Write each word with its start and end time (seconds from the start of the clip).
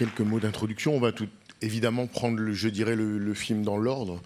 quelques 0.00 0.20
mots 0.20 0.40
d'introduction. 0.40 0.96
On 0.96 1.00
va 1.00 1.12
tout 1.12 1.28
évidemment 1.60 2.06
prendre, 2.06 2.38
le, 2.38 2.54
je 2.54 2.70
dirais, 2.70 2.96
le, 2.96 3.34
film 3.34 3.64
dans 3.64 3.76
l'ordre. 3.76 4.22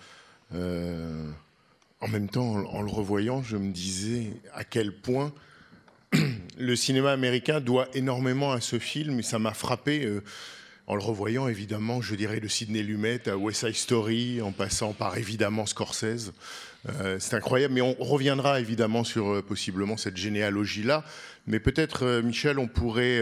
Euh, 0.55 1.29
en 2.01 2.07
même 2.07 2.29
temps, 2.29 2.65
en, 2.73 2.81
le 2.81 2.91
revoyant, 2.91 3.43
je 3.43 3.57
me 3.57 3.73
disais 3.73 4.35
à 4.55 4.63
quel 4.63 4.93
point 4.93 5.33
le 6.59 6.77
cinéma 6.77 7.11
américain 7.11 7.61
doit 7.61 7.89
énormément 7.93 8.53
à 8.53 8.61
ce 8.61 8.79
film, 8.79 9.18
et 9.18 9.23
ça 9.25 9.41
m'a 9.41 9.53
frappé. 9.53 10.05
Euh, 10.05 10.23
en 10.87 10.95
le 10.95 11.03
revoyant, 11.03 11.49
évidemment, 11.49 12.01
je 12.03 12.15
dirais 12.15 12.39
de 12.39 12.46
Sidney 12.46 12.82
Lumet 12.82 13.29
à 13.29 13.37
West 13.37 13.67
Side 13.67 13.75
Story, 13.75 14.43
en 14.43 14.53
passant 14.53 14.93
par 14.93 15.18
évidemment 15.18 15.67
Scorsese. 15.67 16.35
Euh, 16.89 17.17
c'est 17.18 17.35
incroyable, 17.35 17.75
mais 17.75 17.81
on 17.81 17.95
reviendra 17.99 18.61
évidemment 18.61 19.03
sur 19.03 19.43
possiblement 19.45 19.96
cette 19.96 20.18
généalogie-là. 20.18 21.03
Mais 21.49 21.59
peut-être, 21.59 22.21
Michel, 22.21 22.59
on 22.59 22.68
pourrait, 22.68 23.18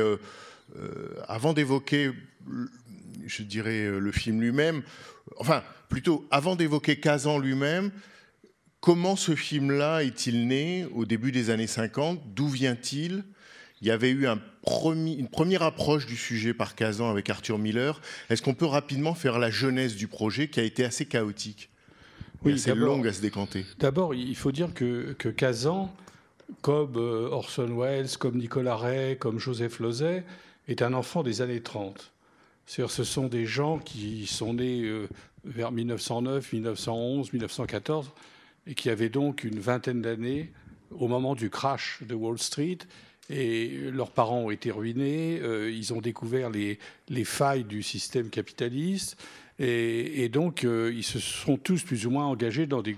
avant 1.29 1.53
d'évoquer 1.53 2.13
je 3.27 3.43
dirais, 3.43 3.85
euh, 3.85 3.99
le 3.99 4.13
film 4.13 4.41
lui-même, 4.41 4.83
enfin, 5.39 5.63
plutôt, 5.89 6.27
avant 6.31 6.57
d'évoquer 6.57 6.97
Kazan 6.97 7.39
lui-même, 7.39 7.91
comment 8.81 9.17
ce 9.17 9.35
film-là 9.35 10.03
est-il 10.03 10.47
né 10.47 10.87
au 10.95 11.05
début 11.05 11.33
des 11.33 11.51
années 11.51 11.67
50 11.67 12.21
D'où 12.35 12.49
vient-il? 12.49 13.25
Il 13.81 13.89
y 13.89 13.91
avait 13.91 14.11
eu 14.11 14.27
un 14.27 14.41
une 14.95 15.27
première 15.27 15.63
approche 15.63 16.07
du 16.07 16.17
sujet 16.17 16.55
par 16.55 16.77
Kazan 16.77 17.11
avec 17.11 17.29
Arthur 17.29 17.59
Miller. 17.59 18.01
Est-ce 18.31 18.41
qu'on 18.41 18.55
peut 18.55 18.65
rapidement 18.67 19.13
faire 19.13 19.41
la 19.41 19.51
jeunesse 19.51 19.97
du 19.97 20.07
projet 20.07 20.47
qui 20.47 20.61
a 20.61 20.63
été 20.63 20.85
assez 20.85 21.05
chaotique? 21.05 21.69
Oui, 22.45 22.53
assez 22.53 22.73
longue 22.73 23.09
à 23.09 23.13
se 23.13 23.21
décanter. 23.21 23.67
D'abord, 23.81 24.15
il 24.15 24.37
faut 24.37 24.53
dire 24.53 24.73
que, 24.73 25.17
que 25.19 25.29
Kazan, 25.29 25.93
comme 26.61 26.95
euh, 26.95 27.29
Orson 27.33 27.77
Welles, 27.77 28.17
comme 28.19 28.39
Nicolas 28.39 28.77
Ray, 28.77 29.19
comme 29.19 29.41
Joseph 29.41 29.81
Lozay, 29.81 30.23
est 30.69 30.83
un 30.83 30.93
enfant 30.95 31.23
des 31.23 31.43
années 31.43 31.63
30 31.63 32.13
ce 32.67 33.05
sont 33.05 33.27
des 33.27 33.47
gens 33.47 33.79
qui 33.79 34.27
sont 34.27 34.55
nés 34.55 34.83
euh, 34.83 35.09
vers 35.45 35.73
1909, 35.73 36.53
1911, 36.53 37.33
1914 37.33 38.11
et 38.67 38.75
qui 38.75 38.91
avaient 38.91 39.09
donc 39.09 39.45
une 39.45 39.59
vingtaine 39.59 40.03
d'années 40.03 40.53
au 40.91 41.09
moment 41.09 41.35
du 41.35 41.51
crash 41.51 42.03
de 42.03 42.15
Wall 42.15 42.39
Street. 42.39 42.79
Et 43.31 43.91
leurs 43.93 44.11
parents 44.11 44.41
ont 44.41 44.51
été 44.51 44.71
ruinés, 44.71 45.39
euh, 45.43 45.71
ils 45.71 45.93
ont 45.93 46.01
découvert 46.01 46.51
les, 46.51 46.79
failles 47.25 47.65
du 47.65 47.83
système 47.83 48.31
capitaliste, 48.31 49.17
et, 49.59 50.29
donc 50.29 50.65
euh, 50.65 50.93
ils 50.95 51.05
se 51.05 51.21
sont 51.21 51.57
tous 51.57 51.83
plus 51.83 52.05
ou 52.07 52.11
moins 52.11 52.27
engagés 52.27 52.67
dans 52.67 52.83
des, 52.83 52.97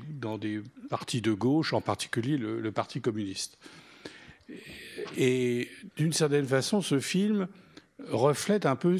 partis 0.89 1.21
de 1.21 1.33
gauche, 1.33 1.73
en 1.73 1.83
particulier 1.83 2.39
le, 2.39 2.73
Parti 2.73 3.01
communiste. 3.01 3.59
D'une 5.17 6.13
certaine 6.13 6.47
façon, 6.47 6.83
ce 6.83 7.01
film 7.01 7.49
reflète 8.09 8.67
un 8.67 8.77
peu 8.77 8.99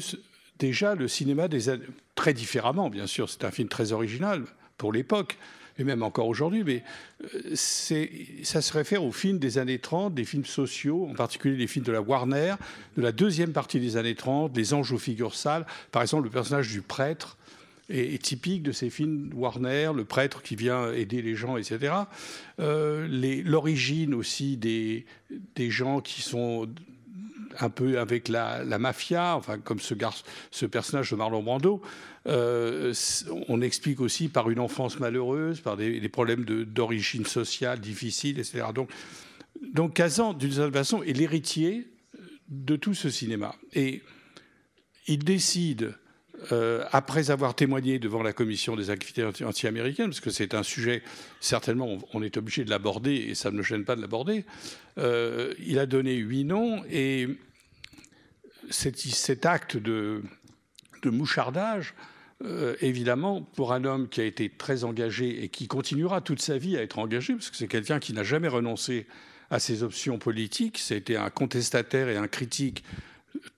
déjà 0.59 0.95
le 0.95 1.07
cinéma 1.07 1.47
des 1.47 1.69
années, 1.69 1.85
très 2.15 2.33
différemment, 2.33 2.89
bien 2.89 3.07
sûr, 3.07 3.29
c'est 3.29 3.43
un 3.43 3.51
film 3.51 3.67
très 3.67 3.91
original 3.91 4.43
pour 4.77 4.93
l'époque, 4.93 5.37
et 5.77 5.83
même 5.83 6.03
encore 6.03 6.27
aujourd'hui, 6.27 6.63
mais 6.63 6.83
euh, 7.23 7.55
ça 7.55 8.61
se 8.61 8.73
réfère 8.73 9.03
aux 9.03 9.11
films 9.11 9.39
des 9.39 9.57
années 9.57 9.79
30, 9.79 10.13
des 10.13 10.23
films 10.23 10.45
sociaux, 10.45 11.07
en 11.09 11.13
particulier 11.13 11.57
les 11.57 11.67
films 11.67 11.85
de 11.85 11.91
la 11.91 12.01
Warner, 12.01 12.55
de 12.95 13.01
la 13.01 13.11
deuxième 13.11 13.51
partie 13.51 13.79
des 13.79 13.97
années 13.97 14.15
30, 14.15 14.55
Les 14.55 14.73
anges 14.73 14.93
aux 14.93 14.97
figures 14.97 15.35
sales. 15.35 15.65
Par 15.91 16.01
exemple, 16.01 16.23
le 16.23 16.29
personnage 16.29 16.69
du 16.69 16.81
prêtre 16.81 17.37
est, 17.89 18.21
typique 18.21 18.63
de 18.63 18.71
ces 18.71 18.89
films 18.89 19.31
Warner, 19.33 19.91
le 19.95 20.05
prêtre 20.05 20.41
qui 20.41 20.55
vient 20.55 20.91
aider 20.91 21.21
les 21.21 21.35
gens, 21.35 21.57
etc. 21.57 21.93
Euh, 22.59 23.07
L'origine 23.43 24.13
aussi 24.13 24.57
des, 24.57 25.05
gens 25.69 26.01
qui 26.01 26.21
sont 26.21 26.67
un 27.59 27.69
peu 27.69 27.99
avec 27.99 28.27
la, 28.27 28.63
mafia, 28.79 29.35
enfin 29.35 29.57
comme 29.59 29.79
ce, 29.79 30.65
personnage 30.65 31.11
de 31.11 31.15
Marlon 31.15 31.43
Brando. 31.43 31.81
Euh, 32.27 32.93
on 33.47 33.61
explique 33.61 34.01
aussi 34.01 34.29
par 34.29 34.49
une 34.49 34.59
enfance 34.59 34.99
malheureuse, 34.99 35.61
par 35.61 35.77
des, 35.77 36.09
problèmes 36.09 36.43
d'origine 36.43 37.25
sociale 37.25 37.79
difficiles, 37.79 38.39
etc. 38.39 38.65
Donc, 38.73 38.89
donc 39.73 39.93
Kazan, 39.93 40.33
d'une 40.33 40.51
certaine 40.51 40.73
façon, 40.73 41.03
est 41.03 41.13
l'héritier 41.13 41.87
de 42.49 42.75
tout 42.75 42.93
ce 42.93 43.09
cinéma. 43.09 43.55
Et 43.73 44.01
il 45.07 45.23
décide 45.23 45.95
euh, 46.51 46.83
après 46.91 47.31
avoir 47.31 47.55
témoigné 47.55 47.97
devant 47.97 48.21
la 48.21 48.33
commission 48.33 48.75
des 48.75 48.89
activités 48.89 49.23
anti-américaines, 49.43 50.07
parce 50.07 50.19
que 50.19 50.29
c'est 50.29 50.53
un 50.53 50.63
sujet, 50.63 51.01
certainement, 51.39 51.97
on, 52.13 52.21
est 52.21 52.37
obligé 52.37 52.65
de 52.65 52.69
l'aborder 52.69 53.15
et 53.15 53.35
ça 53.35 53.51
ne 53.51 53.57
me 53.57 53.63
gêne 53.63 53.85
pas 53.85 53.95
de 53.95 54.01
l'aborder, 54.01 54.45
euh, 54.97 55.53
il 55.65 55.79
a 55.79 55.85
donné 55.85 56.15
huit 56.15 56.43
noms 56.43 56.83
et 56.89 57.29
cet, 58.69 59.45
acte 59.45 59.77
de, 59.77 60.23
mouchardage, 61.05 61.93
euh, 62.43 62.75
évidemment, 62.81 63.41
pour 63.41 63.71
un 63.73 63.85
homme 63.85 64.09
qui 64.09 64.21
a 64.21 64.25
été 64.25 64.49
très 64.49 64.83
engagé 64.83 65.43
et 65.43 65.49
qui 65.49 65.67
continuera 65.67 66.19
toute 66.19 66.41
sa 66.41 66.57
vie 66.57 66.75
à 66.75 66.81
être 66.81 66.99
engagé, 66.99 67.33
parce 67.33 67.49
que 67.49 67.57
c'est 67.57 67.67
quelqu'un 67.67 67.99
qui 67.99 68.13
n'a 68.13 68.23
jamais 68.23 68.47
renoncé 68.49 69.07
à 69.51 69.59
ses 69.59 69.83
options 69.83 70.17
politiques, 70.17 70.79
c'était 70.79 71.15
un 71.15 71.29
contestataire 71.29 72.09
et 72.09 72.17
un 72.17 72.27
critique 72.27 72.83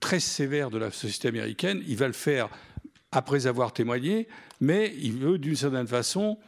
très 0.00 0.20
sévère 0.20 0.70
de 0.70 0.78
la 0.78 0.90
société 0.90 1.28
américaine, 1.28 1.82
il 1.86 1.96
va 1.96 2.06
le 2.06 2.12
faire 2.12 2.48
après 3.12 3.46
avoir 3.46 3.72
témoigné, 3.72 4.28
mais 4.60 4.94
il 5.00 5.12
veut 5.14 5.38
d'une 5.38 5.56
certaine 5.56 5.86
façon, 5.86 6.38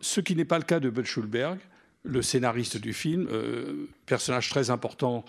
ce 0.00 0.20
qui 0.20 0.36
n'est 0.36 0.44
pas 0.44 0.58
le 0.58 0.64
cas 0.64 0.80
de 0.80 0.90
Bud 0.90 1.06
Schulberg, 1.06 1.58
le 2.04 2.22
scénariste 2.22 2.76
du 2.78 2.92
film, 2.92 3.28
euh, 3.30 3.88
personnage 4.06 4.48
très 4.48 4.70
important 4.70 5.24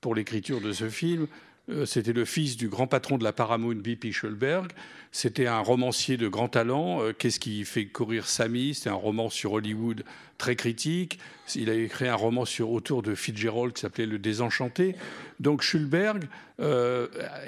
pour 0.00 0.14
l'écriture 0.14 0.60
de 0.60 0.72
ce 0.72 0.88
film. 0.88 1.26
Euh, 1.70 1.86
c'était 1.86 2.12
le 2.12 2.24
fils 2.24 2.56
du 2.56 2.68
grand 2.68 2.86
patron 2.86 3.16
de 3.16 3.24
la 3.24 3.32
Paramount, 3.32 3.74
B.P. 3.74 4.12
Schulberg. 4.12 4.70
C'était 5.12 5.46
un 5.46 5.60
romancier 5.60 6.16
de 6.16 6.28
grand 6.28 6.48
talent. 6.48 7.02
Euh, 7.02 7.12
qu'est-ce 7.12 7.40
qui 7.40 7.64
fait 7.64 7.86
courir 7.86 8.26
Sammy? 8.26 8.74
C'est 8.74 8.90
un 8.90 8.94
roman 8.94 9.30
sur 9.30 9.52
Hollywood 9.52 10.04
très 10.36 10.56
critique. 10.56 11.18
Il 11.54 11.70
a 11.70 11.74
écrit 11.74 12.08
un 12.08 12.16
roman 12.16 12.44
sur, 12.44 12.70
autour 12.70 13.02
de 13.02 13.14
Fitzgerald 13.14 13.72
qui 13.72 13.82
s'appelait 13.82 14.06
Le 14.06 14.18
Désenchanté. 14.18 14.96
Donc 15.40 15.62
Schulberg 15.62 16.24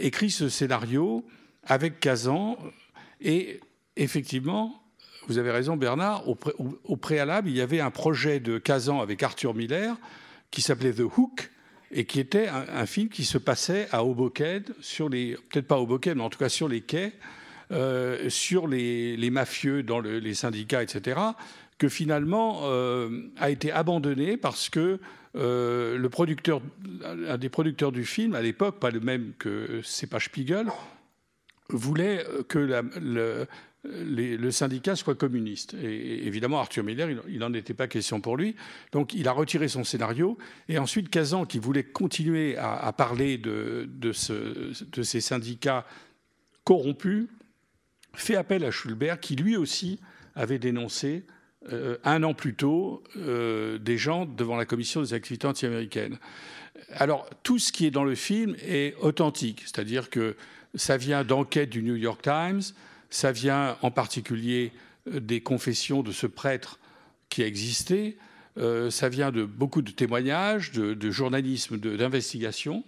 écrit 0.00 0.30
ce 0.30 0.48
scénario 0.48 1.24
avec 1.66 2.00
Kazan. 2.00 2.58
Et 3.20 3.60
effectivement, 3.96 4.82
vous 5.28 5.38
avez 5.38 5.50
raison 5.50 5.76
Bernard, 5.76 6.24
au, 6.28 6.96
préalable, 6.96 7.48
il 7.48 7.56
y 7.56 7.60
avait 7.60 7.80
un 7.80 7.90
projet 7.90 8.40
de 8.40 8.58
Kazan 8.58 9.00
avec 9.00 9.22
Arthur 9.22 9.54
Miller 9.54 9.96
qui 10.50 10.62
s'appelait 10.62 10.92
The 10.92 11.00
Hook 11.16 11.50
et 11.90 12.04
qui 12.04 12.20
était 12.20 12.48
un, 12.48 12.86
film 12.86 13.08
qui 13.08 13.24
se 13.24 13.38
passait 13.38 13.88
à 13.92 14.04
Hoboken, 14.04 14.62
peut-être 14.62 15.66
pas 15.66 15.78
Hoboken, 15.78 16.18
mais 16.18 16.24
en 16.24 16.30
tout 16.30 16.38
cas 16.38 16.48
sur 16.48 16.68
les 16.68 16.80
quais, 16.80 17.12
euh, 17.72 18.28
sur 18.28 18.66
les, 18.66 19.30
mafieux 19.30 19.82
dans 19.82 20.00
les 20.00 20.34
syndicats, 20.34 20.82
etc., 20.82 21.18
que 21.78 21.88
finalement 21.88 22.60
euh, 22.64 23.30
a 23.36 23.50
été 23.50 23.70
abandonné 23.70 24.36
parce 24.36 24.68
que 24.68 24.98
euh, 25.36 25.98
le 25.98 26.08
producteur, 26.08 26.62
un 27.28 27.36
des 27.36 27.50
producteurs 27.50 27.92
du 27.92 28.04
film 28.04 28.34
à 28.34 28.40
l'époque, 28.40 28.80
pas 28.80 28.90
le 28.90 29.00
même 29.00 29.32
que 29.38 29.80
C'est 29.84 30.08
Spiegel, 30.18 30.68
voulait 31.68 32.24
que 32.48 32.58
le, 33.88 34.50
syndicat 34.50 34.96
soit 34.96 35.14
communiste. 35.14 35.74
Et, 35.74 36.26
évidemment, 36.26 36.60
Arthur 36.60 36.84
Miller, 36.84 37.08
il 37.28 37.38
n'en 37.38 37.52
était 37.52 37.74
pas 37.74 37.88
question 37.88 38.20
pour 38.20 38.36
lui. 38.36 38.56
Donc 38.92 39.14
il 39.14 39.28
a 39.28 39.32
retiré 39.32 39.68
son 39.68 39.84
scénario. 39.84 40.38
Et 40.68 40.78
ensuite, 40.78 41.08
Kazan, 41.08 41.46
qui 41.46 41.58
voulait 41.58 41.84
continuer 41.84 42.56
à, 42.56 42.92
parler 42.92 43.38
de, 43.38 44.12
ces 44.12 45.20
syndicats 45.20 45.86
corrompus, 46.64 47.26
fait 48.14 48.36
appel 48.36 48.64
à 48.64 48.70
Schulberg, 48.70 49.20
qui 49.20 49.36
lui 49.36 49.56
aussi 49.56 50.00
avait 50.34 50.58
dénoncé 50.58 51.24
euh, 51.72 51.98
un 52.04 52.22
an 52.22 52.32
plus 52.32 52.54
tôt 52.54 53.02
euh, 53.16 53.78
des 53.78 53.98
gens 53.98 54.24
devant 54.24 54.56
la 54.56 54.64
commission 54.64 55.00
des 55.02 55.14
activités 55.14 55.46
anti-américaines. 55.46 56.18
Alors, 56.92 57.28
tout 57.42 57.58
ce 57.58 57.72
qui 57.72 57.86
est 57.86 57.90
dans 57.90 58.04
le 58.04 58.14
film 58.14 58.54
est 58.62 58.94
authentique, 59.00 59.62
c'est-à-dire 59.62 60.10
que 60.10 60.36
ça 60.76 60.96
vient 60.96 61.24
d'enquêtes 61.24 61.70
du 61.70 61.82
New 61.82 61.96
York 61.96 62.22
Times, 62.22 62.62
ça 63.10 63.32
vient 63.32 63.76
en 63.82 63.90
particulier 63.90 64.72
euh, 65.08 65.20
des 65.20 65.40
confessions 65.40 66.02
de 66.02 66.12
ce 66.12 66.26
prêtre 66.26 66.78
qui 67.28 67.42
a 67.42 67.46
existé, 67.46 68.16
euh, 68.58 68.90
ça 68.90 69.08
vient 69.08 69.32
de 69.32 69.44
beaucoup 69.44 69.82
de 69.82 69.90
témoignages, 69.90 70.72
de, 70.72 71.10
journalisme, 71.10 71.78
d'investigation, 71.78 72.84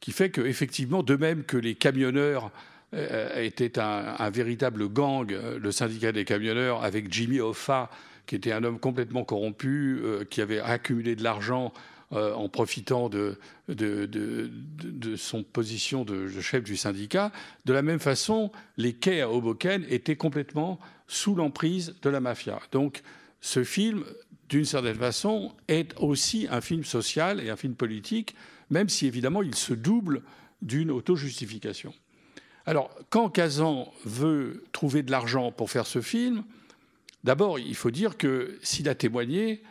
qui 0.00 0.12
fait 0.12 0.30
qu'effectivement, 0.30 1.02
de 1.02 1.16
même 1.16 1.44
que 1.44 1.56
les 1.56 1.74
camionneurs 1.74 2.50
euh, 2.94 3.42
étaient 3.42 3.78
un, 3.78 4.30
véritable 4.30 4.88
gang, 4.88 5.30
le 5.30 5.72
syndicat 5.72 6.12
des 6.12 6.24
camionneurs, 6.24 6.84
avec 6.84 7.12
Jimmy 7.12 7.40
Hoffa, 7.40 7.90
qui 8.26 8.36
était 8.36 8.52
un 8.52 8.64
homme 8.64 8.78
complètement 8.78 9.24
corrompu, 9.24 10.00
qui 10.30 10.40
avait 10.40 10.60
accumulé 10.60 11.16
de 11.16 11.24
l'argent 11.24 11.72
euh, 12.12 12.34
en 12.34 12.48
profitant 12.48 13.08
de, 13.08 13.38
son 15.16 15.44
position 15.44 16.04
de, 16.04 16.28
chef 16.40 16.64
du 16.64 16.76
syndicat. 16.76 17.30
De 17.66 17.72
la 17.72 17.82
même 17.82 18.00
façon, 18.00 18.50
les 18.76 18.94
quais 18.94 19.20
à 19.20 19.30
Hoboken 19.30 19.84
étaient 19.88 20.16
complètement 20.16 20.80
sous 21.06 21.36
l'emprise 21.36 21.94
de 22.02 22.10
la 22.10 22.18
mafia. 22.18 22.58
Donc 22.72 23.02
ce 23.40 23.62
film, 23.62 24.04
d'une 24.48 24.64
certaine 24.64 24.96
façon, 24.96 25.54
est 25.68 25.96
aussi 25.98 26.48
un 26.50 26.60
film 26.60 26.82
social 26.82 27.40
et 27.40 27.48
un 27.48 27.56
film 27.56 27.74
politique, 27.74 28.34
même 28.70 28.88
si 28.88 29.06
évidemment 29.06 29.42
il 29.42 29.54
se 29.54 29.72
double 29.72 30.22
d'une 30.62 30.90
auto-justification. 30.90 31.94
Alors, 32.66 32.90
quand 33.08 33.30
Kazan 33.30 33.92
veut 34.04 34.64
trouver 34.72 35.04
de 35.04 35.12
l'argent 35.12 35.52
pour 35.52 35.70
faire 35.70 35.86
ce 35.86 36.00
film, 36.00 36.42
d'abord, 37.24 37.60
il 37.60 37.76
faut 37.76 37.92
dire 37.92 38.16
que 38.16 38.58
s'il 38.62 38.88
a 38.88 38.96
témoigné, 38.96 39.62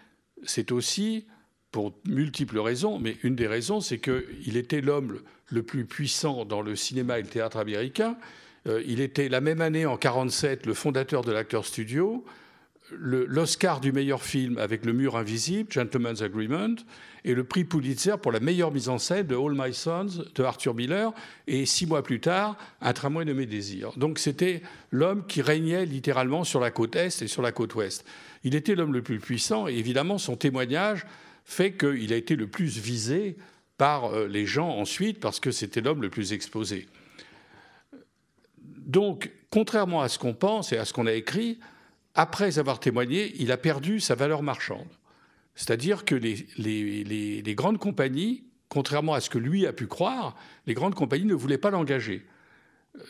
c'est 0.44 0.72
aussi 0.72 1.26
pour 1.72 1.94
multiples 2.06 2.60
raisons, 2.60 3.00
mais 3.00 3.18
une 3.24 3.36
des 3.36 3.48
raisons, 3.48 3.80
c'est 3.80 4.00
qu'il 4.00 4.58
était 4.58 4.82
l'homme 4.82 5.20
le 5.48 5.64
plus 5.64 5.86
puissant 5.86 6.46
dans 6.46 6.62
le 6.62 6.76
cinéma 6.76 7.20
et 7.20 7.22
le 7.22 7.28
théâtre 7.28 7.58
américain. 7.58 8.18
Euh, 8.68 8.82
il 8.86 9.02
était 9.02 9.30
la 9.30 9.42
même 9.42 9.62
année, 9.62 9.86
en 9.86 9.98
1947, 9.98 10.66
le 10.66 10.74
fondateur 10.74 11.24
de 11.24 11.32
l'Acteur 11.32 11.66
Studio, 11.66 12.26
l'Oscar 12.92 13.80
du 13.80 13.92
meilleur 13.92 14.24
film 14.24 14.58
avec 14.58 14.84
Le 14.84 14.94
Mur 14.94 15.16
Invisible, 15.16 15.72
Gentleman's 15.72 16.22
Agreement, 16.22 16.76
et 17.24 17.36
le 17.36 17.44
prix 17.44 17.64
Pulitzer 17.64 18.16
pour 18.22 18.32
la 18.32 18.40
meilleure 18.40 18.72
mise 18.72 18.90
en 18.90 18.98
scène 18.98 19.28
de 19.28 19.36
All 19.36 19.54
My 19.54 19.74
Sons 19.74 20.24
de 20.34 20.44
Arthur 20.44 20.74
Miller, 20.74 21.14
et 21.48 21.66
six 21.66 21.86
mois 21.86 22.02
plus 22.02 22.20
tard, 22.20 22.58
Un 22.82 22.94
tramway 22.94 23.26
de 23.26 23.34
mes 23.34 23.46
désirs. 23.46 23.92
Donc 23.98 24.18
c'était 24.20 24.62
l'homme 24.92 25.26
qui 25.28 25.42
régnait 25.42 25.86
littéralement 25.86 26.44
sur 26.44 26.60
la 26.60 26.72
côte 26.72 26.96
Est 26.96 27.22
et 27.22 27.28
sur 27.28 27.42
la 27.42 27.52
côte 27.52 27.76
Ouest. 27.76 28.06
Il 28.44 28.56
était 28.56 28.76
l'homme 28.76 28.94
le 28.94 29.02
plus 29.02 29.20
puissant, 29.20 29.68
et 29.68 29.76
évidemment 29.76 30.18
son 30.18 30.36
témoignage 30.36 31.06
fait 31.50 31.74
qu'il 31.74 32.14
a 32.14 32.16
été 32.16 32.36
le 32.36 32.46
plus 32.46 32.78
visé 32.78 33.36
par 33.78 34.14
euh, 34.14 34.28
les 34.28 34.46
gens 34.46 34.70
ensuite, 34.70 35.20
parce 35.20 35.40
que 35.40 35.50
c'était 35.50 35.82
l'homme 35.82 36.04
le 36.04 36.12
plus 36.12 36.32
exposé. 36.32 36.86
Donc, 38.62 39.32
contrairement 39.50 40.02
à 40.02 40.10
ce 40.10 40.20
qu'on 40.20 40.36
pense 40.36 40.72
et 40.74 40.78
à 40.78 40.86
ce 40.86 40.94
qu'on 40.94 41.08
a 41.08 41.14
écrit, 41.14 41.60
après 42.14 42.60
avoir 42.60 42.80
témoigné, 42.80 43.34
il 43.40 43.52
a 43.52 43.58
perdu 43.58 44.00
sa 44.00 44.14
valeur 44.14 44.44
marchande. 44.44 44.88
C'est-à-dire 45.56 46.06
que 46.06 46.14
les, 46.14 46.46
les, 46.58 47.56
grandes 47.56 47.80
compagnies, 47.80 48.44
contrairement 48.70 49.16
à 49.16 49.20
ce 49.20 49.32
que 49.32 49.40
lui 49.40 49.66
a 49.66 49.74
pu 49.74 49.88
croire, 49.88 50.36
les 50.68 50.76
grandes 50.76 50.96
compagnies 50.96 51.26
ne 51.26 51.34
voulaient 51.34 51.58
pas 51.58 51.72
l'engager. 51.72 52.28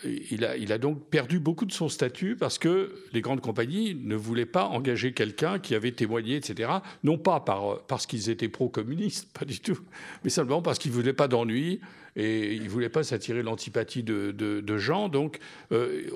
Euh, 0.06 0.20
il 0.32 0.72
a, 0.74 0.78
donc 0.78 1.10
perdu 1.10 1.40
beaucoup 1.40 1.66
de 1.66 1.72
son 1.72 1.90
statut 1.90 2.36
parce 2.36 2.60
que 2.60 2.94
les 3.14 3.22
grandes 3.22 3.42
compagnies 3.42 3.96
ne 3.96 4.16
voulaient 4.16 4.46
pas 4.46 4.66
engager 4.66 5.14
quelqu'un 5.14 5.60
qui 5.60 5.74
avait 5.74 5.92
témoigné, 5.92 6.36
etc. 6.36 6.70
Non 7.04 7.18
pas 7.18 7.44
parce 7.88 8.06
qu'ils 8.06 8.30
étaient 8.30 8.50
pro-communistes, 8.50 9.32
pas 9.38 9.46
du 9.46 9.60
tout, 9.60 9.80
mais 10.24 10.30
simplement 10.30 10.62
parce 10.62 10.80
qu'ils 10.80 10.92
ne 10.92 10.96
voulaient 10.96 11.14
pas 11.14 11.28
d'ennui 11.28 11.80
et 12.16 12.56
ils 12.56 12.64
ne 12.64 12.70
voulaient 12.70 12.90
pas 12.90 13.04
s'attirer 13.04 13.42
l'antipathie 13.42 14.04
de, 14.04 14.78
gens. 14.78 15.10
Donc 15.10 15.40
euh, 15.72 16.10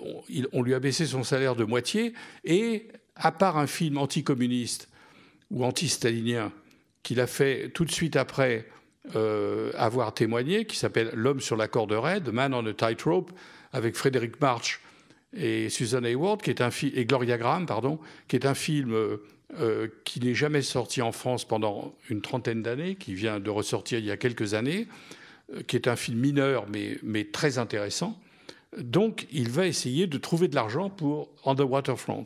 on, 0.52 0.62
lui 0.62 0.74
a 0.74 0.80
baissé 0.80 1.06
son 1.06 1.24
salaire 1.24 1.56
de 1.56 1.64
moitié 1.64 2.14
et, 2.44 2.90
à 3.16 3.32
part 3.32 3.58
un 3.58 3.68
film 3.68 3.98
anticommuniste 3.98 4.90
ou 5.52 5.64
anti-stalinien 5.64 6.52
qu'il 7.04 7.20
a 7.20 7.28
fait 7.28 7.70
tout 7.70 7.86
de 7.86 7.92
suite 7.92 8.16
après 8.16 8.68
euh, 9.16 9.72
avoir 9.76 10.14
témoigné, 10.14 10.66
qui 10.66 10.78
s'appelle 10.78 11.12
L'homme 11.14 11.42
sur 11.42 11.58
la 11.58 11.68
corde 11.68 11.92
raide, 11.92 12.30
Man 12.30 12.54
on 12.54 12.66
a 12.66 12.74
Tightrope, 12.74 13.32
avec 13.72 13.96
Frédéric 13.96 14.40
March 14.40 14.80
et 15.36 15.70
Susan 15.70 16.04
Hayward, 16.04 16.42
qui 16.42 16.50
est 16.50 16.62
un 16.62 16.70
et 16.82 17.06
Gloria 17.06 17.38
Graham, 17.38 17.66
pardon, 17.66 18.00
qui 18.28 18.36
est 18.36 18.46
un 18.46 18.54
film 18.54 18.94
euh, 19.60 19.88
qui 20.04 20.20
n'est 20.20 20.34
jamais 20.34 20.64
sorti 20.64 21.04
en 21.04 21.12
France 21.12 21.46
pendant 21.46 21.94
une 22.10 22.22
trentaine 22.22 22.64
d'années, 22.64 22.96
qui 22.96 23.14
vient 23.14 23.40
de 23.40 23.50
ressortir 23.52 24.00
il 24.00 24.06
y 24.06 24.12
a 24.12 24.18
quelques 24.18 24.56
années, 24.56 24.88
euh, 25.54 25.62
qui 25.62 25.76
est 25.76 25.88
un 25.88 25.96
film 25.96 26.18
mineur 26.20 26.66
mais, 26.72 26.98
mais 27.04 27.26
très 27.26 27.60
intéressant. 27.60 28.20
Donc, 28.78 29.28
il 29.32 29.50
va 29.50 29.68
essayer 29.68 30.08
de 30.08 30.18
trouver 30.18 30.48
de 30.48 30.56
l'argent 30.56 30.90
pour 30.90 31.30
On 31.44 31.54
the 31.54 31.60
Waterfront. 31.60 32.26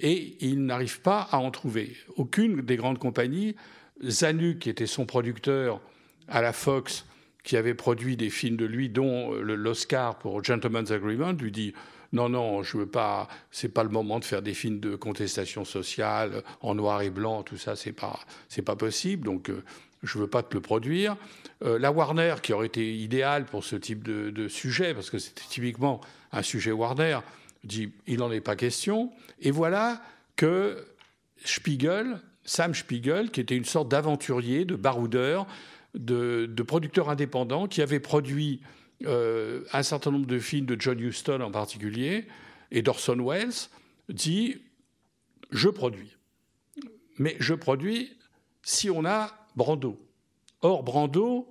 Et 0.00 0.36
il 0.40 0.66
n'arrive 0.66 1.00
pas 1.00 1.26
à 1.30 1.38
en 1.38 1.50
trouver. 1.50 1.96
Aucune 2.16 2.60
des 2.60 2.76
grandes 2.76 2.98
compagnies, 2.98 3.56
Zanuck, 4.04 4.58
qui 4.58 4.68
était 4.68 4.86
son 4.86 5.06
producteur 5.06 5.80
à 6.28 6.42
la 6.42 6.52
Fox, 6.52 7.04
qui 7.44 7.56
avait 7.56 7.74
produit 7.74 8.16
des 8.16 8.30
films 8.30 8.56
de 8.56 8.66
lui, 8.66 8.88
dont 8.88 9.32
euh, 9.34 9.40
l'Oscar 9.40 10.18
pour 10.18 10.44
Gentleman's 10.44 10.90
Agreement, 10.90 11.32
lui 11.32 11.50
dit 11.50 11.72
non, 12.12 12.28
non, 12.28 12.62
je 12.62 12.78
veux 12.78 12.86
pas. 12.86 13.28
C'est 13.50 13.68
pas 13.68 13.82
le 13.82 13.90
moment 13.90 14.18
de 14.18 14.24
faire 14.24 14.40
des 14.42 14.54
films 14.54 14.80
de 14.80 14.96
contestation 14.96 15.64
sociale 15.64 16.42
en 16.62 16.74
noir 16.74 17.02
et 17.02 17.10
blanc, 17.10 17.42
tout 17.42 17.58
ça, 17.58 17.76
c'est 17.76 17.92
pas, 17.92 18.18
pas 18.64 18.76
possible. 18.76 19.24
Donc, 19.24 19.50
euh, 19.50 19.62
je 20.02 20.18
veux 20.18 20.26
pas 20.26 20.42
te 20.42 20.54
le 20.54 20.60
produire. 20.60 21.16
Euh, 21.64 21.78
la 21.78 21.92
Warner, 21.92 22.36
qui 22.42 22.52
aurait 22.52 22.66
été 22.66 22.96
idéale 22.96 23.44
pour 23.44 23.64
ce 23.64 23.76
type 23.76 24.04
de, 24.04 24.30
de 24.30 24.48
sujet, 24.48 24.94
parce 24.94 25.10
que 25.10 25.18
c'était 25.18 25.42
typiquement 25.48 26.00
un 26.32 26.42
sujet 26.42 26.72
Warner, 26.72 27.18
dit 27.64 27.92
il 28.06 28.18
n'en 28.18 28.30
est 28.30 28.40
pas 28.40 28.56
question. 28.56 29.10
Et 29.40 29.50
voilà 29.50 30.00
que 30.36 30.86
Spiegel, 31.44 32.20
Sam 32.44 32.74
Spiegel, 32.74 33.30
qui 33.30 33.40
était 33.40 33.56
une 33.56 33.64
sorte 33.64 33.88
d'aventurier, 33.88 34.64
de 34.64 34.76
baroudeur, 34.76 35.46
de, 35.98 36.62
producteurs 36.62 37.10
indépendants 37.10 37.66
qui 37.66 37.82
avaient 37.82 38.00
produit 38.00 38.62
euh, 39.04 39.64
un 39.72 39.82
certain 39.82 40.10
nombre 40.10 40.26
de 40.26 40.38
films 40.38 40.66
de 40.66 40.80
John 40.80 40.98
Huston 40.98 41.40
en 41.40 41.50
particulier 41.50 42.26
et 42.70 42.82
d'Orson 42.82 43.16
Welles, 43.20 43.68
dit 44.08 44.62
je 45.50 45.68
produis. 45.68 46.16
Mais 47.18 47.36
je 47.40 47.54
produis 47.54 48.16
si 48.62 48.90
on 48.90 49.04
a 49.04 49.34
Brando. 49.56 49.98
Or, 50.62 50.82
Brando, 50.82 51.48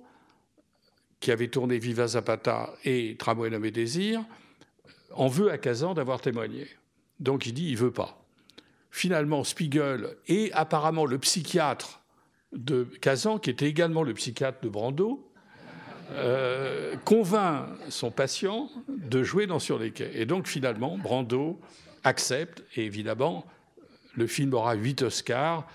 qui 1.20 1.30
avait 1.30 1.48
tourné 1.48 1.78
Viva 1.78 2.06
Zapata 2.06 2.74
et 2.84 3.16
Tramway 3.18 3.50
nommé 3.50 3.70
Désir, 3.70 4.24
en 5.12 5.28
veut 5.28 5.50
à 5.50 5.58
Kazan 5.58 5.94
d'avoir 5.94 6.20
témoigné. 6.20 6.68
Donc 7.18 7.46
il 7.46 7.52
dit 7.52 7.68
il 7.68 7.76
veut 7.76 7.90
pas. 7.90 8.24
Finalement, 8.90 9.44
Spiegel 9.44 10.16
et 10.26 10.52
apparemment 10.52 11.04
le 11.04 11.18
psychiatre 11.18 11.97
de 12.52 12.84
Kazan, 13.00 13.38
qui 13.38 13.50
était 13.50 13.68
également 13.68 14.02
le 14.02 14.14
psychiatre 14.14 14.60
de 14.62 14.68
Brando, 14.68 15.24
euh, 16.12 16.96
convainc 17.04 17.66
son 17.90 18.10
patient 18.10 18.70
de 18.88 19.22
jouer 19.22 19.46
dans 19.46 19.58
Sur 19.58 19.78
les 19.78 19.90
quais. 19.90 20.10
Et 20.14 20.26
donc 20.26 20.46
finalement, 20.46 20.96
Brando 20.96 21.60
accepte, 22.04 22.64
et 22.76 22.84
évidemment, 22.84 23.44
le 24.14 24.26
film 24.26 24.54
aura 24.54 24.74
8 24.74 25.02
Oscars, 25.02 25.66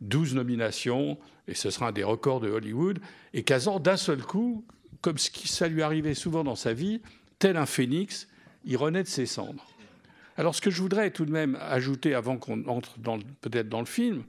12 0.00 0.34
nominations, 0.34 1.18
et 1.48 1.54
ce 1.54 1.70
sera 1.70 1.88
un 1.88 1.92
des 1.92 2.04
records 2.04 2.40
de 2.40 2.48
Hollywood. 2.48 3.00
Et 3.34 3.42
Kazan, 3.42 3.80
d'un 3.80 3.96
seul 3.96 4.22
coup, 4.22 4.64
comme 5.00 5.18
ça 5.18 5.66
lui 5.66 5.82
arrivait 5.82 6.14
souvent 6.14 6.44
dans 6.44 6.54
sa 6.54 6.72
vie, 6.72 7.00
tel 7.38 7.56
un 7.56 7.66
phénix, 7.66 8.28
il 8.64 8.76
renaît 8.76 9.02
de 9.02 9.08
ses 9.08 9.26
cendres. 9.26 9.66
Alors 10.36 10.54
ce 10.54 10.60
que 10.60 10.70
je 10.70 10.80
voudrais 10.80 11.10
tout 11.10 11.24
de 11.24 11.32
même 11.32 11.58
ajouter 11.60 12.14
avant 12.14 12.36
qu'on 12.36 12.66
entre 12.66 12.96
peut-être 13.40 13.68
dans 13.68 13.80
le 13.80 13.86
film, 13.86 14.22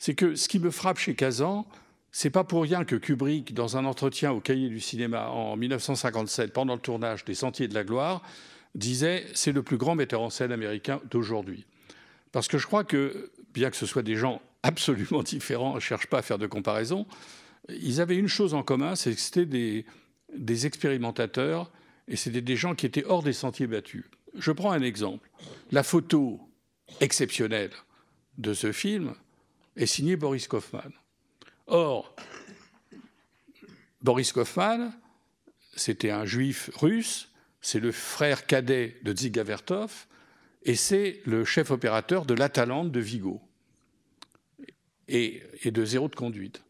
c'est 0.00 0.14
que 0.14 0.34
ce 0.34 0.48
qui 0.48 0.58
me 0.58 0.70
frappe 0.70 0.98
chez 0.98 1.14
Kazan, 1.14 1.66
c'est 2.10 2.30
pas 2.30 2.42
pour 2.42 2.62
rien 2.62 2.84
que 2.84 2.96
Kubrick, 2.96 3.54
dans 3.54 3.76
un 3.76 3.84
entretien 3.84 4.32
au 4.32 4.40
Cahier 4.40 4.70
du 4.70 4.80
cinéma 4.80 5.28
en 5.28 5.56
1957, 5.56 6.52
pendant 6.52 6.74
le 6.74 6.80
tournage 6.80 7.24
des 7.26 7.34
Sentiers 7.34 7.68
de 7.68 7.74
la 7.74 7.84
Gloire, 7.84 8.22
disait 8.74 9.26
c'est 9.34 9.52
le 9.52 9.62
plus 9.62 9.76
grand 9.76 9.94
metteur 9.94 10.22
en 10.22 10.30
scène 10.30 10.52
américain 10.52 11.00
d'aujourd'hui. 11.10 11.66
Parce 12.32 12.48
que 12.48 12.56
je 12.56 12.66
crois 12.66 12.82
que, 12.82 13.30
bien 13.52 13.70
que 13.70 13.76
ce 13.76 13.84
soit 13.86 14.02
des 14.02 14.16
gens 14.16 14.40
absolument 14.62 15.22
différents, 15.22 15.72
je 15.72 15.76
ne 15.76 15.80
cherche 15.80 16.06
pas 16.06 16.18
à 16.18 16.22
faire 16.22 16.38
de 16.38 16.46
comparaison, 16.46 17.06
ils 17.68 18.00
avaient 18.00 18.16
une 18.16 18.28
chose 18.28 18.54
en 18.54 18.62
commun, 18.62 18.96
c'est 18.96 19.14
que 19.14 19.20
c'était 19.20 19.46
des, 19.46 19.84
des 20.34 20.66
expérimentateurs 20.66 21.70
et 22.08 22.16
c'était 22.16 22.40
des 22.40 22.56
gens 22.56 22.74
qui 22.74 22.86
étaient 22.86 23.04
hors 23.04 23.22
des 23.22 23.34
sentiers 23.34 23.66
battus. 23.66 24.06
Je 24.34 24.50
prends 24.50 24.72
un 24.72 24.82
exemple. 24.82 25.28
La 25.72 25.82
photo 25.82 26.40
exceptionnelle 27.00 27.70
de 28.38 28.54
ce 28.54 28.72
film, 28.72 29.14
est 29.80 29.86
signé 29.86 30.16
Boris 30.16 30.46
Kaufman. 30.46 30.92
Or, 31.66 32.14
Boris 34.02 34.32
Kaufman, 34.32 34.92
c'était 35.74 36.10
un 36.10 36.24
juif 36.24 36.70
russe, 36.74 37.30
c'est 37.60 37.80
le 37.80 37.92
frère 37.92 38.46
cadet 38.46 38.98
de 39.02 39.12
Dziga 39.12 39.42
Vertov, 39.42 40.06
et 40.62 40.74
c'est 40.74 41.20
le 41.24 41.44
chef 41.44 41.70
opérateur 41.70 42.26
de 42.26 42.34
l'Atalante 42.34 42.92
de 42.92 43.00
Vigo 43.00 43.40
et, 45.08 45.42
et, 45.62 45.70
de 45.70 45.84
Zéro 45.84 46.08
de 46.08 46.14
conduite. 46.14 46.62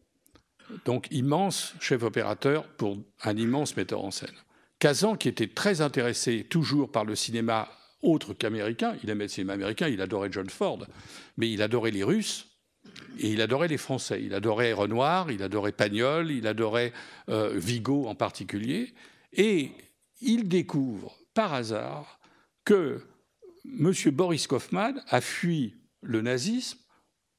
Donc 0.85 1.07
immense 1.11 1.73
chef 1.81 2.03
opérateur 2.03 2.65
pour 2.75 2.97
un 3.23 3.35
immense 3.35 3.75
metteur 3.75 4.03
en 4.03 4.11
scène. 4.11 4.35
Kazan, 4.79 5.17
qui 5.17 5.27
était 5.27 5.47
très 5.47 5.81
intéressé 5.81 6.45
toujours 6.49 6.91
par 6.91 7.03
le 7.03 7.15
cinéma 7.15 7.69
autre 8.01 8.33
qu'américain, 8.33 8.95
il 9.03 9.09
aimait 9.09 9.25
le 9.25 9.29
cinéma 9.29 9.53
américain, 9.53 9.89
il 9.89 10.01
adorait 10.01 10.31
John 10.31 10.49
Ford, 10.49 10.87
mais 11.37 11.51
il 11.51 11.61
adorait 11.61 11.91
les 11.91 12.03
Russes, 12.03 12.50
et 13.19 13.29
il 13.29 13.41
adorait 13.41 13.67
les 13.67 13.77
Français. 13.77 14.21
Il 14.23 14.33
adorait 14.33 14.73
Renoir, 14.73 15.31
il 15.31 15.43
adorait 15.43 15.71
Pagnol, 15.71 16.31
il 16.31 16.47
adorait 16.47 16.93
euh, 17.29 17.53
Vigo 17.55 18.07
en 18.07 18.15
particulier. 18.15 18.93
Et 19.33 19.71
il 20.21 20.47
découvre 20.47 21.17
par 21.33 21.53
hasard 21.53 22.19
que 22.65 23.01
M. 23.65 23.93
Boris 24.11 24.47
Kaufmann 24.47 25.03
a 25.07 25.21
fui 25.21 25.75
le 26.01 26.21
nazisme, 26.21 26.79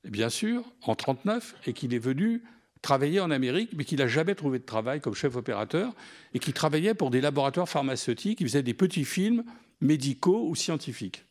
bien 0.04 0.28
sûr, 0.28 0.60
en 0.82 0.92
1939, 0.92 1.54
et 1.66 1.72
qu'il 1.72 1.94
est 1.94 1.98
venu 1.98 2.42
travailler 2.80 3.20
en 3.20 3.30
Amérique, 3.30 3.70
mais 3.74 3.84
qu'il 3.84 3.98
n'a 3.98 4.08
jamais 4.08 4.34
trouvé 4.34 4.58
de 4.58 4.64
travail 4.64 5.00
comme 5.00 5.14
chef 5.14 5.36
opérateur, 5.36 5.94
et 6.34 6.38
qu'il 6.38 6.52
travaillait 6.52 6.94
pour 6.94 7.10
des 7.10 7.20
laboratoires 7.20 7.68
pharmaceutiques, 7.68 8.40
il 8.40 8.48
faisait 8.48 8.62
des 8.62 8.74
petits 8.74 9.04
films 9.04 9.44
médicaux 9.80 10.48
ou 10.48 10.54
scientifiques. 10.54 11.24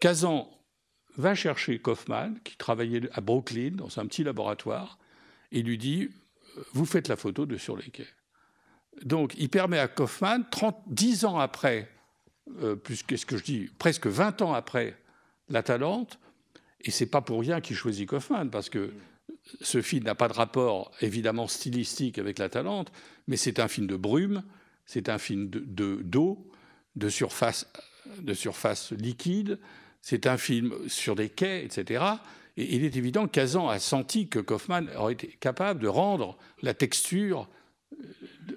Kazan 0.00 0.50
va 1.16 1.34
chercher 1.34 1.78
Kaufman, 1.78 2.34
qui 2.44 2.56
travaillait 2.56 3.08
à 3.12 3.20
Brooklyn, 3.20 3.72
dans 3.72 3.98
un 3.98 4.06
petit 4.06 4.24
laboratoire, 4.24 4.98
et 5.50 5.62
lui 5.62 5.78
dit 5.78 6.10
Vous 6.72 6.86
faites 6.86 7.08
la 7.08 7.16
photo 7.16 7.46
de 7.46 7.56
sur 7.56 7.76
les 7.76 7.90
quais. 7.90 8.08
Donc, 9.04 9.34
il 9.38 9.48
permet 9.48 9.78
à 9.78 9.88
Kaufman, 9.88 10.44
30, 10.50 10.76
10 10.88 11.24
ans 11.24 11.38
après, 11.38 11.90
euh, 12.60 12.76
plus 12.76 13.02
qu'est-ce 13.02 13.26
que 13.26 13.36
je 13.36 13.44
dis, 13.44 13.70
presque 13.78 14.06
20 14.06 14.42
ans 14.42 14.52
après 14.52 14.98
La 15.48 15.62
Talente, 15.62 16.18
et 16.80 16.90
c'est 16.90 17.06
pas 17.06 17.20
pour 17.20 17.40
rien 17.40 17.60
qu'il 17.60 17.76
choisit 17.76 18.08
Kaufman, 18.08 18.50
parce 18.50 18.68
que 18.68 18.92
ce 19.60 19.80
film 19.80 20.04
n'a 20.04 20.14
pas 20.14 20.28
de 20.28 20.34
rapport 20.34 20.92
évidemment 21.00 21.48
stylistique 21.48 22.18
avec 22.18 22.38
La 22.38 22.48
Talente, 22.48 22.92
mais 23.26 23.36
c'est 23.36 23.60
un 23.60 23.68
film 23.68 23.86
de 23.86 23.96
brume, 23.96 24.42
c'est 24.84 25.08
un 25.08 25.18
film 25.18 25.48
de 25.48 26.00
d'eau, 26.02 26.50
de, 26.96 27.08
surface, 27.08 27.66
de 28.20 28.34
surface 28.34 28.92
liquide, 28.92 29.58
c'est 30.02 30.26
un 30.26 30.36
film 30.36 30.74
sur 30.88 31.14
des 31.14 31.28
quais, 31.28 31.64
etc. 31.64 32.04
Et 32.56 32.74
il 32.74 32.84
est 32.84 32.96
évident 32.96 33.26
que 33.26 33.32
Kazan 33.32 33.68
a 33.68 33.78
senti 33.78 34.28
que 34.28 34.40
Kaufman 34.40 34.88
aurait 34.96 35.14
été 35.14 35.28
capable 35.40 35.80
de 35.80 35.88
rendre 35.88 36.36
la 36.60 36.74
texture 36.74 37.48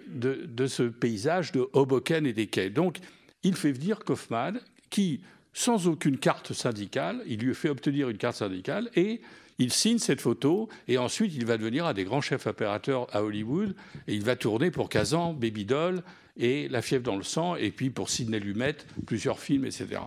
de, 0.07 0.45
de 0.45 0.67
ce 0.67 0.83
paysage 0.83 1.51
de 1.51 1.69
Hoboken 1.73 2.25
et 2.25 2.33
des 2.33 2.47
quais. 2.47 2.69
Donc, 2.69 2.97
il 3.43 3.55
fait 3.55 3.71
venir 3.71 3.99
Kaufman, 3.99 4.53
qui, 4.89 5.21
sans 5.53 5.87
aucune 5.87 6.17
carte 6.17 6.51
syndicale, 6.51 7.21
il 7.27 7.39
lui 7.39 7.53
fait 7.53 7.69
obtenir 7.69 8.09
une 8.09 8.17
carte 8.17 8.37
syndicale 8.37 8.89
et 8.95 9.21
il 9.57 9.71
signe 9.71 9.99
cette 9.99 10.19
photo 10.19 10.67
et 10.87 10.97
ensuite 10.97 11.33
il 11.33 11.45
va 11.45 11.57
devenir 11.57 11.85
un 11.85 11.93
des 11.93 12.03
grands 12.03 12.21
chefs 12.21 12.47
opérateurs 12.47 13.07
à 13.15 13.23
Hollywood 13.23 13.75
et 14.07 14.15
il 14.15 14.23
va 14.23 14.35
tourner 14.35 14.71
pour 14.71 14.89
Kazan, 14.89 15.33
Baby 15.33 15.63
Doll 15.63 16.03
et 16.37 16.67
La 16.67 16.81
fièvre 16.81 17.03
dans 17.03 17.15
le 17.15 17.23
sang 17.23 17.55
et 17.55 17.71
puis 17.71 17.89
pour 17.89 18.09
Sidney 18.09 18.39
Lumet, 18.39 18.75
plusieurs 19.05 19.39
films, 19.39 19.65
etc. 19.65 20.01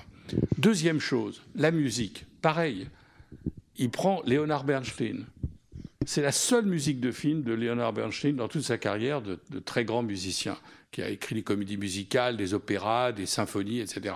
Deuxième 0.59 1.01
chose, 1.01 1.43
la 1.55 1.71
musique. 1.71 2.25
Pareil, 2.43 2.89
il 3.77 3.91
prend 3.91 4.23
Leonard 4.27 4.65
Bernstein. 4.65 5.25
C'est 6.07 6.23
la 6.23 6.33
seule 6.33 6.67
musique 6.67 7.01
de 7.01 7.13
film 7.13 7.43
de 7.43 7.53
Leonard 7.53 7.93
Bernstein 7.93 8.37
dans 8.37 8.49
toute 8.49 8.63
sa 8.63 8.79
carrière 8.79 9.21
de, 9.21 9.39
très 9.65 9.85
grand 9.85 10.03
musicien, 10.03 10.57
qui 10.91 11.03
a 11.03 11.11
écrit 11.11 11.35
des 11.35 11.43
comédies 11.43 11.77
musicales, 11.77 12.37
des 12.37 12.55
opéras, 12.55 13.13
des 13.13 13.27
symphonies, 13.27 13.81
etc. 13.81 14.15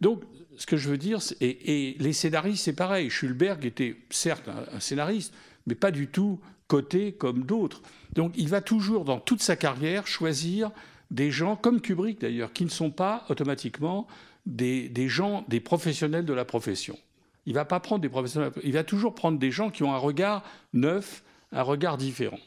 Donc, 0.00 0.22
ce 0.56 0.66
que 0.66 0.76
je 0.76 0.88
veux 0.88 0.96
dire, 0.96 1.18
et, 1.40 1.96
les 1.98 2.12
scénaristes, 2.12 2.64
c'est 2.64 2.72
pareil. 2.72 3.10
Schulberg 3.10 3.64
était 3.64 3.96
certes 4.10 4.48
un, 4.48 4.80
scénariste, 4.80 5.34
mais 5.66 5.74
pas 5.74 5.90
du 5.90 6.08
tout 6.08 6.40
coté 6.68 7.12
comme 7.12 7.44
d'autres. 7.44 7.82
Donc, 8.14 8.32
il 8.36 8.48
va 8.48 8.60
toujours, 8.60 9.04
dans 9.04 9.20
toute 9.20 9.42
sa 9.42 9.56
carrière, 9.56 10.06
choisir 10.06 10.70
des 11.10 11.30
gens, 11.30 11.54
comme 11.54 11.80
Kubrick 11.80 12.20
d'ailleurs, 12.20 12.52
qui 12.52 12.64
ne 12.64 12.70
sont 12.70 12.90
pas 12.90 13.24
automatiquement 13.28 14.08
des, 14.46 15.08
gens, 15.08 15.44
des 15.48 15.60
professionnels 15.60 16.24
de 16.24 16.32
la 16.32 16.44
profession. 16.44 16.98
Il 17.44 17.54
va 17.54 17.64
pas 17.64 17.80
prendre 17.80 18.00
des 18.00 18.08
professionnels, 18.08 18.52
il 18.64 18.72
va 18.72 18.84
toujours 18.84 19.14
prendre 19.14 19.38
des 19.38 19.50
gens 19.50 19.70
qui 19.70 19.82
ont 19.82 19.92
un 19.92 19.98
regard 19.98 20.42
neuf, 20.72 21.22
un 21.52 21.62
regard 21.62 21.96
différent. 21.96 22.40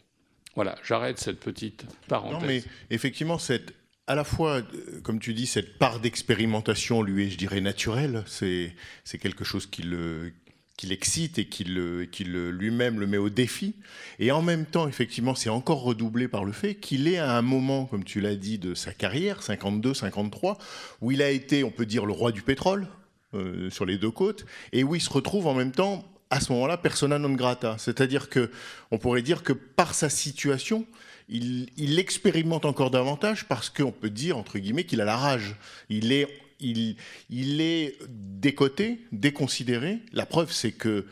Voilà, 0.56 0.76
j'arrête 0.84 1.20
cette 1.20 1.40
petite 1.40 1.86
parenthèse. 2.08 2.42
Non, 2.42 2.48
mais 2.48 2.64
effectivement, 2.90 3.38
cette, 3.38 3.74
à 4.08 4.16
la 4.16 4.24
fois, 4.24 4.58
euh, 4.58 5.02
comme 5.04 5.20
tu 5.20 5.34
dis, 5.34 5.46
cette 5.46 5.78
part 5.78 6.00
d'expérimentation 6.00 7.02
lui 7.02 7.28
est, 7.28 7.30
je 7.30 7.38
dirais, 7.38 7.62
naturelle. 7.62 8.24
C'est 8.26 8.74
quelque 9.22 9.44
chose 9.44 9.68
qui 9.68 9.84
le, 9.84 10.34
qui 10.80 10.88
l'excite 10.88 11.38
et 11.40 11.46
qui, 11.46 11.66
qui 12.10 12.24
le, 12.24 12.52
lui-même 12.52 13.02
le 13.02 13.06
met 13.06 13.18
au 13.18 13.30
défi. 13.30 13.76
Et 14.18 14.32
en 14.32 14.42
même 14.42 14.66
temps, 14.66 14.88
effectivement, 14.88 15.36
c'est 15.36 15.50
encore 15.50 15.82
redoublé 15.84 16.30
par 16.30 16.46
le 16.46 16.54
fait 16.54 16.76
qu'il 16.76 17.10
est 17.10 17.18
à 17.18 17.36
un 17.36 17.42
moment, 17.42 17.84
comme 17.84 18.06
tu 18.06 18.22
l'as 18.22 18.36
dit, 18.36 18.60
de 18.60 18.74
sa 18.74 18.94
carrière, 18.94 19.44
52, 19.44 19.94
53, 19.94 20.58
où 21.02 21.12
il 21.12 21.22
a 21.22 21.32
été, 21.32 21.66
on 21.66 21.70
peut 21.70 21.86
dire, 21.86 22.06
le 22.06 22.14
roi 22.14 22.32
du 22.32 22.44
pétrole 22.44 22.88
euh, 23.34 23.70
sur 23.70 23.86
les 23.86 23.98
deux 23.98 24.10
côtes, 24.10 24.46
et 24.72 24.86
où 24.86 24.96
il 24.96 25.02
se 25.02 25.10
retrouve 25.10 25.48
en 25.48 25.54
même 25.54 25.74
temps 25.74 26.06
à 26.30 26.40
ce 26.40 26.54
moment-là 26.54 26.78
persona 26.78 27.20
non 27.20 27.34
grata. 27.34 27.76
C'est-à-dire 27.78 28.30
que 28.30 28.50
on 28.92 29.00
pourrait 29.00 29.22
dire 29.22 29.44
que 29.44 29.52
par 29.52 29.94
sa 29.94 30.10
situation, 30.10 30.86
il, 31.28 31.72
il 31.76 32.00
expérimente 32.00 32.64
encore 32.64 32.90
davantage 32.90 33.50
parce 33.50 33.70
qu'on 33.70 33.92
peut 33.92 34.10
dire 34.10 34.38
entre 34.38 34.60
guillemets 34.60 34.86
qu'il 34.86 35.02
a 35.02 35.06
la 35.06 35.18
rage. 35.18 35.58
Il 35.90 36.14
est 36.14 36.30
il, 36.60 36.96
il 37.30 37.62
est 37.62 37.98
décoté, 38.10 39.02
déconsidéré. 39.12 40.00
La 40.14 40.26
preuve, 40.26 40.52
c'est 40.52 40.72
que 40.72 41.06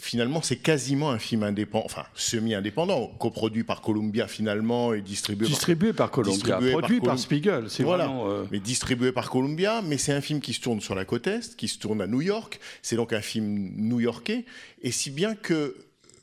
finalement, 0.00 0.42
c'est 0.42 0.56
quasiment 0.56 1.10
un 1.10 1.18
film 1.18 1.42
indépendant, 1.42 1.84
enfin 1.84 2.04
semi-indépendant, 2.14 3.08
coproduit 3.18 3.64
par 3.64 3.80
Columbia 3.80 4.26
finalement 4.26 4.94
et 4.94 5.02
distribué, 5.02 5.46
distribué 5.46 5.92
par, 5.92 6.10
Columbia, 6.10 6.58
produit 6.58 7.00
par, 7.00 7.18
Spiegel, 7.18 7.68
c'est 7.68 7.82
voilà, 7.82 8.10
euh, 8.10 8.44
mais 8.50 8.60
distribué 8.60 9.12
par 9.12 9.30
Columbia. 9.30 9.82
Mais 9.82 9.98
c'est 9.98 10.12
un 10.12 10.20
film 10.20 10.40
qui 10.40 10.54
se 10.54 10.60
tourne 10.60 10.80
sur 10.80 10.94
la 10.94 11.04
côte 11.04 11.26
est, 11.26 11.56
qui 11.56 11.68
se 11.68 11.78
tourne 11.78 12.00
à 12.00 12.06
New 12.06 12.22
York. 12.22 12.58
C'est 12.82 12.96
donc 12.96 13.12
un 13.12 13.20
film 13.20 13.72
new-yorkais, 13.76 14.44
et 14.82 14.90
si 14.90 15.10
bien 15.10 15.34
que, 15.34 15.76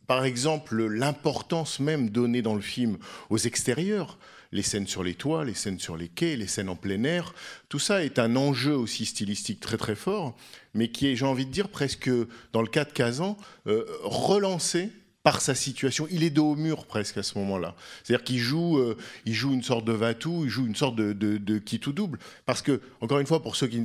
par 0.07 0.25
exemple, 0.25 0.85
l'importance 0.87 1.79
même 1.79 2.09
donnée 2.09 2.41
dans 2.41 2.55
le 2.55 2.61
film 2.61 2.97
aux 3.29 3.37
extérieurs 3.37 4.17
les 4.51 4.61
scènes 4.61 4.87
sur 4.87 5.03
les 5.03 5.15
toits, 5.15 5.45
les 5.45 5.53
scènes 5.53 5.79
sur 5.79 5.97
les 5.97 6.07
quais, 6.07 6.35
les 6.35 6.47
scènes 6.47 6.69
en 6.69 6.75
plein 6.75 7.03
air. 7.03 7.33
Tout 7.69 7.79
ça 7.79 8.03
est 8.03 8.19
un 8.19 8.35
enjeu 8.35 8.75
aussi 8.75 9.05
stylistique 9.05 9.59
très 9.59 9.77
très 9.77 9.95
fort, 9.95 10.35
mais 10.73 10.89
qui 10.89 11.07
est, 11.07 11.15
j'ai 11.15 11.25
envie 11.25 11.45
de 11.45 11.51
dire, 11.51 11.69
presque, 11.69 12.09
dans 12.53 12.61
le 12.61 12.67
cas 12.67 12.85
de 12.85 12.91
Kazan, 12.91 13.37
euh, 13.67 13.85
relancé 14.03 14.91
par 15.27 15.41
sa 15.41 15.55
situation. 15.55 16.07
Il 16.09 16.23
est 16.23 16.29
dos 16.29 16.51
au 16.51 16.55
mur 16.55 16.85
presque 16.85 17.17
à 17.17 17.23
ce 17.23 17.37
moment-là. 17.39 17.75
C'est-à-dire 18.01 18.23
qu'il 18.23 18.39
joue, 18.39 18.77
euh, 18.77 18.95
il 19.25 19.33
joue 19.33 19.51
une 19.51 19.61
sorte 19.61 19.83
de 19.83 19.91
Vatou, 19.91 20.45
il 20.45 20.49
joue 20.49 20.65
une 20.65 20.75
sorte 20.75 20.95
de, 20.95 21.11
de, 21.11 21.37
de 21.37 21.57
qui 21.57 21.81
tout 21.81 21.91
double. 21.91 22.17
Parce 22.45 22.61
que, 22.61 22.79
encore 23.01 23.19
une 23.19 23.27
fois, 23.27 23.43
pour 23.43 23.57
ceux 23.57 23.67
qui 23.67 23.83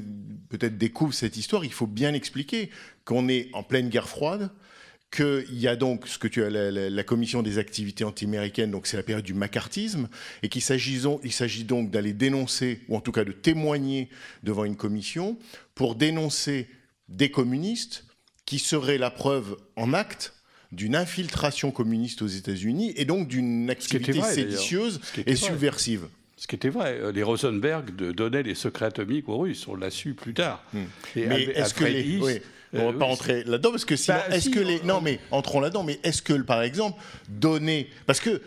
peut-être 0.51 0.79
découvrent 0.79 1.15
cette 1.15 1.37
histoire, 1.37 1.65
il 1.65 1.73
faut 1.73 1.89
bien 1.89 2.15
expliquer 2.15 2.71
qu'on 3.05 3.29
est 3.29 3.49
en 3.55 3.65
pleine 3.65 3.89
guerre 3.89 4.09
froide, 4.09 4.51
qu'il 5.13 5.59
y 5.59 5.69
a 5.69 5.77
donc 5.77 6.09
ce 6.09 6.19
que 6.19 6.27
tu 6.27 6.43
as 6.43 6.51
la, 6.51 7.05
commission 7.05 7.43
des 7.43 7.59
activités 7.59 8.03
anti-américaines, 8.03 8.71
donc 8.71 8.87
c'est 8.87 8.97
la 8.97 9.03
période 9.03 9.25
du 9.25 9.35
macartisme, 9.35 10.09
et 10.43 10.49
qu'il 10.49 10.63
s'agit 10.63 11.65
donc 11.65 11.91
d'aller 11.91 12.15
dénoncer, 12.15 12.81
ou 12.89 12.97
en 12.97 13.01
tout 13.01 13.13
cas 13.13 13.25
de 13.25 13.33
témoigner 13.33 14.09
devant 14.43 14.65
une 14.65 14.77
commission, 14.77 15.39
pour 15.75 15.95
dénoncer 15.95 16.67
des 17.09 17.31
communistes 17.31 18.07
qui 18.47 18.59
seraient 18.59 18.99
la 18.99 19.11
preuve 19.11 19.57
en 19.77 19.93
acte 19.93 20.33
d'une 20.73 20.97
infiltration 20.97 21.71
communiste 21.71 22.23
aux 22.23 22.27
États-Unis 22.27 22.95
et 22.97 23.05
donc 23.05 23.29
d'une 23.29 23.69
activité 23.69 24.23
séditieuse 24.23 25.01
et 25.27 25.37
subversive. 25.37 26.09
Ce 26.39 26.47
qui 26.47 26.57
était 26.57 26.71
vrai. 26.71 27.13
Les 27.13 27.23
Rosenberg 27.23 27.95
donnaient 27.95 28.43
les 28.43 28.55
secrets 28.55 28.87
atomiques 28.87 29.29
aux 29.29 29.39
Russes, 29.39 29.69
on 29.69 29.77
l'a 29.77 29.91
su 29.91 30.15
plus 30.15 30.33
tard. 30.33 30.65
Hmm. 30.73 30.85
Mais 31.15 31.43
est-ce 31.55 31.75
que 31.75 31.85
les... 31.85 32.43
On 32.75 32.93
va 32.93 32.99
pas 32.99 33.05
entrer 33.05 33.45
là-dedans 33.45 33.71
parce 33.71 33.85
que 33.85 33.97
sinon, 33.97 34.19
bah, 34.29 34.35
est-ce 34.35 34.49
que 34.51 34.61
les 34.61 34.81
non 34.83 35.01
mais 35.01 35.21
entrons 35.31 35.61
là-dedans, 35.61 35.83
mais 35.83 36.01
est-ce 36.03 36.23
que 36.23 36.33
par 36.35 36.63
exemple 36.63 37.01
donner 37.29 37.89
parce 38.07 38.21
que 38.21 38.41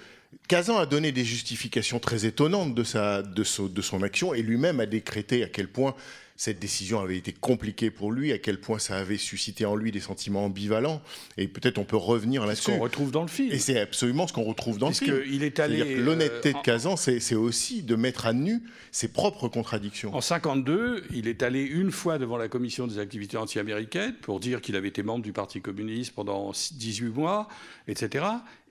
Kazan 0.47 0.77
a 0.77 0.85
donné 0.85 1.11
des 1.11 1.25
justifications 1.25 1.99
très 1.99 2.25
étonnantes 2.25 2.73
de 2.73 2.83
sa 2.83 3.21
de, 3.21 3.67
de 3.67 3.81
son 3.81 4.03
action 4.03 4.33
et 4.33 4.41
lui-même 4.41 4.79
a 4.79 4.85
décrété 4.85 5.43
à 5.43 5.47
quel 5.47 5.67
point 5.67 5.95
cette 6.37 6.59
décision 6.59 6.99
avait 6.99 7.17
été 7.17 7.31
compliquée 7.31 7.89
pour 7.89 8.11
lui, 8.11 8.33
à 8.33 8.37
quel 8.37 8.59
point 8.59 8.77
ça 8.77 8.97
avait 8.97 9.17
suscité 9.17 9.65
en 9.65 9.75
lui 9.75 9.91
des 9.93 10.01
sentiments 10.01 10.45
ambivalents. 10.45 11.01
Et 11.37 11.47
peut-être 11.47 11.77
on 11.77 11.85
peut 11.85 11.95
revenir 11.95 12.45
là-dessus. 12.45 12.63
Ce 12.63 12.71
qu'on 12.71 12.83
retrouve 12.83 13.11
dans 13.11 13.21
le 13.21 13.29
film. 13.29 13.53
Et 13.53 13.59
c'est 13.59 13.79
absolument 13.79 14.27
ce 14.27 14.33
qu'on 14.33 14.43
retrouve 14.43 14.77
dans 14.77 14.89
le 14.89 14.93
film. 14.93 15.21
Il 15.31 15.43
est 15.43 15.59
allé. 15.61 15.95
L'honnêteté 15.95 16.51
de 16.51 16.57
euh, 16.57 16.61
Kazan, 16.61 16.97
c'est 16.97 17.35
aussi 17.35 17.83
de 17.83 17.95
mettre 17.95 18.25
à 18.25 18.33
nu 18.33 18.61
ses 18.91 19.07
propres 19.07 19.47
contradictions. 19.47 20.13
En 20.13 20.19
52, 20.19 21.05
il 21.13 21.29
est 21.29 21.41
allé 21.41 21.63
une 21.63 21.91
fois 21.91 22.17
devant 22.17 22.37
la 22.37 22.49
commission 22.49 22.85
des 22.85 22.99
activités 22.99 23.37
anti-américaines 23.37 24.15
pour 24.21 24.41
dire 24.41 24.59
qu'il 24.59 24.75
avait 24.75 24.89
été 24.89 25.03
membre 25.03 25.23
du 25.23 25.31
Parti 25.31 25.61
communiste 25.61 26.13
pendant 26.13 26.51
18 26.51 27.09
mois, 27.09 27.47
etc. 27.87 28.25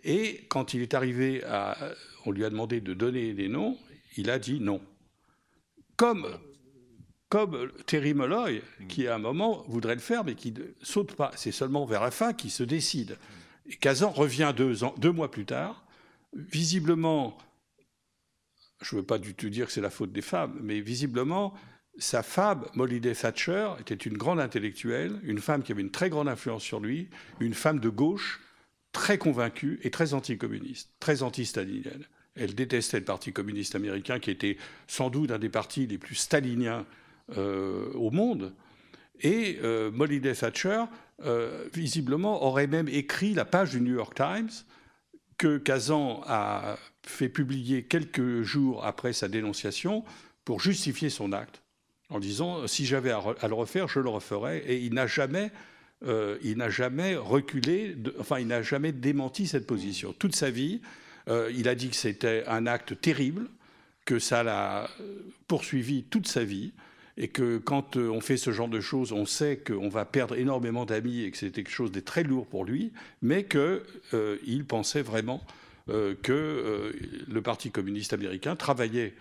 Et 0.04 0.44
quand 0.49 0.75
il 0.75 0.83
est 0.83 0.92
arrivé 0.92 1.42
à. 1.44 1.76
On 2.26 2.30
lui 2.30 2.44
a 2.44 2.50
demandé 2.50 2.80
de 2.80 2.94
donner 2.94 3.35
des 3.35 3.49
noms, 3.49 3.76
il 4.16 4.30
a 4.30 4.38
dit 4.38 4.59
non. 4.61 4.80
Comme 5.97 6.26
comme 7.35 7.69
Terry 7.87 8.14
Molloy, 8.14 8.62
qui 8.88 9.09
à 9.09 9.17
un 9.17 9.19
moment 9.19 9.64
voudrait 9.67 9.97
le 9.97 10.00
faire, 10.00 10.23
mais 10.23 10.37
qui 10.37 10.53
ne 10.53 10.62
saute 10.83 11.17
pas. 11.17 11.33
C'est 11.35 11.50
seulement 11.50 11.85
vers 11.85 12.00
la 12.00 12.12
fin 12.12 12.33
qu'il 12.33 12.53
se 12.53 12.62
décide. 12.62 13.19
Et 13.69 13.75
Kazan 13.75 14.11
revient 14.11 14.55
deux, 14.57 14.85
ans, 14.85 14.95
deux 14.99 15.11
mois 15.11 15.33
plus 15.33 15.45
tard, 15.45 15.85
visiblement, 16.33 17.37
je 18.83 18.95
ne 18.95 19.00
veux 19.00 19.05
pas 19.05 19.19
du 19.19 19.35
tout 19.35 19.49
dire 19.49 19.67
que 19.67 19.73
c'est 19.73 19.81
la 19.81 19.91
faute 19.91 20.12
des 20.12 20.23
femmes, 20.23 20.57
mais 20.62 20.79
visiblement, 20.79 21.55
sa 21.99 22.23
femme, 22.23 22.67
Molly 22.75 23.00
Day 23.00 23.17
Thatcher, 23.17 23.71
était 23.81 23.97
une 23.97 24.17
grande 24.17 24.38
intellectuelle, 24.38 25.19
une 25.25 25.41
femme 25.41 25.64
qui 25.64 25.73
avait 25.73 25.83
une 25.83 25.91
très 25.91 26.11
grande 26.11 26.29
influence 26.29 26.62
sur 26.62 26.79
lui, 26.79 27.09
une 27.41 27.55
femme 27.55 27.81
de 27.81 27.88
gauche, 27.88 28.43
très 28.93 29.19
convaincue 29.19 29.81
et 29.83 29.91
très 29.91 30.14
anticommuniste, 30.14 30.93
très 31.00 31.25
anti-stalinienne. 31.25 32.07
Elle 32.37 32.55
détestait 32.55 33.00
le 33.00 33.05
Parti 33.05 33.33
communiste 33.33 33.75
américain, 33.75 34.21
qui 34.21 34.31
était 34.31 34.57
sans 34.87 35.11
doute 35.11 35.33
un 35.33 35.41
des 35.41 35.49
partis 35.49 35.88
les 35.88 35.99
plus 35.99 36.14
staliniens 36.14 36.87
au 37.28 38.11
monde. 38.11 38.52
Et 39.21 39.59
euh, 39.62 39.90
Molly 39.90 40.21
Day 40.21 40.35
Thatcher, 40.35 40.85
euh, 41.25 41.66
visiblement, 41.73 42.45
aurait 42.45 42.66
même 42.66 42.88
écrit 42.88 43.35
la 43.35 43.45
page 43.45 43.71
du 43.71 43.81
New 43.81 43.95
York 43.95 44.14
Times 44.14 44.50
que 45.38 45.59
Kazan 45.59 46.23
a 46.26 46.76
fait 47.02 47.28
publier 47.28 47.85
quelques 47.85 48.43
jours 48.43 48.85
après 48.85 49.12
sa 49.12 49.28
dénonciation 49.28 50.04
pour 50.45 50.61
justifier 50.61 51.11
son 51.11 51.33
acte, 51.33 51.62
en 52.09 52.21
disant 52.21 52.66
si 52.66 52.87
j'avais 52.87 53.11
à, 53.11 53.49
le 53.49 53.54
refaire, 53.54 53.88
je 53.88 53.99
le 53.99 54.09
referais. 54.09 54.59
Et 54.66 54.78
il 54.78 54.95
n'a 54.95 55.07
jamais, 55.07 55.50
jamais 56.69 57.16
reculé, 57.16 57.97
enfin, 58.21 58.38
il 58.38 58.47
n'a 58.47 58.62
jamais 58.62 58.93
démenti 58.93 59.47
cette 59.49 59.66
position. 59.66 60.14
Toute 60.16 60.37
sa 60.37 60.50
vie, 60.50 60.83
il 61.28 61.69
a 61.69 61.75
dit 61.75 61.88
que 61.88 61.97
c'était 61.97 62.45
un 62.47 62.66
acte 62.66 63.00
terrible, 63.00 63.49
que 64.04 64.21
ça 64.21 64.45
l'a 64.45 64.88
poursuivi 65.49 66.04
toute 66.04 66.28
sa 66.28 66.45
vie 66.45 66.75
et 67.16 67.28
que 67.28 67.59
quand 67.59 67.97
on 67.97 68.21
fait 68.21 68.37
ce 68.37 68.50
genre 68.50 68.68
de 68.68 68.80
choses, 68.80 69.12
on 69.12 69.26
sait 69.26 69.56
qu'on 69.56 69.88
va 69.88 70.04
perdre 70.04 70.37
énormément 70.37 70.85
d'amis 70.85 71.23
et 71.23 71.30
que 71.30 71.37
c'était 71.37 71.62
quelque 71.62 71.75
chose 71.75 71.92
de 71.92 72.00
très 72.00 72.23
lourd 72.23 72.47
pour 72.47 72.64
lui, 72.64 72.92
mais 73.23 73.44
qu'il 73.44 74.64
pensait 74.66 75.02
vraiment 75.02 75.40
que 75.87 76.92
le 77.28 77.42
Parti 77.42 77.71
communiste 77.71 78.12
américain 78.14 78.56
travaillait 78.56 79.14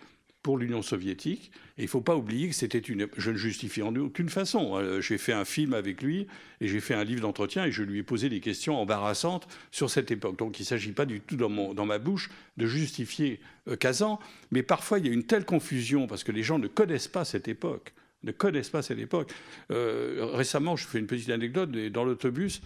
pour 0.43 0.57
l'Union 0.57 0.81
soviétique. 0.81 1.51
Et 1.77 1.81
il 1.81 1.85
ne 1.85 1.89
faut 1.89 2.01
pas 2.01 2.15
oublier 2.15 2.49
que 2.49 2.53
c'était 2.53 2.77
une. 2.77 3.07
Je 3.17 3.31
ne 3.31 3.37
justifie 3.37 3.81
en 3.81 3.95
aucune 3.95 4.29
façon. 4.29 4.77
Euh, 4.77 5.01
j'ai 5.01 5.17
fait 5.17 5.33
un 5.33 5.45
film 5.45 5.73
avec 5.73 6.03
lui 6.03 6.27
et 6.61 6.67
j'ai 6.67 6.81
fait 6.81 6.93
un 6.93 7.03
livre 7.03 7.21
d'entretien 7.21 7.65
et 7.65 7.71
je 7.71 7.81
lui 7.81 7.99
ai 7.99 8.03
posé 8.03 8.29
des 8.29 8.41
questions 8.41 8.79
embarrassantes 8.79 9.47
sur 9.71 9.89
cette 9.89 10.11
époque. 10.11 10.37
Donc 10.37 10.59
il 10.59 10.63
ne 10.63 10.67
s'agit 10.67 10.91
pas 10.91 11.05
du 11.05 11.21
tout 11.21 11.37
dans, 11.37 11.49
mon, 11.49 11.73
dans, 11.73 11.85
ma 11.85 11.97
bouche 11.97 12.29
de 12.57 12.67
justifier 12.67 13.39
euh, 13.69 13.77
Kazan, 13.77 14.19
mais 14.51 14.61
parfois 14.61 14.99
il 14.99 15.07
y 15.07 15.09
a 15.09 15.13
une 15.13 15.23
telle 15.23 15.45
confusion 15.45 16.05
parce 16.05 16.23
que 16.23 16.31
les 16.31 16.43
gens 16.43 16.59
ne 16.59 16.67
connaissent 16.67 17.07
pas 17.07 17.25
cette 17.25 17.47
époque. 17.47 17.93
Ne 18.23 18.31
connaissent 18.31 18.69
pas 18.69 18.81
cette 18.81 18.99
époque. 18.99 19.31
Euh, 19.71 20.29
récemment, 20.33 20.75
je 20.75 20.85
fais 20.85 20.99
une 20.99 21.07
petite 21.07 21.29
anecdote. 21.29 21.71
Dans 21.71 22.05
l'autobus, 22.05 22.61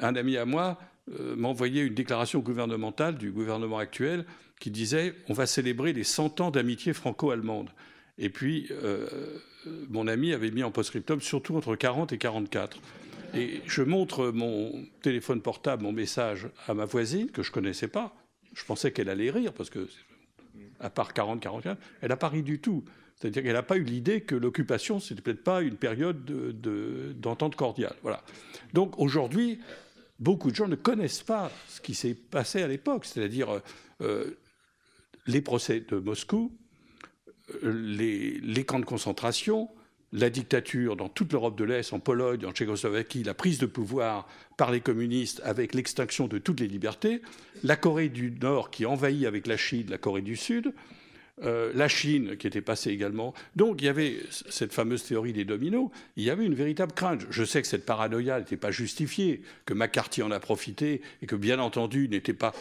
un 0.00 0.14
ami 0.14 0.36
à 0.36 0.44
moi 0.44 0.78
m'a 1.08 1.48
envoyé 1.48 1.82
une 1.82 1.94
déclaration 1.94 2.40
gouvernementale 2.40 3.18
du 3.18 3.32
gouvernement 3.32 3.78
actuel 3.78 4.24
qui 4.60 4.70
disait 4.70 5.14
on 5.28 5.32
va 5.32 5.46
célébrer 5.46 5.92
les 5.92 6.04
100 6.04 6.40
ans 6.40 6.50
d'amitié 6.50 6.92
franco-allemande. 6.92 7.70
Et 8.18 8.28
puis, 8.28 8.68
euh, 8.70 9.08
mon 9.88 10.06
ami 10.06 10.32
avait 10.32 10.50
mis 10.50 10.62
en 10.62 10.70
post-scriptum 10.70 11.20
surtout 11.20 11.56
entre 11.56 11.74
40 11.74 12.12
et 12.12 12.18
44. 12.18 12.78
Et 13.34 13.60
je 13.66 13.82
montre 13.82 14.30
mon 14.30 14.84
téléphone 15.02 15.40
portable, 15.40 15.82
mon 15.82 15.92
message 15.92 16.48
à 16.66 16.74
ma 16.74 16.84
voisine, 16.84 17.30
que 17.30 17.42
je 17.42 17.50
ne 17.50 17.54
connaissais 17.54 17.88
pas. 17.88 18.14
Je 18.54 18.64
pensais 18.64 18.92
qu'elle 18.92 19.08
allait 19.08 19.30
rire, 19.30 19.52
parce 19.52 19.70
que, 19.70 19.88
à 20.80 20.90
part 20.90 21.14
40, 21.14 21.40
44, 21.40 21.80
elle 22.00 22.08
n'a 22.08 22.16
pas 22.16 22.28
ri 22.28 22.42
du 22.42 22.58
tout. 22.58 22.84
C'est-à-dire 23.16 23.42
qu'elle 23.42 23.52
n'a 23.52 23.62
pas 23.62 23.76
eu 23.76 23.84
l'idée 23.84 24.22
que 24.22 24.34
l'occupation, 24.34 24.98
c'était 24.98 25.22
peut-être 25.22 25.44
pas 25.44 25.62
une 25.62 25.76
période 25.76 26.24
d'entente 27.20 27.54
cordiale. 27.54 27.94
Voilà. 28.02 28.22
Donc 28.74 28.98
aujourd'hui, 28.98 29.60
beaucoup 30.20 30.50
de 30.50 30.56
gens 30.56 30.68
ne 30.68 30.76
connaissent 30.76 31.22
pas 31.22 31.50
ce 31.68 31.80
qui 31.80 31.94
s'est 31.94 32.14
passé 32.14 32.62
à 32.62 32.68
l'époque. 32.68 33.06
C'est-à-dire, 33.06 33.60
euh, 34.02 34.38
les 35.26 35.40
procès 35.40 35.80
de 35.80 35.96
Moscou, 35.96 36.52
euh, 37.64 37.72
les, 37.72 38.64
camps 38.64 38.78
de 38.78 38.84
concentration, 38.84 39.68
la 40.12 40.30
dictature 40.30 40.96
dans 40.96 41.08
toute 41.08 41.32
l'Europe 41.32 41.56
de 41.56 41.64
l'Est, 41.64 41.92
en 41.92 42.00
Pologne, 42.00 42.44
en 42.44 42.52
Tchécoslovaquie, 42.52 43.24
la 43.24 43.34
prise 43.34 43.58
de 43.58 43.66
pouvoir 43.66 44.28
par 44.56 44.70
les 44.70 44.80
communistes 44.80 45.40
avec 45.44 45.74
l'extinction 45.74 46.28
de 46.28 46.38
toutes 46.38 46.60
les 46.60 46.68
libertés, 46.68 47.22
la 47.62 47.76
Corée 47.76 48.08
du 48.08 48.30
Nord 48.30 48.70
qui 48.70 48.86
envahit 48.86 49.24
avec 49.24 49.46
la 49.46 49.56
Chine 49.56 49.86
la 49.88 49.98
Corée 49.98 50.22
du 50.22 50.36
Sud, 50.36 50.74
euh, 51.42 51.72
la 51.74 51.88
Chine 51.88 52.36
qui 52.36 52.46
était 52.46 52.60
passée 52.60 52.90
également. 52.90 53.34
Donc 53.56 53.80
il 53.80 53.86
y 53.86 53.88
avait 53.88 54.16
cette 54.30 54.72
fameuse 54.72 55.04
théorie 55.04 55.32
des 55.32 55.44
dominos, 55.44 55.90
il 56.16 56.24
y 56.24 56.30
avait 56.30 56.44
une 56.44 56.54
véritable 56.54 56.92
crainte. 56.92 57.26
Je 57.30 57.44
sais 57.44 57.62
que 57.62 57.68
cette 57.68 57.86
paranoïa 57.86 58.38
n'était 58.38 58.56
pas 58.56 58.70
justifiée, 58.70 59.42
que 59.64 59.74
McCarthy 59.74 60.22
en 60.22 60.30
a 60.30 60.40
profité 60.40 61.00
et 61.22 61.26
que 61.26 61.36
bien 61.36 61.58
entendu 61.58 62.04
il 62.04 62.10
n'était 62.10 62.34
pas, 62.34 62.52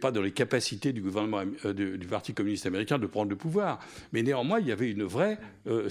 pas 0.00 0.12
dans 0.12 0.22
les 0.22 0.32
capacités 0.32 0.92
du 0.92 1.00
gouvernement 1.00 1.42
euh, 1.64 1.72
du 1.72 2.06
Parti 2.06 2.34
communiste 2.34 2.66
américain 2.66 2.98
de 2.98 3.06
prendre 3.06 3.30
le 3.30 3.36
pouvoir. 3.36 3.80
Mais 4.12 4.22
néanmoins 4.22 4.60
il 4.60 4.66
y 4.66 4.72
avait 4.72 4.90
une 4.90 5.04
vraie... 5.04 5.38
Euh, 5.66 5.88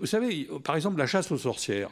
vous 0.00 0.06
savez, 0.06 0.48
par 0.64 0.76
exemple 0.76 0.98
la 0.98 1.06
chasse 1.06 1.30
aux 1.30 1.38
sorcières, 1.38 1.90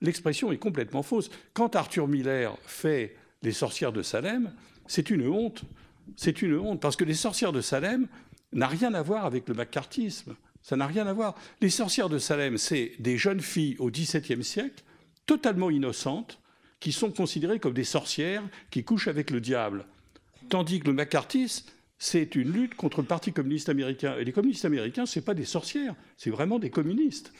l'expression 0.00 0.52
est 0.52 0.58
complètement 0.58 1.02
fausse. 1.02 1.30
Quand 1.54 1.76
Arthur 1.76 2.08
Miller 2.08 2.56
fait 2.66 3.16
les 3.42 3.52
sorcières 3.52 3.92
de 3.92 4.02
Salem, 4.02 4.52
c'est 4.86 5.10
une 5.10 5.26
honte. 5.28 5.62
C'est 6.16 6.42
une 6.42 6.56
honte 6.56 6.80
parce 6.80 6.96
que 6.96 7.04
les 7.04 7.14
sorcières 7.14 7.52
de 7.52 7.60
Salem, 7.60 8.08
n'a 8.52 8.66
rien 8.66 8.94
à 8.94 9.02
voir 9.02 9.24
avec 9.24 9.48
le 9.48 9.54
macartisme. 9.54 10.36
Ça 10.62 10.76
n'a 10.76 10.86
rien 10.86 11.06
à 11.06 11.12
voir. 11.12 11.34
Les 11.60 11.70
sorcières 11.70 12.08
de 12.08 12.18
Salem, 12.18 12.58
c'est 12.58 12.92
des 12.98 13.16
jeunes 13.16 13.40
filles 13.40 13.76
au 13.78 13.90
XVIIe 13.90 14.44
siècle, 14.44 14.82
totalement 15.26 15.70
innocentes, 15.70 16.38
qui 16.80 16.92
sont 16.92 17.10
considérées 17.10 17.60
comme 17.60 17.74
des 17.74 17.84
sorcières 17.84 18.42
qui 18.70 18.84
couchent 18.84 19.08
avec 19.08 19.30
le 19.30 19.40
diable. 19.40 19.86
Tandis 20.48 20.80
que 20.80 20.86
le 20.86 20.94
macartisme, 20.94 21.70
c'est 21.98 22.34
une 22.34 22.50
lutte 22.50 22.74
contre 22.74 23.02
le 23.02 23.06
Parti 23.06 23.30
communiste 23.30 23.68
américain. 23.68 24.16
Et 24.18 24.24
les 24.24 24.32
communistes 24.32 24.64
américains, 24.64 25.04
ce 25.04 25.20
pas 25.20 25.34
des 25.34 25.44
sorcières, 25.44 25.94
c'est 26.16 26.30
vraiment 26.30 26.58
des 26.58 26.70
communistes. 26.70 27.32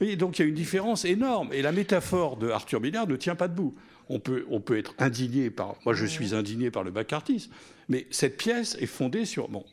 Et 0.00 0.16
donc 0.16 0.38
il 0.38 0.42
y 0.42 0.44
a 0.44 0.48
une 0.48 0.56
différence 0.56 1.04
énorme. 1.04 1.52
Et 1.52 1.62
la 1.62 1.70
métaphore 1.70 2.36
de 2.36 2.48
Arthur 2.48 2.80
Miller 2.80 3.06
ne 3.06 3.16
tient 3.16 3.36
pas 3.36 3.46
debout. 3.46 3.76
On 4.08 4.18
peut, 4.18 4.44
on 4.50 4.60
peut 4.60 4.76
être 4.76 4.94
indigné 4.98 5.50
par... 5.50 5.76
Moi, 5.84 5.94
je 5.94 6.06
suis 6.06 6.34
indigné 6.34 6.70
par 6.70 6.82
le 6.82 6.90
macartisme. 6.90 7.52
Mais 7.88 8.06
cette 8.10 8.36
pièce 8.36 8.76
est 8.80 8.86
fondée 8.86 9.24
sur... 9.24 9.48
Bon, 9.48 9.64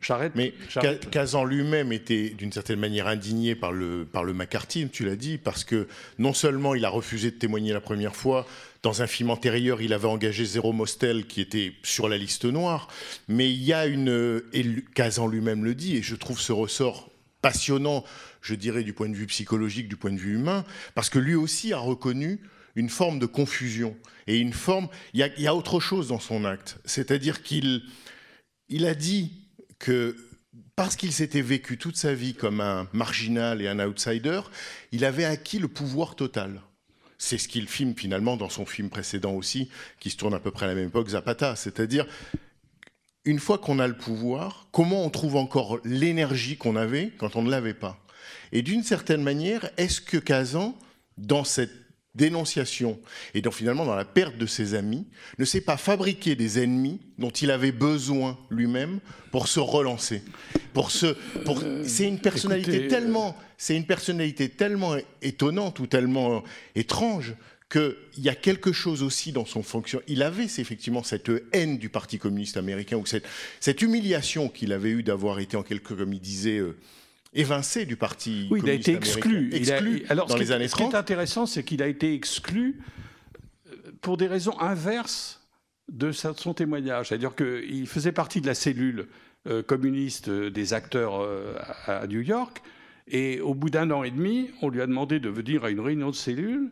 J'arrête. 0.00 0.32
Mais 0.34 0.54
Kazan 1.10 1.44
lui-même 1.44 1.92
était 1.92 2.30
d'une 2.30 2.52
certaine 2.52 2.78
manière 2.78 3.06
indigné 3.06 3.54
par 3.54 3.72
le, 3.72 4.04
par 4.04 4.24
le 4.24 4.32
McCarthy, 4.32 4.88
tu 4.88 5.04
l'as 5.04 5.16
dit, 5.16 5.38
parce 5.38 5.64
que 5.64 5.86
non 6.18 6.32
seulement 6.32 6.74
il 6.74 6.84
a 6.84 6.88
refusé 6.88 7.30
de 7.30 7.36
témoigner 7.36 7.72
la 7.72 7.80
première 7.80 8.16
fois, 8.16 8.46
dans 8.82 9.02
un 9.02 9.06
film 9.06 9.30
antérieur, 9.30 9.82
il 9.82 9.92
avait 9.92 10.06
engagé 10.06 10.44
Zéro 10.44 10.72
Mostel 10.72 11.26
qui 11.26 11.40
était 11.40 11.72
sur 11.82 12.08
la 12.08 12.16
liste 12.16 12.44
noire, 12.44 12.88
mais 13.28 13.50
il 13.50 13.62
y 13.62 13.72
a 13.72 13.86
une. 13.86 14.42
Et 14.52 14.64
Kazan 14.94 15.26
lui-même 15.26 15.64
le 15.64 15.74
dit, 15.74 15.96
et 15.96 16.02
je 16.02 16.14
trouve 16.14 16.40
ce 16.40 16.52
ressort 16.52 17.10
passionnant, 17.42 18.04
je 18.42 18.54
dirais, 18.54 18.82
du 18.82 18.92
point 18.92 19.08
de 19.08 19.14
vue 19.14 19.26
psychologique, 19.26 19.88
du 19.88 19.96
point 19.96 20.12
de 20.12 20.18
vue 20.18 20.34
humain, 20.34 20.64
parce 20.94 21.10
que 21.10 21.18
lui 21.18 21.34
aussi 21.34 21.72
a 21.72 21.78
reconnu 21.78 22.40
une 22.76 22.88
forme 22.88 23.18
de 23.18 23.26
confusion 23.26 23.96
et 24.26 24.38
une 24.38 24.52
forme. 24.52 24.88
Il 25.14 25.20
y 25.20 25.22
a, 25.22 25.28
il 25.36 25.42
y 25.42 25.46
a 25.46 25.54
autre 25.54 25.80
chose 25.80 26.08
dans 26.08 26.20
son 26.20 26.44
acte, 26.44 26.78
c'est-à-dire 26.84 27.42
qu'il 27.42 27.82
il 28.68 28.86
a 28.86 28.94
dit 28.94 29.32
que 29.78 30.16
parce 30.74 30.96
qu'il 30.96 31.12
s'était 31.12 31.42
vécu 31.42 31.78
toute 31.78 31.96
sa 31.96 32.14
vie 32.14 32.34
comme 32.34 32.60
un 32.60 32.86
marginal 32.92 33.62
et 33.62 33.68
un 33.68 33.80
outsider, 33.80 34.40
il 34.92 35.04
avait 35.04 35.24
acquis 35.24 35.58
le 35.58 35.68
pouvoir 35.68 36.16
total. 36.16 36.60
C'est 37.18 37.38
ce 37.38 37.48
qu'il 37.48 37.66
filme 37.66 37.94
finalement 37.96 38.36
dans 38.36 38.50
son 38.50 38.66
film 38.66 38.90
précédent 38.90 39.32
aussi, 39.32 39.70
qui 40.00 40.10
se 40.10 40.16
tourne 40.16 40.34
à 40.34 40.40
peu 40.40 40.50
près 40.50 40.66
à 40.66 40.68
la 40.68 40.74
même 40.74 40.88
époque, 40.88 41.08
Zapata. 41.08 41.56
C'est-à-dire, 41.56 42.06
une 43.24 43.38
fois 43.38 43.58
qu'on 43.58 43.78
a 43.78 43.88
le 43.88 43.96
pouvoir, 43.96 44.68
comment 44.70 45.04
on 45.04 45.10
trouve 45.10 45.36
encore 45.36 45.78
l'énergie 45.84 46.58
qu'on 46.58 46.76
avait 46.76 47.12
quand 47.16 47.36
on 47.36 47.42
ne 47.42 47.50
l'avait 47.50 47.74
pas? 47.74 47.98
Et 48.52 48.62
d'une 48.62 48.82
certaine 48.82 49.22
manière, 49.22 49.70
est-ce 49.78 50.00
que 50.00 50.18
Kazan, 50.18 50.78
dans 51.16 51.44
cette 51.44 51.85
dénonciation 52.16 52.98
et 53.34 53.42
donc 53.42 53.54
finalement 53.54 53.84
dans 53.84 53.94
la 53.94 54.04
perte 54.04 54.36
de 54.36 54.46
ses 54.46 54.74
amis, 54.74 55.06
ne 55.38 55.44
s'est 55.44 55.60
pas 55.60 55.76
fabriqué 55.76 56.34
des 56.34 56.62
ennemis 56.62 57.00
dont 57.18 57.30
il 57.30 57.50
avait 57.50 57.72
besoin 57.72 58.38
lui-même 58.50 59.00
pour 59.30 59.48
se 59.48 59.60
relancer. 59.60 60.22
Pour 60.72 60.90
se, 60.90 61.14
pour, 61.44 61.60
euh, 61.62 61.82
c'est 61.86 62.08
une 62.08 62.18
personnalité 62.18 62.88
tellement, 62.88 63.36
c'est 63.56 63.76
une 63.76 63.86
personnalité 63.86 64.48
tellement 64.48 64.96
étonnante 65.22 65.78
ou 65.80 65.86
tellement 65.86 66.42
étrange 66.74 67.34
qu'il 67.70 67.94
y 68.18 68.28
a 68.28 68.34
quelque 68.34 68.72
chose 68.72 69.02
aussi 69.02 69.32
dans 69.32 69.44
son 69.44 69.62
fonction. 69.62 70.00
Il 70.06 70.22
avait 70.22 70.44
effectivement 70.44 71.02
cette 71.02 71.30
haine 71.52 71.78
du 71.78 71.88
Parti 71.88 72.18
communiste 72.18 72.56
américain 72.56 72.96
ou 72.96 73.06
cette, 73.06 73.26
cette 73.60 73.82
humiliation 73.82 74.48
qu'il 74.48 74.72
avait 74.72 74.90
eue 74.90 75.02
d'avoir 75.02 75.40
été 75.40 75.56
en 75.56 75.62
quelque, 75.62 75.94
comme 75.94 76.12
il 76.12 76.20
disait, 76.20 76.58
euh, 76.58 76.76
évincé 77.32 77.86
du 77.86 77.96
parti. 77.96 78.48
Oui, 78.50 78.60
il 78.62 78.70
a 78.70 78.72
été 78.72 78.94
exclu. 78.94 79.54
exclu 79.54 80.04
alors, 80.08 80.26
dans 80.26 80.36
les 80.36 80.52
années 80.52 80.68
30. 80.68 80.80
Ce 80.80 80.88
qui 80.88 80.94
est 80.94 80.98
intéressant, 80.98 81.46
c'est 81.46 81.64
qu'il 81.64 81.82
a 81.82 81.86
été 81.86 82.14
exclu 82.14 82.80
euh, 83.68 83.76
pour 84.00 84.16
des 84.16 84.26
raisons 84.26 84.58
inverses 84.60 85.46
de 85.88 86.12
son 86.12 86.54
témoignage. 86.54 87.08
C'est-à-dire 87.08 87.34
qu'il 87.34 87.86
faisait 87.86 88.12
partie 88.12 88.40
de 88.40 88.46
la 88.46 88.54
cellule 88.54 89.06
euh, 89.46 89.62
communiste 89.62 90.28
des 90.28 90.72
acteurs 90.74 91.20
euh, 91.20 91.54
à, 91.86 92.06
New 92.06 92.20
York. 92.20 92.62
Et 93.08 93.40
au 93.40 93.54
bout 93.54 93.70
d'un 93.70 93.90
an 93.92 94.02
et 94.02 94.10
demi, 94.10 94.50
on 94.62 94.68
lui 94.68 94.80
a 94.80 94.86
demandé 94.86 95.20
de 95.20 95.28
venir 95.28 95.64
à 95.64 95.70
une 95.70 95.80
réunion 95.80 96.10
de 96.10 96.16
cellule. 96.16 96.70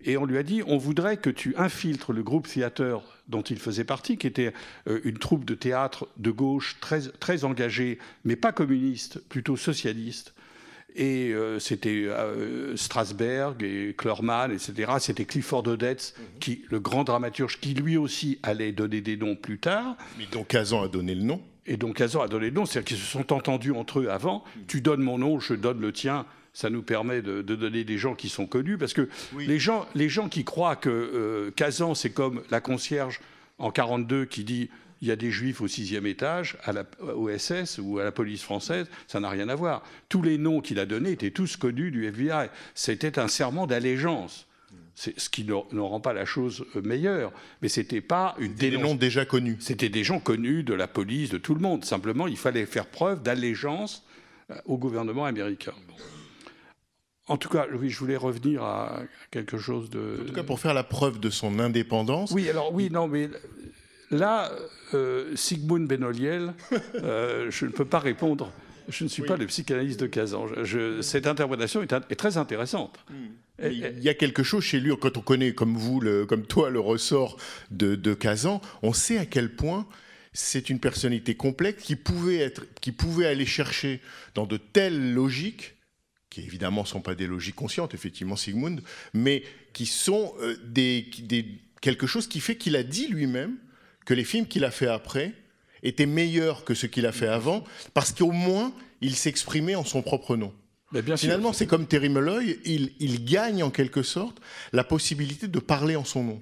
Et 0.00 0.16
on 0.16 0.24
lui 0.24 0.38
a 0.38 0.42
dit, 0.42 0.62
on 0.66 0.78
voudrait 0.78 1.18
que 1.18 1.30
tu 1.30 1.54
infiltres 1.56 2.12
le 2.12 2.22
groupe 2.22 2.48
Theater 2.48 3.02
dont 3.28 3.42
il 3.42 3.58
faisait 3.58 3.84
partie, 3.84 4.16
qui 4.16 4.26
était 4.26 4.52
euh, 4.88 5.00
une 5.04 5.18
troupe 5.18 5.44
de 5.44 5.54
théâtre 5.54 6.08
de 6.16 6.30
gauche 6.30 6.76
très, 6.80 7.02
très 7.02 7.44
engagée, 7.44 7.98
mais 8.24 8.36
pas 8.36 8.52
communiste, 8.52 9.20
plutôt 9.28 9.56
socialiste. 9.56 10.34
Et 10.96 11.32
euh, 11.32 11.58
c'était 11.58 12.06
euh, 12.06 12.76
Strasberg 12.76 13.62
et 13.62 13.94
Klorman, 13.96 14.50
etc. 14.50 14.92
C'était 14.98 15.26
Clifford 15.26 15.66
Odets, 15.66 15.94
mhm. 15.94 16.24
qui, 16.40 16.64
le 16.70 16.80
grand 16.80 17.04
dramaturge, 17.04 17.60
qui 17.60 17.74
lui 17.74 17.96
aussi 17.96 18.38
allait 18.42 18.72
donner 18.72 19.00
des 19.00 19.16
noms 19.16 19.36
plus 19.36 19.58
tard. 19.58 19.96
Mais 20.18 20.26
dont 20.32 20.44
Kazan 20.44 20.82
a 20.82 20.88
donné 20.88 21.14
le 21.14 21.22
nom. 21.22 21.42
Et 21.66 21.76
donc 21.76 21.96
Kazan 21.96 22.22
a 22.22 22.28
donné 22.28 22.46
le 22.46 22.52
nom, 22.52 22.64
c'est-à-dire 22.64 22.88
qu'ils 22.88 22.96
se 22.96 23.04
sont 23.04 23.32
entendus 23.32 23.72
entre 23.72 24.00
eux 24.00 24.08
avant. 24.08 24.42
Mhm. 24.56 24.62
Tu 24.66 24.80
donnes 24.80 25.02
mon 25.02 25.18
nom, 25.18 25.38
je 25.38 25.54
donne 25.54 25.80
le 25.80 25.92
tien 25.92 26.24
ça 26.52 26.70
nous 26.70 26.82
permet 26.82 27.22
de, 27.22 27.42
donner 27.42 27.84
des 27.84 27.98
gens 27.98 28.14
qui 28.14 28.28
sont 28.28 28.46
connus, 28.46 28.78
parce 28.78 28.92
que 28.92 29.08
les, 29.38 29.58
gens, 29.58 29.86
les 29.94 30.08
gens 30.08 30.28
qui 30.28 30.44
croient 30.44 30.76
que 30.76 30.88
euh, 30.88 31.50
Kazan, 31.52 31.94
c'est 31.94 32.10
comme 32.10 32.42
la 32.50 32.60
concierge 32.60 33.20
en 33.58 33.70
42 33.70 34.24
qui 34.24 34.44
dit 34.44 34.70
il 35.00 35.08
y 35.08 35.10
a 35.10 35.16
des 35.16 35.30
juifs 35.30 35.60
au 35.60 35.68
sixième 35.68 36.06
étage, 36.06 36.56
à 36.64 36.72
la, 36.72 36.84
au 37.14 37.30
SS 37.30 37.78
ou 37.82 37.98
à 37.98 38.04
la 38.04 38.12
police 38.12 38.42
française, 38.42 38.86
ça 39.06 39.20
n'a 39.20 39.28
rien 39.28 39.48
à 39.48 39.54
voir. 39.54 39.82
Tous 40.08 40.22
les 40.22 40.38
noms 40.38 40.60
qu'il 40.60 40.78
a 40.78 40.86
donnés 40.86 41.12
étaient 41.12 41.30
tous 41.30 41.56
connus 41.56 41.90
du 41.90 42.06
FBI. 42.06 42.48
C'était 42.74 43.18
un 43.18 43.28
serment 43.28 43.66
d'allégeance. 43.66 44.46
ce 44.96 45.28
qui 45.28 45.44
ne, 45.44 45.80
rend 45.80 46.00
pas 46.00 46.12
la 46.12 46.24
chose 46.24 46.64
euh, 46.74 46.82
meilleure. 46.82 47.32
Mais 47.62 47.68
c'était 47.68 48.00
pas 48.00 48.34
une 48.38 48.54
des 48.54 48.76
noms 48.76 48.96
déjà 48.96 49.24
connus. 49.24 49.56
C'était 49.60 49.88
des 49.88 50.02
gens 50.02 50.18
connus 50.18 50.64
de 50.64 50.74
la 50.74 50.88
police, 50.88 51.30
de 51.30 51.38
tout 51.38 51.54
le 51.54 51.60
monde. 51.60 51.84
Simplement, 51.84 52.26
il 52.26 52.36
fallait 52.36 52.66
faire 52.66 52.86
preuve 52.86 53.22
d'allégeance 53.22 54.04
euh, 54.50 54.56
au 54.66 54.78
gouvernement 54.78 55.26
américain. 55.26 55.74
En 57.28 57.36
tout 57.36 57.48
cas, 57.48 57.66
oui, 57.72 57.90
je 57.90 57.98
voulais 57.98 58.16
revenir 58.16 58.62
à 58.62 59.02
quelque 59.30 59.58
chose 59.58 59.90
de. 59.90 60.20
En 60.22 60.26
tout 60.26 60.32
cas, 60.32 60.42
pour 60.42 60.60
faire 60.60 60.74
la 60.74 60.84
preuve 60.84 61.20
de 61.20 61.30
son 61.30 61.58
indépendance. 61.58 62.30
Oui, 62.32 62.48
alors 62.48 62.72
oui, 62.72 62.88
non, 62.90 63.06
mais 63.06 63.28
là, 64.10 64.50
euh, 64.94 65.36
Sigmund 65.36 65.86
Benoliel, 65.86 66.54
je 66.94 67.64
ne 67.66 67.70
peux 67.70 67.84
pas 67.84 67.98
répondre 67.98 68.50
je 68.88 69.04
ne 69.04 69.08
suis 69.08 69.22
pas 69.22 69.36
le 69.36 69.46
psychanalyste 69.46 70.00
de 70.00 70.06
Kazan. 70.06 70.46
cette 71.02 71.26
interprétation 71.26 71.82
est, 71.82 72.16
très 72.16 72.36
intéressante. 72.36 72.98
Hmm. 73.10 73.64
il 73.64 74.02
y 74.02 74.08
a 74.08 74.14
quelque 74.14 74.42
chose 74.42 74.64
chez 74.64 74.80
lui, 74.80 74.92
quand 74.98 75.16
on 75.16 75.20
connaît, 75.20 75.52
comme 75.52 75.76
vous, 75.76 76.00
comme 76.26 76.46
toi, 76.46 76.70
le 76.70 76.80
ressort 76.80 77.36
de, 77.70 77.94
de 77.94 78.14
Kazan, 78.14 78.60
on 78.82 78.92
sait 78.92 79.18
à 79.18 79.26
quel 79.26 79.54
point 79.54 79.86
c'est 80.32 80.70
une 80.70 80.78
personnalité 80.78 81.34
complexe 81.34 81.82
qui 81.82 81.96
pouvait, 81.96 82.38
être, 82.38 82.62
qui 82.80 82.92
pouvait 82.92 83.26
aller 83.26 83.46
chercher 83.46 84.00
dans 84.34 84.46
de 84.46 84.56
telles 84.56 85.12
logiques, 85.14 85.74
qui 86.38 86.46
évidemment 86.46 86.82
ne 86.82 86.86
sont 86.86 87.00
pas 87.00 87.14
des 87.14 87.26
logiques 87.26 87.54
conscientes, 87.54 87.94
effectivement, 87.94 88.36
Sigmund, 88.36 88.82
mais 89.14 89.42
qui 89.72 89.86
sont 89.86 90.34
euh, 90.40 90.56
des, 90.64 91.06
quelque 91.80 92.06
chose 92.06 92.26
qui 92.26 92.40
fait 92.40 92.56
qu'il 92.56 92.76
a 92.76 92.82
dit 92.82 93.08
lui-même 93.08 93.56
que 94.06 94.14
les 94.14 94.24
films 94.24 94.46
qu'il 94.46 94.64
a 94.64 94.70
fait 94.70 94.86
après 94.86 95.34
était 95.82 96.06
meilleur 96.06 96.64
que 96.64 96.74
ce 96.74 96.86
qu'il 96.86 97.06
a 97.06 97.12
fait 97.12 97.28
avant, 97.28 97.64
parce 97.94 98.12
qu'au 98.12 98.32
moins, 98.32 98.72
il 99.00 99.14
s'exprimait 99.14 99.74
en 99.74 99.84
son 99.84 100.02
propre 100.02 100.36
nom. 100.36 100.52
bien 100.92 101.16
Finalement, 101.16 101.52
c'est 101.52 101.66
comme 101.66 101.86
Terry 101.86 102.08
Molloy, 102.08 102.58
il, 102.64 103.24
gagne 103.24 103.62
en 103.62 103.70
quelque 103.70 104.02
sorte 104.02 104.40
la 104.72 104.82
possibilité 104.82 105.46
de 105.46 105.58
parler 105.60 105.94
en 105.94 106.04
son 106.04 106.24
nom. 106.24 106.40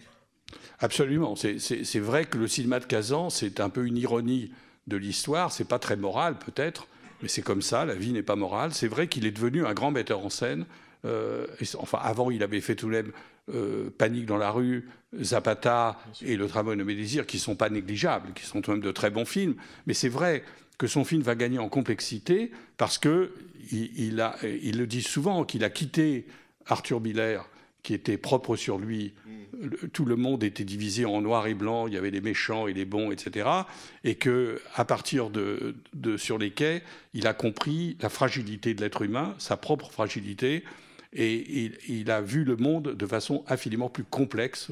Absolument. 0.78 1.34
C'est 1.36 1.98
vrai 1.98 2.24
que 2.24 2.38
le 2.38 2.48
cinéma 2.48 2.80
de 2.80 2.86
Kazan, 2.86 3.30
c'est 3.30 3.60
un 3.60 3.68
peu 3.68 3.86
une 3.86 3.96
ironie 3.96 4.52
de 4.86 4.96
l'histoire. 4.96 5.52
C'est 5.52 5.64
pas 5.64 5.78
très 5.78 5.96
moral, 5.96 6.38
peut-être, 6.38 6.86
c'est 7.28 7.42
comme 7.42 7.62
ça. 7.62 7.84
La 7.84 7.94
vie 7.94 8.12
n'est 8.12 8.22
pas 8.22 8.36
morale. 8.36 8.72
C'est 8.74 8.88
vrai 8.88 9.08
qu'il 9.08 9.26
est 9.26 9.30
devenu 9.30 9.66
un 9.66 9.74
grand 9.74 9.90
metteur 9.90 10.24
en 10.24 10.30
scène. 10.30 10.66
Euh, 11.04 11.46
enfin, 11.78 11.98
avant, 12.02 12.30
il 12.30 12.42
avait 12.42 12.60
fait 12.60 12.74
tout 12.74 12.88
le 12.88 13.02
même 13.02 13.12
euh, 13.54 13.90
Panique 13.96 14.26
dans 14.26 14.38
la 14.38 14.50
rue, 14.50 14.88
Zapata 15.20 15.98
et 16.22 16.36
Le 16.36 16.48
Travail 16.48 16.76
de 16.76 16.82
mes 16.82 16.96
qui 17.04 17.36
ne 17.36 17.40
sont 17.40 17.56
pas 17.56 17.70
négligeables, 17.70 18.32
qui 18.34 18.44
sont 18.44 18.60
quand 18.60 18.72
même 18.72 18.80
de 18.80 18.90
très 18.90 19.10
bons 19.10 19.24
films. 19.24 19.54
Mais 19.86 19.94
c'est 19.94 20.08
vrai 20.08 20.42
que 20.78 20.86
son 20.86 21.04
film 21.04 21.22
va 21.22 21.34
gagner 21.34 21.58
en 21.58 21.68
complexité 21.68 22.50
parce 22.76 22.98
que 22.98 23.32
il, 23.72 24.16
le 24.16 24.84
dit 24.84 25.02
souvent 25.02 25.44
qu'il 25.44 25.64
a 25.64 25.70
quitté 25.70 26.26
Arthur 26.66 27.00
Miller 27.00 27.48
qui 27.86 27.94
était 27.94 28.18
propre 28.18 28.56
sur 28.56 28.78
lui. 28.78 29.14
Mm. 29.24 29.86
Tout 29.92 30.04
le 30.04 30.16
monde 30.16 30.42
était 30.42 30.64
divisé 30.64 31.04
en 31.04 31.22
noir 31.22 31.46
et 31.46 31.54
blanc. 31.54 31.86
Il 31.86 31.94
y 31.94 31.96
avait 31.96 32.10
les 32.10 32.20
méchants 32.20 32.66
et 32.66 32.72
les 32.72 32.84
bons, 32.84 33.12
etc. 33.12 33.48
Et 34.02 34.16
que, 34.16 34.60
à 34.74 34.84
partir 34.84 35.30
de, 35.30 35.76
de 35.94 36.16
sur 36.16 36.36
les 36.36 36.50
quais, 36.50 36.82
il 37.14 37.28
a 37.28 37.32
compris 37.32 37.96
la 38.00 38.08
fragilité 38.08 38.74
de 38.74 38.80
l'être 38.80 39.02
humain, 39.02 39.36
sa 39.38 39.56
propre 39.56 39.90
fragilité, 39.92 40.64
et 41.12 41.70
il, 41.88 42.10
a 42.10 42.20
vu 42.20 42.42
le 42.42 42.56
monde 42.56 42.94
de 42.94 43.06
façon 43.06 43.44
infiniment 43.46 43.88
plus 43.88 44.04
complexe. 44.04 44.70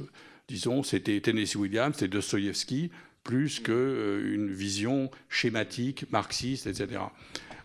Disons, 0.49 0.83
c'était 0.83 1.21
Tennessee 1.21 1.55
Williams, 1.55 1.95
c'était 1.95 2.09
Dostoïevski, 2.09 2.91
plus 3.23 3.61
qu'une 3.61 3.75
euh, 3.75 4.49
vision 4.51 5.09
schématique, 5.29 6.05
marxiste, 6.11 6.67
etc. 6.67 7.01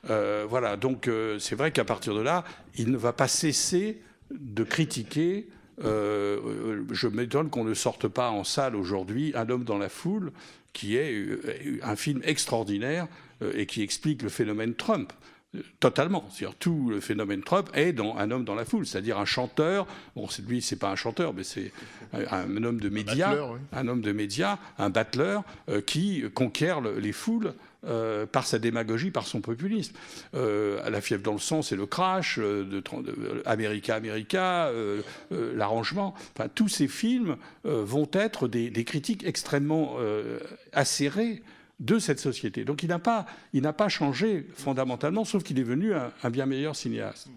Euh, 0.10 0.46
voilà, 0.48 0.78
donc 0.78 1.08
euh, 1.08 1.40
c'est 1.40 1.56
vrai 1.56 1.72
qu'à 1.72 1.84
partir 1.84 2.14
de 2.14 2.22
là, 2.22 2.46
il 2.76 2.92
ne 2.92 2.98
va 2.98 3.12
pas 3.14 3.28
cesser 3.28 4.00
de 4.32 4.64
critiquer. 4.64 5.48
je 5.82 7.08
m'étonne 7.08 7.50
qu'on 7.50 7.64
ne 7.64 7.74
sorte 7.74 8.08
pas 8.08 8.30
en 8.30 8.44
salle 8.44 8.76
aujourd'hui 8.76 9.32
Un 9.36 9.50
homme 9.50 9.64
dans 9.64 9.78
la 9.78 9.90
foule, 9.90 10.32
qui 10.74 10.98
est 10.98 11.26
un 11.82 11.96
film 11.96 12.22
extraordinaire 12.24 13.08
et 13.54 13.66
qui 13.66 13.82
explique 13.82 14.22
le 14.22 14.30
phénomène 14.30 14.76
Trump. 14.76 15.14
Totalement. 15.80 16.28
C'est-à-dire 16.30 16.58
tout 16.60 16.90
le 16.92 17.00
phénomène 17.00 17.42
Trump 17.42 17.72
est 17.74 17.92
dans 17.92 18.16
un 18.18 18.30
homme 18.30 18.46
dans 18.46 18.54
la 18.54 18.66
foule, 18.66 18.86
c'est-à-dire 18.86 19.18
un 19.18 19.26
chanteur. 19.26 19.88
Bon, 20.16 20.28
lui, 20.48 20.62
c'est 20.62 20.76
pas 20.76 20.92
un 20.92 20.96
chanteur, 20.96 21.34
mais 21.34 21.44
c'est 21.44 21.72
un, 22.14 22.64
homme 22.64 22.80
de 22.80 22.90
médias, 22.90 23.36
un, 23.72 23.88
homme 23.88 24.02
de 24.02 24.12
médias, 24.12 24.60
un 24.78 24.92
battleur 24.92 25.44
euh, 25.70 25.82
qui 25.82 26.24
conquiert 26.36 26.82
les 26.82 27.12
foules 27.12 27.54
euh, 27.86 28.26
par 28.26 28.46
sa 28.46 28.60
démagogie, 28.60 29.12
par 29.12 29.28
son 29.28 29.42
populisme. 29.42 29.96
Euh, 30.34 30.90
la 30.90 31.02
fièvre 31.02 31.24
dans 31.24 31.34
le 31.34 31.40
sang, 31.40 31.62
c'est 31.62 31.76
le 31.76 31.86
crash, 31.86 32.40
de, 32.40 32.64
de, 32.64 32.84
America, 33.46 33.96
America, 33.96 34.72
l'arrangement. 35.32 36.14
Enfin, 36.36 36.50
tous 36.54 36.68
ces 36.68 36.88
films 36.88 37.38
vont 37.64 38.10
être 38.14 38.48
des, 38.48 38.70
des 38.70 38.84
critiques 38.84 39.24
extrêmement 39.26 39.98
acérées 40.74 41.42
de 41.80 41.98
cette 42.00 42.20
société. 42.20 42.66
Donc 42.66 42.84
il 42.84 42.90
n'a 42.90 43.00
pas, 43.00 43.26
pas 43.78 43.90
changé 43.90 44.48
fondamentalement, 44.56 45.26
sauf 45.26 45.44
qu'il 45.44 45.60
est 45.60 45.64
venu 45.64 45.94
un, 45.94 46.30
bien 46.30 46.46
meilleur 46.46 46.76
cinéaste. 46.76 47.30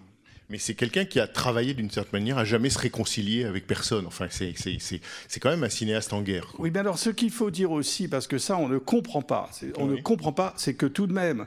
Mais 0.53 0.59
c'est 0.59 0.75
quelqu'un 0.75 1.07
qui 1.07 1.19
a 1.19 1.27
travaillé 1.27 1.73
d'une 1.73 1.91
certaine 1.91 2.21
manière 2.21 2.37
à 2.37 2.45
jamais 2.45 2.69
se 2.69 2.79
réconcilier 2.79 3.45
avec 3.45 3.67
personne. 3.67 4.05
Enfin, 4.07 4.27
c'est 4.29 5.41
quand 5.41 5.49
même 5.49 5.65
un 5.65 5.71
cinéaste 5.71 6.12
en 6.12 6.21
guerre. 6.21 6.53
Oui, 6.59 6.71
mais 6.71 6.81
alors 6.81 6.99
ce 6.99 7.09
qu'il 7.09 7.31
faut 7.31 7.51
dire 7.51 7.73
aussi, 7.73 8.07
parce 8.07 8.27
que 8.27 8.37
ça 8.37 8.59
on 8.59 8.69
ne 8.69 8.77
comprend 8.77 9.23
pas, 9.23 9.49
on 9.79 9.87
ne 9.87 9.97
comprend 9.97 10.35
pas, 10.35 10.53
c'est 10.59 10.75
que 10.75 10.85
tout 10.85 11.07
de 11.07 11.15
même, 11.15 11.47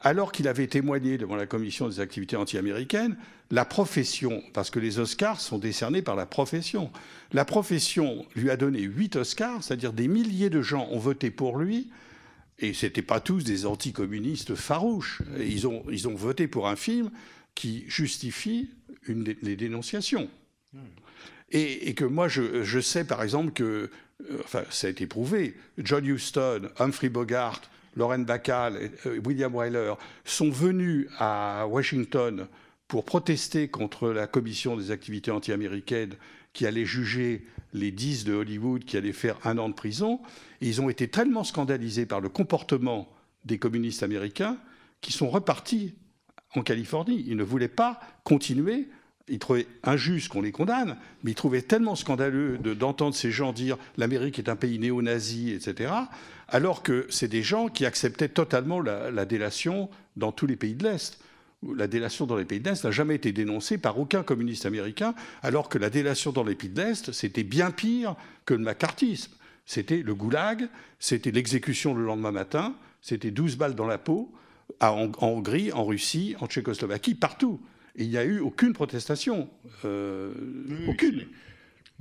alors 0.00 0.32
qu'il 0.32 0.48
avait 0.48 0.68
témoigné 0.68 1.18
devant 1.18 1.36
la 1.36 1.44
commission 1.44 1.86
des 1.86 2.00
activités 2.00 2.34
anti-américaines, 2.36 3.18
la 3.50 3.66
profession, 3.66 4.42
parce 4.54 4.70
que 4.70 4.78
les 4.78 4.98
Oscars 4.98 5.38
sont 5.38 5.58
décernés 5.58 6.00
par 6.00 6.16
la 6.16 6.24
profession, 6.24 6.90
la 7.34 7.44
profession 7.44 8.24
lui 8.34 8.48
a 8.48 8.56
donné 8.56 8.80
huit 8.80 9.16
Oscars, 9.16 9.62
c'est-à-dire 9.62 9.92
des 9.92 10.08
milliers 10.08 10.48
de 10.48 10.62
gens 10.62 10.88
ont 10.90 10.98
voté 10.98 11.30
pour 11.30 11.58
lui 11.58 11.90
et 12.58 12.72
ce 12.72 12.86
n'étaient 12.86 13.02
pas 13.02 13.20
tous 13.20 13.44
des 13.44 13.66
anticommunistes 13.66 14.54
farouches. 14.54 15.20
Ils 15.38 15.66
ont, 15.66 15.82
ils 15.90 16.08
ont 16.08 16.14
voté 16.14 16.46
pour 16.46 16.68
un 16.68 16.76
film 16.76 17.10
qui 17.54 17.84
justifie 17.88 18.70
une, 19.06 19.34
les 19.42 19.56
dénonciations. 19.56 20.28
Et, 21.52 21.94
que 21.94 22.04
moi, 22.04 22.28
je, 22.28 22.62
je, 22.62 22.80
sais 22.80 23.04
par 23.04 23.22
exemple 23.22 23.52
que, 23.52 23.90
euh, 24.30 24.38
enfin, 24.44 24.62
ça 24.70 24.86
a 24.86 24.90
été 24.90 25.06
prouvé, 25.06 25.56
John 25.78 26.06
Huston, 26.06 26.68
Humphrey 26.78 27.08
Bogart, 27.08 27.62
Lauren 27.96 28.20
Bacall, 28.20 28.90
euh, 29.06 29.20
William 29.24 29.54
Wyler 29.54 29.94
sont 30.24 30.50
venus 30.50 31.08
à 31.18 31.66
Washington 31.68 32.46
pour 32.86 33.04
protester 33.04 33.68
contre 33.68 34.10
la 34.10 34.26
commission 34.26 34.76
des 34.76 34.90
activités 34.90 35.30
anti-américaines 35.30 36.14
qui 36.52 36.66
allait 36.66 36.84
juger 36.84 37.46
les 37.72 37.90
dix 37.90 38.24
de 38.24 38.32
Hollywood 38.32 38.84
qui 38.84 38.96
allaient 38.96 39.12
faire 39.12 39.38
un 39.44 39.58
an 39.58 39.68
de 39.68 39.74
prison. 39.74 40.20
Et 40.60 40.68
ils 40.68 40.80
ont 40.80 40.88
été 40.88 41.08
tellement 41.08 41.44
scandalisés 41.44 42.06
par 42.06 42.20
le 42.20 42.28
comportement 42.28 43.08
des 43.44 43.58
communistes 43.58 44.02
américains 44.02 44.56
qu'ils 45.00 45.14
sont 45.14 45.30
repartis 45.30 45.94
en 46.54 46.62
Californie. 46.62 47.24
Ils 47.26 47.36
ne 47.36 47.42
voulaient 47.42 47.68
pas 47.68 48.00
continuer. 48.24 48.88
Ils 49.28 49.38
trouvaient 49.38 49.66
injuste 49.84 50.28
qu'on 50.28 50.42
les 50.42 50.52
condamne, 50.52 50.96
mais 51.22 51.32
ils 51.32 51.36
trouvaient 51.36 51.62
tellement 51.62 51.94
scandaleux 51.94 52.58
d'entendre 52.58 53.14
ces 53.14 53.30
gens 53.30 53.52
dire 53.52 53.76
l'Amérique 53.96 54.38
est 54.38 54.48
un 54.48 54.56
pays 54.56 54.78
néo-nazi, 54.78 55.52
etc., 55.52 55.92
alors 56.48 56.82
que 56.82 57.06
c'est 57.10 57.28
des 57.28 57.44
gens 57.44 57.68
qui 57.68 57.86
acceptaient 57.86 58.28
totalement 58.28 58.80
la 58.80 59.24
délation 59.24 59.88
dans 60.16 60.32
tous 60.32 60.46
les 60.46 60.56
pays 60.56 60.74
de 60.74 60.82
l'Est 60.82 61.20
la 61.76 61.86
délation 61.86 62.26
dans 62.26 62.36
les 62.36 62.44
pays 62.44 62.60
de 62.60 62.68
l'Est 62.68 62.84
n'a 62.84 62.90
jamais 62.90 63.16
été 63.16 63.32
dénoncée 63.32 63.78
par 63.78 63.98
aucun 63.98 64.22
communiste 64.22 64.66
américain, 64.66 65.14
alors 65.42 65.68
que 65.68 65.78
la 65.78 65.90
délation 65.90 66.32
dans 66.32 66.44
les 66.44 66.54
pays 66.54 66.70
de 66.70 66.80
l'Est, 66.80 67.12
c'était 67.12 67.42
bien 67.42 67.70
pire 67.70 68.16
que 68.46 68.54
le 68.54 68.60
macartisme. 68.60 69.32
C'était 69.66 69.98
le 69.98 70.14
goulag, 70.14 70.68
c'était 70.98 71.30
l'exécution 71.30 71.94
le 71.94 72.04
lendemain 72.04 72.32
matin, 72.32 72.74
c'était 73.02 73.30
12 73.30 73.56
balles 73.56 73.74
dans 73.74 73.86
la 73.86 73.98
peau, 73.98 74.32
en, 74.80 75.12
Hongrie, 75.20 75.72
en 75.72 75.84
Russie, 75.84 76.36
en 76.40 76.46
Tchécoslovaquie, 76.46 77.14
partout. 77.14 77.60
Et 77.96 78.04
il 78.04 78.10
n'y 78.10 78.18
a 78.18 78.24
eu 78.24 78.40
aucune 78.40 78.72
protestation. 78.72 79.48
Euh, 79.84 80.32
aucune. 80.88 81.26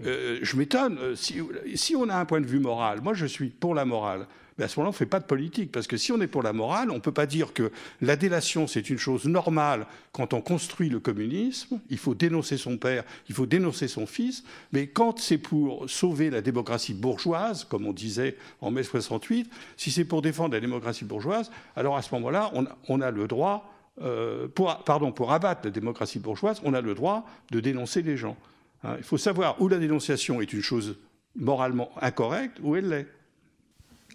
Euh, 0.05 0.39
je 0.41 0.55
m'étonne. 0.55 0.97
Euh, 0.99 1.15
si, 1.15 1.95
on 1.95 2.09
a 2.09 2.15
un 2.15 2.25
point 2.25 2.41
de 2.41 2.45
vue 2.45 2.59
moral, 2.59 3.01
moi 3.01 3.13
je 3.13 3.25
suis 3.25 3.49
pour 3.49 3.75
la 3.75 3.85
morale 3.85 4.27
à 4.63 4.67
ce 4.67 4.79
moment-là, 4.79 4.89
on 4.89 4.93
ne 4.93 4.97
fait 4.97 5.05
pas 5.05 5.19
de 5.19 5.25
politique. 5.25 5.71
Parce 5.71 5.87
que 5.87 5.97
si 5.97 6.11
on 6.11 6.21
est 6.21 6.27
pour 6.27 6.43
la 6.43 6.53
morale, 6.53 6.91
on 6.91 6.95
ne 6.95 6.99
peut 6.99 7.11
pas 7.11 7.25
dire 7.25 7.53
que 7.53 7.71
la 8.01 8.15
délation, 8.15 8.67
c'est 8.67 8.89
une 8.89 8.97
chose 8.97 9.25
normale 9.25 9.85
quand 10.11 10.33
on 10.33 10.41
construit 10.41 10.89
le 10.89 10.99
communisme. 10.99 11.79
Il 11.89 11.97
faut 11.97 12.15
dénoncer 12.15 12.57
son 12.57 12.77
père, 12.77 13.03
il 13.27 13.35
faut 13.35 13.45
dénoncer 13.45 13.87
son 13.87 14.05
fils. 14.05 14.43
Mais 14.71 14.87
quand 14.87 15.19
c'est 15.19 15.37
pour 15.37 15.89
sauver 15.89 16.29
la 16.29 16.41
démocratie 16.41 16.93
bourgeoise, 16.93 17.63
comme 17.63 17.85
on 17.85 17.93
disait 17.93 18.37
en 18.61 18.71
mai 18.71 18.83
68, 18.83 19.49
si 19.77 19.91
c'est 19.91 20.05
pour 20.05 20.21
défendre 20.21 20.53
la 20.53 20.59
démocratie 20.59 21.05
bourgeoise, 21.05 21.51
alors 21.75 21.97
à 21.97 22.01
ce 22.01 22.13
moment-là, 22.15 22.51
on, 22.87 23.01
a 23.01 23.11
le 23.11 23.27
droit, 23.27 23.71
euh, 24.01 24.47
pour, 24.47 24.75
pardon, 24.83 25.11
pour 25.11 25.31
abattre 25.31 25.61
la 25.65 25.71
démocratie 25.71 26.19
bourgeoise, 26.19 26.61
on 26.63 26.73
a 26.73 26.81
le 26.81 26.95
droit 26.95 27.25
de 27.51 27.59
dénoncer 27.59 28.01
les 28.01 28.17
gens. 28.17 28.37
Hein, 28.83 28.95
il 28.97 29.03
faut 29.03 29.17
savoir 29.17 29.61
où 29.61 29.67
la 29.67 29.77
dénonciation 29.77 30.41
est 30.41 30.53
une 30.53 30.61
chose 30.61 30.97
moralement 31.35 31.91
incorrecte, 32.01 32.57
où 32.61 32.75
elle 32.75 32.89
l'est. 32.89 33.07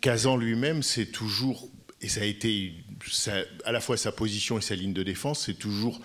Kazan 0.05 0.37
lui-même, 0.37 0.83
c'est 0.83 1.07
toujours, 1.07 1.67
et 2.03 2.11
ça 2.11 2.21
a 2.21 2.25
été 2.25 2.75
à 3.65 3.73
la 3.73 3.81
fois 3.81 3.97
sa 3.97 4.13
position 4.13 4.59
et 4.59 4.61
sa 4.61 4.75
ligne 4.75 4.93
de 4.93 5.03
défense, 5.03 5.47
c'est 5.47 5.55
toujours 5.55 5.99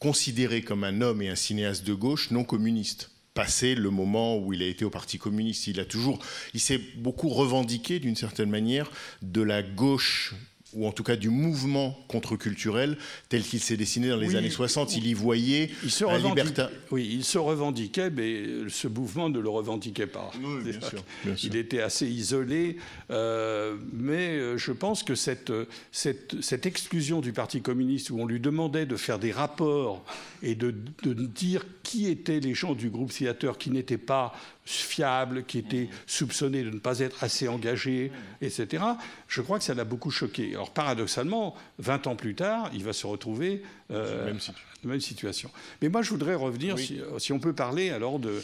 considéré 0.00 0.62
comme 0.62 0.82
un 0.82 1.00
homme 1.00 1.22
et 1.22 1.28
un 1.28 1.36
cinéaste 1.36 1.86
de 1.86 1.94
gauche 1.94 2.32
non 2.32 2.42
communiste 2.42 3.12
passé 3.34 3.76
le 3.76 3.90
moment 3.90 4.36
où 4.36 4.52
il 4.52 4.64
a 4.64 4.66
été 4.66 4.84
au 4.84 4.90
Parti 4.90 5.16
communiste. 5.16 5.68
Il 5.68 5.78
a 5.78 5.84
toujours, 5.84 6.18
il 6.54 6.60
s'est 6.60 6.80
beaucoup 6.96 7.28
revendiqué 7.28 8.00
d'une 8.00 8.16
certaine 8.16 8.50
manière 8.50 8.90
de 9.22 9.42
la 9.42 9.62
gauche 9.62 10.34
ou 10.74 10.86
en 10.86 10.92
tout 10.92 11.02
cas 11.02 11.16
du 11.16 11.30
mouvement 11.30 11.98
contre-culturel 12.08 12.98
tel 13.28 13.42
qu'il 13.42 13.60
s'est 13.60 13.76
dessiné 13.76 14.08
dans 14.08 14.16
les 14.16 14.36
années 14.36 14.50
60. 14.50 14.96
Il 14.96 15.06
y 15.06 15.14
voyait 15.14 15.70
il 15.82 15.90
se 15.90 16.04
un 16.04 16.18
libertin. 16.18 16.68
Oui, 16.90 17.08
il 17.10 17.24
se 17.24 17.38
revendiquait, 17.38 18.10
mais 18.10 18.68
ce 18.68 18.88
mouvement 18.88 19.28
ne 19.30 19.38
le 19.38 19.48
revendiquait 19.48 20.06
pas. 20.06 20.30
Oui, 20.42 20.64
bien, 20.64 20.80
sûr, 20.80 21.04
Il 21.44 21.56
était 21.56 21.80
assez 21.80 22.06
isolé, 22.06 22.76
euh, 23.10 23.76
mais 23.92 24.36
euh, 24.36 24.58
je 24.58 24.72
pense 24.72 25.02
que 25.02 25.14
cette, 25.14 25.52
cette, 25.92 26.40
cette, 26.42 26.66
exclusion 26.66 27.20
du 27.20 27.32
Parti 27.32 27.62
communiste, 27.62 28.10
où 28.10 28.20
on 28.20 28.26
lui 28.26 28.40
demandait 28.40 28.86
de 28.86 28.96
faire 28.96 29.18
des 29.18 29.32
rapports 29.32 30.04
et 30.42 30.54
de, 30.54 30.74
de 31.02 31.14
dire 31.14 31.64
qui 31.82 32.08
étaient 32.08 32.40
les 32.40 32.54
gens 32.54 32.74
du 32.74 32.90
groupe 32.90 33.12
Theater 33.12 33.56
qui 33.56 33.70
n'étaient 33.70 33.96
pas 33.96 34.34
fiable, 34.68 35.44
qui 35.44 35.58
était 35.58 35.88
soupçonné 36.06 36.62
de 36.62 36.70
ne 36.70 36.78
pas 36.78 37.00
être 37.00 37.24
assez 37.24 37.48
engagé, 37.48 38.12
etc. 38.42 38.84
Je 39.26 39.40
crois 39.40 39.58
que 39.58 39.64
ça 39.64 39.74
l'a 39.74 39.84
beaucoup 39.84 40.10
choqué. 40.10 40.54
Alors 40.54 40.70
paradoxalement, 40.70 41.54
20 41.78 42.06
ans 42.06 42.16
plus 42.16 42.34
tard, 42.34 42.70
il 42.74 42.84
va 42.84 42.92
se 42.92 43.06
retrouver 43.06 43.62
euh, 43.90 44.26
même 44.26 44.38
la 44.84 44.90
même 44.90 45.00
situation. 45.00 45.50
Mais 45.82 45.88
moi, 45.88 46.02
je 46.02 46.10
voudrais 46.10 46.34
revenir, 46.34 46.76
si, 46.78 47.32
on 47.32 47.40
peut 47.40 47.52
parler 47.52 47.90
alors 47.90 48.18
de, 48.18 48.42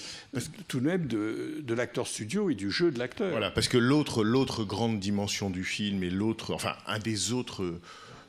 tout 0.66 0.80
de 0.80 0.86
même 0.86 1.06
de, 1.06 1.62
de 1.62 1.74
l'acteur 1.74 2.06
studio 2.06 2.50
et 2.50 2.54
du 2.54 2.70
jeu 2.70 2.90
de 2.90 2.98
l'acteur. 2.98 3.30
Voilà, 3.30 3.50
parce 3.50 3.68
que 3.68 3.78
l'autre, 3.78 4.24
l'autre 4.24 4.64
grande 4.64 4.98
dimension 4.98 5.50
du 5.50 5.64
film 5.64 6.02
et 6.02 6.10
l'autre, 6.10 6.52
enfin, 6.54 6.74
un 6.86 6.98
des 6.98 7.32
autres 7.32 7.78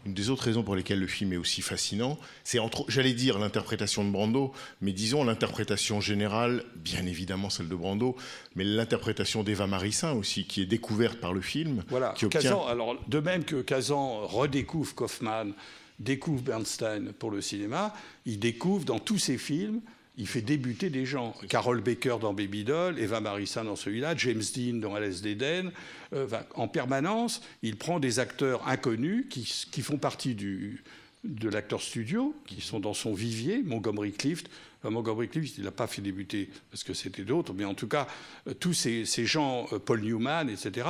une 0.05 0.13
des 0.13 0.29
autres 0.29 0.43
raisons 0.43 0.63
pour 0.63 0.75
lesquelles 0.75 0.99
le 0.99 1.07
film 1.07 1.33
est 1.33 1.37
aussi 1.37 1.61
fascinant, 1.61 2.17
c'est 2.43 2.59
entre, 2.59 2.85
j'allais 2.87 3.13
dire 3.13 3.39
l'interprétation 3.39 4.05
de 4.05 4.11
Brando, 4.11 4.53
mais 4.81 4.93
disons 4.93 5.23
l'interprétation 5.23 5.99
générale, 5.99 6.63
bien 6.75 7.05
évidemment 7.05 7.49
celle 7.49 7.67
de 7.67 7.75
Brando, 7.75 8.15
mais 8.55 8.63
l'interprétation 8.63 9.43
d'Eva 9.43 9.67
Marissin 9.67 10.13
aussi, 10.13 10.45
qui 10.45 10.61
est 10.61 10.67
découverte 10.67 11.19
par 11.19 11.33
le 11.33 11.41
film. 11.41 11.83
Voilà. 11.89 12.13
Qui 12.15 12.25
alors 12.47 12.95
de 13.07 13.19
même 13.19 13.43
que 13.43 13.61
Kazan 13.61 14.27
redécouvre 14.27 14.93
Kaufman, 14.93 15.53
découvre 15.99 16.41
Bernstein 16.43 17.13
pour 17.13 17.31
le 17.31 17.41
cinéma, 17.41 17.93
il 18.25 18.39
découvre 18.39 18.85
dans 18.85 18.99
tous 18.99 19.17
ses 19.17 19.37
films 19.37 19.81
il 20.17 20.27
fait 20.27 20.41
débuter 20.41 20.89
des 20.89 21.05
gens. 21.05 21.35
Carol 21.49 21.81
Baker 21.81 22.17
dans 22.21 22.33
Baby 22.33 22.63
Doll, 22.63 22.99
Eva 22.99 23.19
Marissin 23.19 23.63
dans 23.63 23.75
celui-là, 23.75 24.15
James 24.15 24.43
Dean 24.55 24.75
dans 24.75 24.95
Alice 24.95 25.21
d'Eden. 25.21 25.71
Euh, 26.13 26.27
en 26.55 26.67
permanence, 26.67 27.41
il 27.61 27.75
prend 27.75 27.99
des 27.99 28.19
acteurs 28.19 28.67
inconnus 28.67 29.25
qui, 29.29 29.81
font 29.81 29.97
partie 29.97 30.35
du, 30.35 30.83
de 31.23 31.49
l'acteur 31.49 31.81
studio, 31.81 32.33
qui 32.45 32.61
sont 32.61 32.79
dans 32.79 32.93
son 32.93 33.13
vivier, 33.13 33.61
Montgomery 33.63 34.13
Clift. 34.13 34.49
Montgomery 34.83 35.27
Clift, 35.27 35.57
il 35.57 35.63
n'a 35.63 35.71
pas 35.71 35.87
fait 35.87 36.03
débuter 36.03 36.47
parce 36.69 36.83
que 36.83 36.93
c'était 36.93 37.23
d'autres, 37.23 37.53
mais 37.53 37.65
en 37.65 37.73
tout 37.73 37.87
cas, 37.87 38.05
euh, 38.47 38.53
tous 38.53 38.73
ces, 38.73 39.05
gens, 39.25 39.65
euh, 39.73 39.79
Paul 39.79 40.01
Newman, 40.01 40.47
etc., 40.47 40.87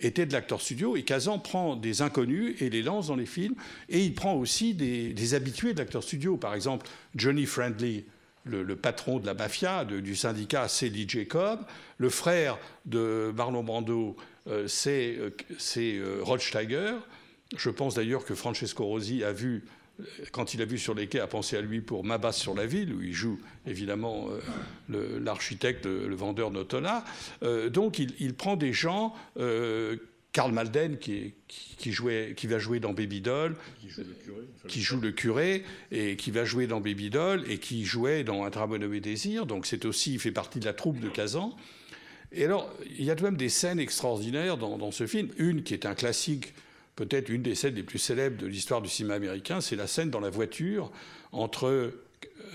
étaient 0.00 0.26
de 0.26 0.34
l'acteur 0.34 0.60
studio. 0.60 0.96
Et 0.96 1.02
Kazan 1.02 1.38
prend 1.38 1.74
des 1.74 2.02
inconnus 2.02 2.60
et 2.60 2.70
les 2.70 2.82
lance 2.82 3.08
dans 3.08 3.16
les 3.16 3.26
films. 3.26 3.54
Et 3.88 4.04
il 4.04 4.14
prend 4.14 4.34
aussi 4.34 4.74
des, 4.74 5.14
des 5.14 5.34
habitués 5.34 5.72
de 5.72 5.78
l'acteur 5.78 6.02
studio. 6.02 6.36
Par 6.36 6.54
exemple, 6.54 6.86
Johnny 7.16 7.46
Friendly 7.46 8.04
le, 8.44 8.76
patron 8.76 9.18
de 9.18 9.26
la 9.26 9.34
mafia, 9.34 9.84
du 9.84 10.16
syndicat, 10.16 10.68
c'est 10.68 10.88
Lee 10.88 11.08
Jacob. 11.08 11.60
Le 11.98 12.10
frère 12.10 12.58
de 12.86 13.32
Marlon 13.36 13.62
Brando, 13.62 14.16
euh, 14.48 14.66
c'est 14.68 15.16
euh, 15.18 15.30
euh, 15.76 16.20
Rod 16.22 16.40
Steiger. 16.40 16.94
Je 17.56 17.70
pense 17.70 17.94
d'ailleurs 17.94 18.24
que 18.24 18.34
Francesco 18.34 18.84
Rosi 18.84 19.24
a 19.24 19.32
vu, 19.32 19.64
quand 20.32 20.54
il 20.54 20.62
a 20.62 20.64
vu 20.64 20.78
sur 20.78 20.94
les 20.94 21.06
quais, 21.06 21.20
a 21.20 21.26
pensé 21.26 21.56
à 21.56 21.60
lui 21.60 21.80
pour 21.80 22.04
Ma 22.04 22.18
basse 22.18 22.38
sur 22.38 22.54
la 22.54 22.66
ville, 22.66 22.92
où 22.92 23.02
il 23.02 23.12
joue 23.12 23.40
évidemment 23.66 24.28
l'architecte, 24.88 25.86
le, 25.86 26.14
vendeur 26.14 26.50
Notola. 26.50 27.04
donc 27.70 27.98
il, 27.98 28.34
prend 28.34 28.56
des 28.56 28.74
gens 28.74 29.14
Karl 30.32 30.52
Malden, 30.52 30.98
qui, 30.98 31.34
qui, 31.48 31.90
jouait, 31.90 32.34
qui, 32.36 32.46
va 32.46 32.58
jouer 32.58 32.80
dans 32.80 32.92
Baby 32.92 33.20
Doll, 33.20 33.56
qui 34.68 34.82
joue 34.82 35.00
le 35.00 35.10
curé, 35.10 35.64
et 35.90 36.16
qui 36.16 36.30
va 36.30 36.44
jouer 36.44 36.66
dans 36.66 36.80
Baby 36.80 37.10
Doll, 37.10 37.44
et 37.50 37.58
qui 37.58 37.84
jouait 37.84 38.24
dans 38.24 38.44
Un 38.44 38.50
très 38.50 38.66
nommé 38.78 39.00
désir. 39.00 39.46
Donc 39.46 39.66
c'est 39.66 39.84
aussi, 39.84 40.14
il 40.14 40.20
fait 40.20 40.32
partie 40.32 40.60
de 40.60 40.66
la 40.66 40.74
troupe 40.74 41.00
de 41.00 41.08
Kazan. 41.08 41.56
Et 42.30 42.44
alors, 42.44 42.70
il 42.98 43.04
y 43.04 43.10
a 43.10 43.14
tout 43.14 43.24
de 43.24 43.30
même 43.30 43.38
des 43.38 43.48
scènes 43.48 43.80
extraordinaires 43.80 44.58
dans, 44.58 44.76
dans 44.76 44.90
ce 44.90 45.06
film. 45.06 45.28
Une 45.38 45.62
qui 45.62 45.72
est 45.72 45.86
un 45.86 45.94
classique, 45.94 46.52
peut-être 46.94 47.30
une 47.30 47.42
des 47.42 47.54
scènes 47.54 47.74
les 47.74 47.82
plus 47.82 47.98
célèbres 47.98 48.36
de 48.36 48.46
l'histoire 48.46 48.82
du 48.82 48.88
cinéma 48.88 49.14
américain, 49.14 49.62
c'est 49.62 49.76
la 49.76 49.86
scène 49.86 50.10
dans 50.10 50.20
la 50.20 50.30
voiture 50.30 50.92
entre 51.32 51.92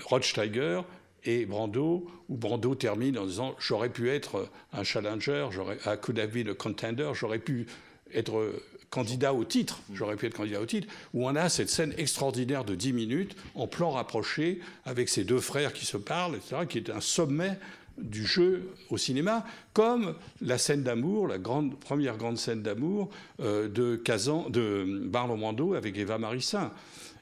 Rod 0.04 0.22
Steiger 0.22 0.82
et 1.24 1.46
Brando, 1.46 2.06
où 2.28 2.36
Brando 2.36 2.74
termine 2.74 3.18
en 3.18 3.26
disant 3.26 3.54
J'aurais 3.58 3.88
pu 3.88 4.10
être 4.10 4.48
un 4.72 4.84
challenger, 4.84 5.48
j'aurais, 5.50 5.78
I 5.86 5.96
could 6.00 6.18
have 6.18 6.30
been 6.30 6.48
a 6.48 6.54
contender, 6.54 7.10
j'aurais 7.14 7.38
pu 7.38 7.66
être 8.12 8.52
candidat 8.94 9.34
au 9.34 9.44
titre, 9.44 9.80
j'aurais 9.92 10.14
pu 10.14 10.26
être 10.26 10.36
candidat 10.36 10.60
au 10.60 10.66
titre, 10.66 10.86
où 11.14 11.26
on 11.26 11.34
a 11.34 11.48
cette 11.48 11.68
scène 11.68 11.92
extraordinaire 11.98 12.64
de 12.64 12.76
10 12.76 12.92
minutes 12.92 13.36
en 13.56 13.66
plan 13.66 13.90
rapproché 13.90 14.60
avec 14.84 15.08
ces 15.08 15.24
deux 15.24 15.40
frères 15.40 15.72
qui 15.72 15.84
se 15.84 15.96
parlent, 15.96 16.36
etc., 16.36 16.62
qui 16.68 16.78
est 16.78 16.90
un 16.90 17.00
sommet 17.00 17.58
du 17.98 18.24
jeu 18.24 18.70
au 18.90 18.96
cinéma, 18.96 19.44
comme 19.72 20.14
la 20.40 20.58
scène 20.58 20.82
d'amour, 20.82 21.28
la 21.28 21.38
première 21.80 22.16
grande 22.16 22.38
scène 22.38 22.62
d'amour 22.62 23.10
euh, 23.40 23.68
de, 23.68 23.96
Kazan, 23.96 24.48
de 24.48 25.02
Brando 25.06 25.74
avec 25.74 25.96
Eva 25.96 26.18
Marissin. 26.18 26.72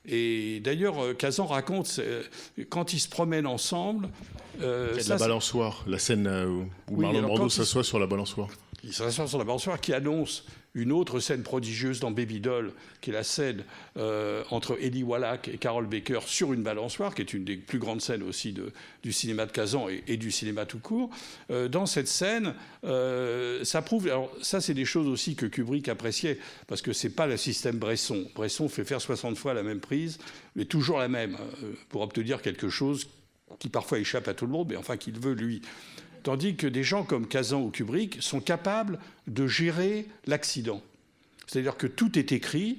Et 0.06 0.60
d'ailleurs, 0.60 0.98
euh, 1.02 1.14
Kazan 1.14 1.46
raconte, 1.46 1.96
euh, 2.00 2.22
quand 2.68 2.92
ils 2.92 2.98
se 2.98 3.08
promènent 3.08 3.46
ensemble... 3.46 4.08
Euh, 4.60 4.98
la 5.08 5.16
balançoire, 5.16 5.84
la 5.86 5.98
scène 5.98 6.28
où 6.88 7.00
Marlon 7.00 7.22
Brando 7.22 7.48
s'assoit 7.48 7.84
sur 7.84 7.98
la 7.98 8.06
balançoire. 8.06 8.48
Il 8.84 8.92
s'assoit 8.92 9.26
sur 9.26 9.38
la 9.38 9.44
balançoire 9.44 9.80
qui 9.80 9.94
annonce 9.94 10.44
une 10.74 10.92
autre 10.92 11.20
scène 11.20 11.42
prodigieuse 11.42 12.00
dans 12.00 12.10
Baby 12.10 12.40
Doll, 12.40 12.72
qui 13.00 13.10
est 13.10 13.12
la 13.12 13.24
scène 13.24 13.64
euh, 13.98 14.42
entre 14.50 14.78
Eddie 14.80 15.02
Wallach 15.02 15.48
et 15.48 15.58
Carol 15.58 15.86
Baker 15.86 16.20
sur 16.26 16.52
une 16.52 16.62
balançoire, 16.62 17.14
qui 17.14 17.22
est 17.22 17.34
une 17.34 17.44
des 17.44 17.56
plus 17.56 17.78
grandes 17.78 18.00
scènes 18.00 18.22
aussi 18.22 18.54
du 19.02 19.12
cinéma 19.12 19.46
de 19.46 19.52
Kazan 19.52 19.88
et, 19.88 20.16
du 20.16 20.30
cinéma 20.30 20.64
tout 20.64 20.78
court. 20.78 21.10
Euh, 21.50 21.68
dans 21.68 21.84
cette 21.84 22.08
scène, 22.08 22.54
euh, 22.84 23.64
ça 23.64 23.82
prouve. 23.82 24.06
Alors, 24.06 24.32
ça, 24.40 24.60
c'est 24.60 24.74
des 24.74 24.86
choses 24.86 25.08
aussi 25.08 25.34
que 25.34 25.46
Kubrick 25.46 25.88
appréciait, 25.88 26.38
parce 26.66 26.80
que 26.80 26.92
c'est 26.92 27.10
pas 27.10 27.26
le 27.26 27.36
système 27.36 27.76
Bresson. 27.76 28.26
Bresson 28.34 28.68
fait 28.68 28.84
faire 28.84 29.00
60 29.00 29.36
fois 29.36 29.52
la 29.52 29.62
même 29.62 29.80
prise, 29.80 30.18
mais 30.56 30.64
toujours 30.64 30.98
la 30.98 31.08
même, 31.08 31.36
pour 31.90 32.00
obtenir 32.00 32.40
quelque 32.40 32.68
chose 32.68 33.08
qui 33.58 33.68
parfois 33.68 33.98
échappe 33.98 34.28
à 34.28 34.34
tout 34.34 34.46
le 34.46 34.52
monde, 34.52 34.68
mais 34.70 34.76
enfin 34.76 34.96
qu'il 34.96 35.18
veut 35.18 35.34
lui. 35.34 35.60
Tandis 36.22 36.56
que 36.56 36.66
des 36.66 36.84
gens 36.84 37.04
comme 37.04 37.26
Kazan 37.26 37.62
ou 37.62 37.70
Kubrick 37.70 38.22
sont 38.22 38.40
capables 38.40 38.98
de 39.26 39.46
gérer 39.46 40.06
l'accident. 40.26 40.82
C'est-à-dire 41.46 41.76
que 41.76 41.86
tout 41.86 42.18
est 42.18 42.32
écrit, 42.32 42.78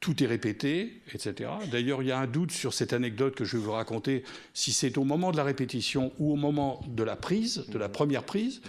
tout 0.00 0.22
est 0.22 0.26
répété, 0.26 1.00
etc. 1.14 1.50
D'ailleurs, 1.70 2.02
il 2.02 2.08
y 2.08 2.12
a 2.12 2.18
un 2.18 2.26
doute 2.26 2.50
sur 2.50 2.74
cette 2.74 2.92
anecdote 2.92 3.34
que 3.34 3.44
je 3.44 3.56
vais 3.56 3.62
vous 3.62 3.72
raconter, 3.72 4.24
si 4.52 4.72
c'est 4.72 4.98
au 4.98 5.04
moment 5.04 5.30
de 5.30 5.36
la 5.36 5.44
répétition 5.44 6.12
ou 6.18 6.32
au 6.32 6.36
moment 6.36 6.84
de 6.88 7.02
la 7.02 7.16
prise, 7.16 7.66
de 7.68 7.78
la 7.78 7.88
première 7.88 8.24
prise. 8.24 8.60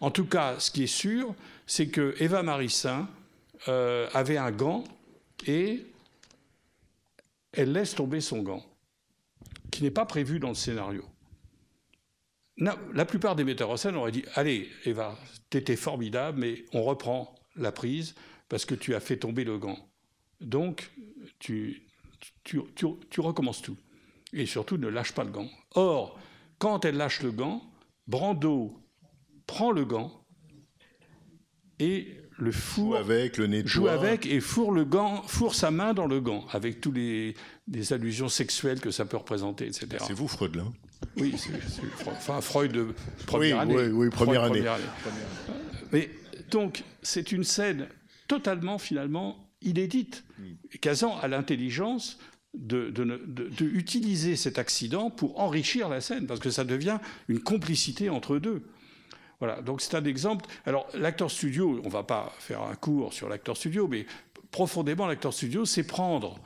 En 0.00 0.10
tout 0.10 0.24
cas, 0.24 0.58
ce 0.58 0.70
qui 0.70 0.84
est 0.84 0.86
sûr, 0.86 1.34
c'est 1.66 1.88
que 1.88 2.14
Eva 2.20 2.42
Marissin 2.42 3.08
euh, 3.68 4.08
avait 4.14 4.38
un 4.38 4.50
gant 4.50 4.84
et 5.46 5.84
elle 7.52 7.72
laisse 7.72 7.94
tomber 7.94 8.20
son 8.20 8.42
gant, 8.42 8.64
qui 9.70 9.82
n'est 9.82 9.90
pas 9.90 10.06
prévu 10.06 10.38
dans 10.38 10.48
le 10.48 10.54
scénario 10.54 11.04
la 12.58 13.04
plupart 13.04 13.36
des 13.36 13.44
metteurs 13.44 13.70
en 13.70 13.76
scène 13.76 13.96
auraient 13.96 14.12
dit 14.12 14.24
Allez, 14.34 14.68
Eva, 14.84 15.16
t'étais 15.50 15.76
formidable, 15.76 16.40
mais 16.40 16.64
on 16.72 16.82
reprend 16.82 17.34
la 17.56 17.72
prise 17.72 18.14
parce 18.48 18.64
que 18.64 18.74
tu 18.74 18.94
as 18.94 19.00
fait 19.00 19.18
tomber 19.18 19.44
le 19.44 19.58
gant. 19.58 19.78
Donc, 20.40 20.90
tu, 21.38 21.86
tu, 22.44 23.20
recommences 23.20 23.62
tout. 23.62 23.76
Et 24.32 24.46
surtout, 24.46 24.76
ne 24.76 24.88
lâche 24.88 25.12
pas 25.12 25.24
le 25.24 25.30
gant. 25.30 25.48
Or, 25.74 26.18
quand 26.58 26.84
elle 26.84 26.96
lâche 26.96 27.22
le 27.22 27.32
gant, 27.32 27.62
Brando 28.06 28.82
prend 29.46 29.70
le 29.70 29.84
gant 29.84 30.24
et 31.78 32.16
le 32.38 32.52
fourre. 32.52 32.96
Joue 32.96 32.96
avec, 32.96 33.36
le 33.36 33.46
nettoie. 33.46 33.70
Joue 33.70 33.88
avec 33.88 34.26
et 34.26 34.40
fourre 34.40 34.72
le 34.72 34.84
gant, 34.84 35.22
fourre 35.22 35.54
sa 35.54 35.70
main 35.70 35.94
dans 35.94 36.06
le 36.06 36.20
gant, 36.20 36.46
avec 36.52 36.80
tous 36.80 36.92
les, 36.92 37.34
allusions 37.90 38.28
sexuelles 38.28 38.80
que 38.80 38.90
ça 38.90 39.04
peut 39.04 39.16
représenter, 39.16 39.66
etc. 39.66 39.86
C'est 40.06 40.14
vous, 40.14 40.28
Freud, 40.28 40.56
là 40.56 40.64
oui, 41.16 41.34
c'est 41.36 41.52
enfin, 42.06 42.40
Freud 42.40 42.72
de 42.72 42.88
première 43.26 43.60
année. 43.60 43.74
Oui, 43.74 43.86
oui 43.88 44.10
première, 44.10 44.44
année. 44.44 44.64
Mais 45.92 46.10
donc, 46.50 46.82
c'est 47.02 47.32
une 47.32 47.44
scène 47.44 47.88
totalement, 48.26 48.78
finalement, 48.78 49.48
inédite. 49.62 50.24
Kazan 50.80 51.16
a 51.18 51.28
l'intelligence 51.28 52.18
de, 52.54 52.92
utiliser 53.60 54.36
cet 54.36 54.58
accident 54.58 55.10
pour 55.10 55.40
enrichir 55.40 55.88
la 55.88 56.00
scène, 56.00 56.26
parce 56.26 56.40
que 56.40 56.50
ça 56.50 56.64
devient 56.64 56.98
une 57.28 57.40
complicité 57.40 58.10
entre 58.10 58.38
deux. 58.38 58.62
Voilà, 59.40 59.60
donc 59.62 59.80
c'est 59.80 59.94
un 59.94 60.04
exemple. 60.04 60.46
Alors, 60.66 60.88
l'acteur 60.94 61.30
studio, 61.30 61.80
on 61.82 61.86
ne 61.86 61.92
va 61.92 62.02
pas 62.02 62.32
faire 62.38 62.62
un 62.62 62.74
cours 62.74 63.12
sur 63.12 63.28
l'acteur 63.28 63.56
studio, 63.56 63.86
mais 63.86 64.06
profondément, 64.50 65.06
l'acteur 65.06 65.32
studio, 65.32 65.64
c'est 65.64 65.84
prendre 65.84 66.40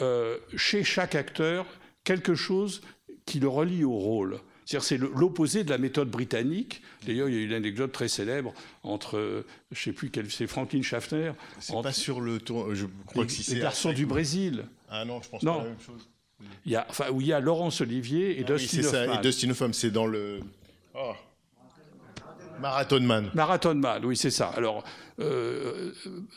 euh, 0.00 0.38
chez 0.56 0.84
chaque 0.84 1.14
acteur 1.14 1.66
quelque 2.04 2.34
chose 2.34 2.82
qui 3.26 3.40
le 3.40 3.48
relie 3.48 3.84
au 3.84 3.96
rôle. 3.98 4.38
C'est-à-dire 4.64 4.84
c'est 4.84 4.98
l'opposé 4.98 5.64
de 5.64 5.70
la 5.70 5.78
méthode 5.78 6.08
britannique. 6.08 6.82
D'ailleurs, 7.04 7.28
il 7.28 7.34
y 7.34 7.38
a 7.38 7.42
une 7.42 7.52
anecdote 7.52 7.90
très 7.90 8.08
célèbre 8.08 8.54
entre, 8.84 9.44
je 9.72 9.78
ne 9.78 9.82
sais 9.82 9.92
plus 9.92 10.10
quel, 10.10 10.30
c'est 10.30 10.46
Franklin 10.46 10.82
Schaffner. 10.82 11.32
C'est 11.58 11.80
pas 11.82 11.92
sur 11.92 12.20
le 12.20 12.38
tour, 12.38 12.74
je 12.74 12.86
crois 13.06 13.26
que 13.26 13.32
si 13.32 13.42
c'est. 13.42 13.56
Les 13.56 13.60
garçons 13.60 13.92
du 13.92 14.06
Brésil. 14.06 14.64
Ah 14.88 15.04
non, 15.04 15.20
je 15.20 15.28
pense 15.28 15.42
pas 15.42 15.58
la 15.58 15.64
même 15.64 15.80
chose. 15.80 16.08
Il 16.64 16.72
y 16.72 16.76
a, 16.76 16.86
enfin, 16.88 17.10
où 17.10 17.20
il 17.20 17.26
y 17.26 17.32
a 17.32 17.40
Laurence 17.40 17.80
Olivier 17.80 18.38
et 18.40 18.44
ah 18.48 18.52
Dustin 18.52 18.78
oui, 18.78 18.86
Hoffman. 18.86 19.14
Ça. 19.14 19.14
Et 19.14 19.22
Dustin 19.22 19.50
Hoffman, 19.50 19.72
c'est 19.72 19.90
dans 19.90 20.06
le. 20.06 20.40
Oh. 20.94 21.12
Marathon 22.62 23.00
Man. 23.00 23.30
Marathon 23.34 23.74
Man, 23.74 24.04
oui, 24.04 24.16
c'est 24.16 24.30
ça. 24.30 24.46
Alors, 24.56 24.84
euh, 25.18 25.90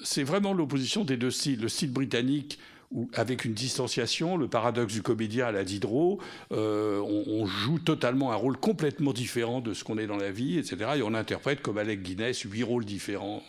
c'est 0.03 0.23
vraiment 0.23 0.53
l'opposition 0.53 1.05
des 1.05 1.17
deux 1.17 1.31
styles. 1.31 1.61
Le 1.61 1.69
style 1.69 1.91
britannique 1.91 2.59
où, 2.91 3.09
avec 3.13 3.45
une 3.45 3.53
distanciation, 3.53 4.35
le 4.35 4.47
paradoxe 4.47 4.93
du 4.93 5.03
comédien 5.03 5.45
à 5.45 5.51
la 5.51 5.63
Diderot, 5.63 6.19
euh, 6.51 6.99
on, 6.99 7.45
joue 7.45 7.77
totalement 7.77 8.31
un 8.31 8.35
rôle 8.35 8.57
complètement 8.57 9.13
différent 9.13 9.61
de 9.61 9.73
ce 9.73 9.83
qu'on 9.83 9.99
est 9.99 10.07
dans 10.07 10.17
la 10.17 10.31
vie, 10.31 10.57
etc. 10.57 10.77
Et 10.97 11.01
on 11.03 11.13
interprète 11.13 11.61
comme 11.61 11.77
Alec 11.77 12.01
Guinness 12.01 12.41
huit 12.41 12.63
rôles 12.63 12.85
différents. 12.85 13.43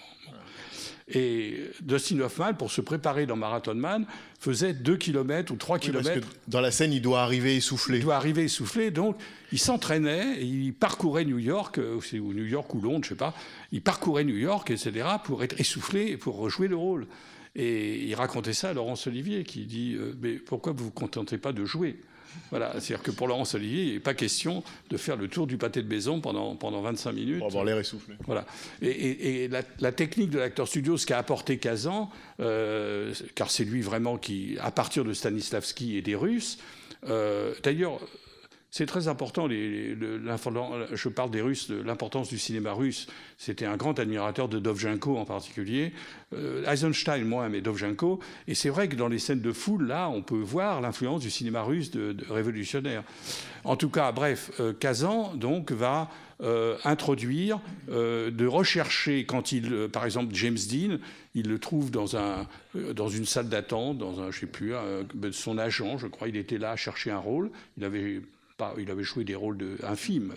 Et 1.09 1.71
Dustin 1.83 2.19
Hoffman, 2.19 2.55
pour 2.55 2.73
se 2.73 2.81
préparer 2.81 3.27
dans 3.27 3.37
Marathon 3.37 3.77
Man, 3.77 4.07
faisait 4.41 4.75
2 4.75 4.97
km 4.97 5.53
ou 5.53 5.57
3 5.57 5.79
km. 5.79 6.27
dans 6.49 6.61
la 6.61 6.73
scène, 6.73 6.93
il 6.93 7.01
doit 7.01 7.23
arriver 7.23 7.55
essoufflé. 7.55 7.99
Il 7.99 8.05
doit 8.05 8.17
arriver 8.17 8.43
essoufflé, 8.43 8.91
donc 8.91 9.17
il 9.53 9.61
s'entraînait, 9.61 10.43
il 10.45 10.75
parcourait 10.75 11.25
New 11.25 11.39
York, 11.39 11.79
euh, 11.79 12.01
ou 12.15 12.33
New 12.33 12.45
York 12.45 12.75
ou 12.75 12.81
Londres, 12.81 13.05
je 13.05 13.11
sais 13.11 13.15
pas, 13.15 13.35
il 13.71 13.83
parcourait 13.83 14.25
New 14.25 14.37
York, 14.37 14.69
etc., 14.71 15.07
pour 15.23 15.45
être 15.45 15.61
essoufflé 15.61 16.09
et 16.09 16.17
pour 16.17 16.37
rejouer 16.39 16.67
le 16.67 16.77
rôle. 16.77 17.07
Et 17.55 18.05
il 18.05 18.15
racontait 18.17 18.53
ça 18.53 18.71
à 18.71 18.73
Laurence 18.75 19.07
Olivier, 19.07 19.45
qui 19.45 19.65
dit 19.65 19.95
euh, 19.95 20.13
Mais 20.21 20.35
pourquoi 20.35 20.73
vous 20.73 20.81
ne 20.81 20.85
vous 20.87 20.91
contentez 20.91 21.39
pas 21.39 21.53
de 21.53 21.65
jouer? 21.65 22.01
Voilà, 22.51 22.73
c'est-à-dire 22.75 23.03
que 23.03 23.11
pour 23.11 23.29
Laurence 23.29 23.55
Olivier, 23.55 23.85
il 23.85 23.93
n'est 23.95 24.01
pas 24.01 24.15
question 24.15 24.63
de 24.91 24.97
faire 24.97 25.17
le 25.17 25.29
tour 25.29 25.47
du 25.47 25.59
pâté 25.59 25.83
de 25.83 25.89
maison 25.89 26.21
pendant, 26.21 26.55
pendant 26.57 26.81
25 26.81 27.13
minutes. 27.13 27.39
Pour 27.39 27.49
avoir 27.49 27.65
l'air 27.65 27.79
essoufflé. 27.79 28.15
Voilà. 28.27 28.47
Et, 28.83 29.49
la, 29.79 29.93
technique 29.93 30.31
de 30.31 30.39
l'acteur 30.39 30.69
studio, 30.69 30.97
ce 30.97 31.07
qu'a 31.07 31.19
apporté 31.19 31.59
Kazan, 31.59 32.11
euh, 32.41 33.13
car 33.35 33.51
c'est 33.51 33.65
lui 33.65 33.81
vraiment 33.81 34.19
qui, 34.19 34.57
à 34.61 34.71
partir 34.71 35.05
de 35.05 35.13
Stanislavski 35.13 35.97
et 35.97 36.03
des 36.03 36.15
Russes, 36.15 36.59
euh, 37.09 37.55
d'ailleurs, 37.63 38.01
c'est 38.77 38.85
très 38.85 39.09
important. 39.09 39.49
je 39.49 41.09
parle 41.09 41.31
des 41.31 41.41
Russes, 41.41 41.71
de 41.71 41.81
l'importance 41.81 42.29
du 42.29 42.39
cinéma 42.39 42.75
russe. 42.75 43.07
C'était 43.39 43.65
un 43.65 43.79
grand 43.79 43.99
admirateur 43.99 44.51
de 44.51 44.59
Dovzhenko 44.59 45.17
en 45.17 45.25
particulier. 45.25 45.95
Euh, 46.35 46.71
Eisenstein, 46.71 47.25
moi, 47.25 47.49
mais 47.49 47.63
Dovzhenko. 47.63 48.21
Et 48.47 48.55
c'est 48.55 48.69
vrai 48.69 48.89
que 48.89 48.95
dans 48.95 49.09
les 49.09 49.19
scènes 49.19 49.41
de 49.41 49.53
foule, 49.53 49.87
là, 49.87 50.11
on 50.11 50.21
peut 50.21 50.43
voir 50.43 50.83
l'influence 50.83 51.23
du 51.23 51.31
cinéma 51.31 51.63
russe 51.63 51.91
de, 51.91 52.15
révolutionnaire. 52.29 53.03
En 53.65 53.77
tout 53.77 53.89
cas, 53.89 54.13
bref, 54.13 54.51
euh, 54.61 54.75
Kazan, 54.75 55.33
donc, 55.37 55.73
va 55.73 56.11
euh, 56.43 56.77
introduire, 56.85 57.61
de 57.89 58.47
rechercher, 58.47 59.25
quand 59.25 59.53
il, 59.53 59.89
par 59.91 60.05
exemple, 60.05 60.35
James 60.35 60.59
Dean, 60.71 60.99
il 61.35 61.49
le 61.49 61.59
trouve 61.59 61.91
dans, 61.91 62.19
un, 62.19 62.47
dans 62.95 63.09
une 63.09 63.25
salle 63.25 63.49
d'attente, 63.49 63.97
dans 63.97 64.21
un, 64.21 64.31
je 64.31 64.41
sais 64.41 64.47
plus, 64.47 64.75
son 65.33 65.57
agent, 65.57 65.97
je 65.97 66.09
crois, 66.09 66.29
il 66.29 66.37
était 66.37 66.59
là 66.59 66.73
à 66.73 66.77
chercher 66.77 67.11
un 67.11 67.19
rôle. 67.19 67.51
Il 67.79 67.85
avait 67.85 68.21
il 68.79 68.91
avait 68.91 69.03
joué 69.03 69.25
des 69.25 69.35
rôles 69.35 69.59
de, 69.59 69.77
infimes. 69.83 70.35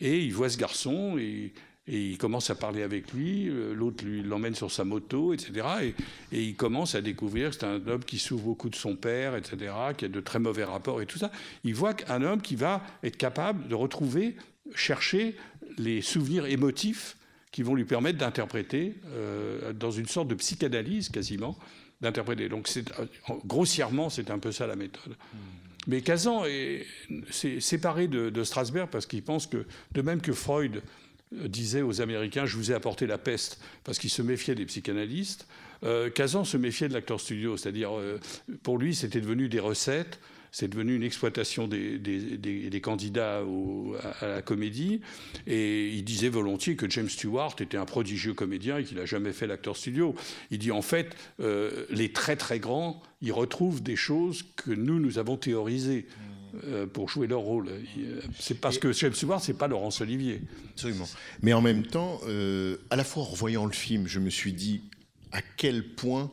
Et 0.00 0.20
il 0.20 0.32
voit 0.32 0.48
ce 0.48 0.58
garçon 0.58 1.16
et, 1.18 1.52
il 1.86 2.16
commence 2.16 2.48
à 2.48 2.54
parler 2.54 2.82
avec 2.82 3.12
lui. 3.12 3.46
Euh, 3.50 3.74
l'autre 3.74 4.06
lui 4.06 4.22
l'emmène 4.22 4.54
sur 4.54 4.70
sa 4.70 4.84
moto, 4.84 5.34
etc. 5.34 5.94
Et, 6.32 6.42
il 6.42 6.56
commence 6.56 6.94
à 6.94 7.02
découvrir 7.02 7.50
que 7.50 7.56
c'est 7.56 7.66
un 7.66 7.86
homme 7.86 8.04
qui 8.04 8.18
souffre 8.18 8.44
beaucoup 8.44 8.70
de 8.70 8.74
son 8.74 8.96
père, 8.96 9.36
etc., 9.36 9.74
qui 9.96 10.06
a 10.06 10.08
de 10.08 10.20
très 10.20 10.38
mauvais 10.38 10.64
rapports 10.64 11.02
et 11.02 11.06
tout 11.06 11.18
ça. 11.18 11.30
Il 11.62 11.74
voit 11.74 11.92
qu'un 11.92 12.22
homme 12.22 12.40
qui 12.40 12.56
va 12.56 12.82
être 13.02 13.18
capable 13.18 13.68
de 13.68 13.74
retrouver, 13.74 14.34
chercher 14.74 15.36
les 15.76 16.00
souvenirs 16.00 16.46
émotifs 16.46 17.18
qui 17.52 17.62
vont 17.62 17.74
lui 17.74 17.84
permettre 17.84 18.18
d'interpréter, 18.18 18.94
euh, 19.08 19.74
dans 19.74 19.90
une 19.90 20.06
sorte 20.06 20.28
de 20.28 20.34
psychanalyse 20.34 21.10
quasiment, 21.10 21.56
d'interpréter. 22.00 22.48
Donc, 22.48 22.68
euh, 22.76 23.04
grossièrement, 23.44 24.08
c'est 24.10 24.30
un 24.30 24.38
peu 24.38 24.52
ça 24.52 24.66
la 24.66 24.74
méthode. 24.74 25.12
Hmm. 25.12 25.63
Mais 25.86 26.00
Kazan 26.00 26.44
est, 26.46 26.86
séparé 27.30 28.08
de, 28.08 28.44
Strasberg 28.44 28.88
parce 28.90 29.06
qu'il 29.06 29.22
pense 29.22 29.46
que, 29.46 29.64
de 29.92 30.02
même 30.02 30.20
que 30.20 30.32
Freud 30.32 30.82
disait 31.32 31.82
aux 31.82 32.00
Américains 32.00 32.46
Je 32.46 32.56
vous 32.56 32.70
ai 32.70 32.74
apporté 32.74 33.06
la 33.06 33.18
peste 33.18 33.60
parce 33.82 33.98
qu'il 33.98 34.10
se 34.10 34.22
méfiait 34.22 34.54
des 34.54 34.66
psychanalystes, 34.66 35.46
euh, 35.82 36.10
Kazan 36.10 36.44
se 36.44 36.56
méfiait 36.56 36.88
de 36.88 36.94
l'acteur 36.94 37.20
studio. 37.20 37.56
C'est-à-dire, 37.56 37.96
euh, 37.96 38.18
pour 38.62 38.78
lui, 38.78 38.94
c'était 38.94 39.20
devenu 39.20 39.48
des 39.48 39.60
recettes 39.60 40.18
c'est 40.54 40.68
devenu 40.68 40.94
une 40.94 41.02
exploitation 41.02 41.66
des, 41.66 42.80
candidats 42.80 43.42
à, 44.20 44.28
la 44.28 44.40
comédie. 44.40 45.00
Et 45.48 45.88
il 45.88 46.04
disait 46.04 46.28
volontiers 46.28 46.76
que 46.76 46.88
James 46.88 47.08
Stewart 47.08 47.56
était 47.58 47.76
un 47.76 47.84
prodigieux 47.84 48.34
comédien 48.34 48.78
et 48.78 48.84
qu'il 48.84 48.98
n'a 48.98 49.04
jamais 49.04 49.32
fait 49.32 49.48
l'acteur 49.48 49.76
studio. 49.76 50.14
Il 50.52 50.60
dit 50.60 50.70
en 50.70 50.80
fait, 50.80 51.16
euh, 51.40 51.86
les 51.90 52.12
très 52.12 52.36
très 52.36 52.60
grands, 52.60 53.02
ils 53.20 53.32
retrouvent 53.32 53.82
des 53.82 53.96
choses 53.96 54.44
que 54.54 54.70
nous, 54.70 55.00
nous 55.00 55.18
avons 55.18 55.36
théorisées. 55.36 56.06
Euh, 56.66 56.86
pour 56.86 57.08
jouer 57.08 57.26
leur 57.26 57.40
rôle. 57.40 57.68
Euh, 57.68 58.20
c'est 58.38 58.60
parce 58.60 58.78
que 58.78 58.92
James 58.92 59.12
Stewart, 59.12 59.40
c'est 59.40 59.58
pas 59.58 59.66
Laurence 59.66 60.00
Olivier. 60.00 60.40
Absolument. 60.70 61.08
Mais 61.42 61.52
en 61.52 61.60
même 61.60 61.84
temps, 61.84 62.20
à 62.90 62.94
la 62.94 63.02
fois 63.02 63.24
en 63.24 63.26
revoyant 63.26 63.66
le 63.66 63.72
film, 63.72 64.06
je 64.06 64.20
me 64.20 64.30
suis 64.30 64.52
dit 64.52 64.84
à 65.32 65.40
quel 65.56 65.82
point 65.82 66.30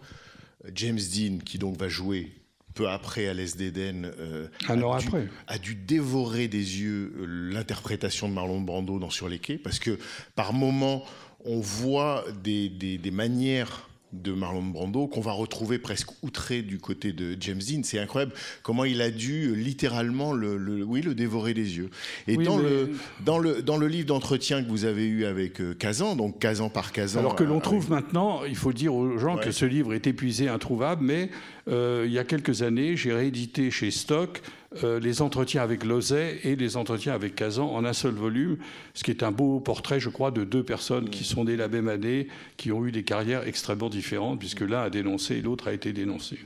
James 0.76 1.00
Dean, 1.00 1.40
qui 1.44 1.58
donc 1.58 1.76
va 1.76 1.88
jouer 1.88 2.32
peu 2.74 2.90
après 2.90 3.28
à 3.28 3.34
l'Est 3.34 3.58
d'Éden, 3.58 4.12
euh, 4.20 4.48
a, 4.68 4.76
dû, 4.76 4.84
après. 4.84 5.28
a 5.48 5.58
dû 5.58 5.76
dévorer 5.76 6.48
des 6.48 6.82
yeux 6.82 7.14
euh, 7.20 7.26
l'interprétation 7.54 8.30
de 8.30 8.34
Marlon 8.34 8.62
Brando 8.62 9.00
dans 9.00 9.10
Sur 9.10 9.30
les 9.30 9.40
quais, 9.40 9.58
parce 9.58 9.80
que 9.80 10.00
par 10.36 10.54
moments, 10.54 11.04
on 11.46 11.60
voit 11.60 12.26
des, 12.44 12.70
des, 12.70 12.98
des 12.98 13.12
manières 13.12 13.90
de 14.14 14.32
Marlon 14.34 14.64
Brando 14.64 15.08
qu'on 15.08 15.22
va 15.22 15.32
retrouver 15.32 15.80
presque 15.80 16.10
outré 16.24 16.62
du 16.62 16.80
côté 16.80 17.14
de 17.14 17.36
James 17.40 17.60
Dean. 17.60 17.82
C'est 17.84 18.00
incroyable 18.00 18.34
comment 18.64 18.84
il 18.84 19.02
a 19.02 19.10
dû 19.10 19.48
euh, 19.48 19.54
littéralement 19.54 20.34
le, 20.34 20.84
oui, 20.84 21.02
le 21.02 21.16
dévorer 21.16 21.54
des 21.54 21.78
yeux. 21.78 21.90
Et 22.28 22.38
dans, 22.38 22.58
le, 22.58 22.92
dans, 23.24 23.40
le, 23.40 23.62
dans 23.62 23.78
le 23.78 23.88
livre 23.88 24.08
d'entretien 24.08 24.64
que 24.64 24.70
vous 24.70 24.86
avez 24.86 25.06
eu 25.06 25.26
avec 25.26 25.62
euh, 25.62 25.74
Kazan, 25.74 26.16
donc 26.16 26.40
Kazan 26.40 26.70
par 26.70 26.92
Kazan. 26.92 27.20
Alors 27.20 27.36
que 27.36 27.44
l'on 27.44 27.58
euh, 27.58 27.62
trouve 27.62 27.90
maintenant, 27.90 28.44
il 28.46 28.56
faut 28.56 28.74
dire 28.74 28.94
aux 28.94 29.18
gens 29.18 29.38
que 29.38 29.52
ce 29.52 29.66
livre 29.66 29.94
est 29.94 30.08
épuisé, 30.08 30.48
introuvable, 30.48 31.04
mais 31.04 31.30
il 31.68 32.12
y 32.12 32.20
a 32.20 32.24
quelques 32.24 32.64
années, 32.64 32.98
j'ai 32.98 33.14
réédité 33.14 33.72
chez 33.72 33.92
Stock 33.92 34.42
euh, 34.84 35.02
les 35.02 35.22
entretiens 35.22 35.62
avec 35.62 35.84
Lozet 35.84 36.40
et 36.44 36.56
les 36.56 36.78
entretiens 36.78 37.14
avec 37.14 37.36
Kazan 37.36 37.70
en 37.70 37.84
un 37.84 37.92
seul 37.92 38.14
volume, 38.14 38.58
ce 38.94 39.04
qui 39.04 39.12
est 39.12 39.22
un 39.22 39.32
beau 39.32 39.60
portrait, 39.60 40.00
je 40.00 40.08
crois, 40.10 40.32
de 40.32 40.46
deux 40.46 40.64
personnes 40.64 41.10
qui 41.10 41.26
sont 41.26 41.44
nées 41.44 41.58
la 41.58 41.68
même 41.68 41.90
année, 41.90 42.30
qui 42.56 42.72
ont 42.72 42.86
eu 42.86 42.92
des 42.94 43.04
carrières 43.04 43.46
extrêmement 43.46 43.90
différentes, 43.90 44.40
puisque 44.40 44.62
l'un 44.62 44.84
a 44.84 44.90
dénoncé 44.90 45.36
et 45.36 45.42
l'autre 45.42 45.68
a 45.68 45.74
été 45.74 45.92
dénoncé. 45.92 46.40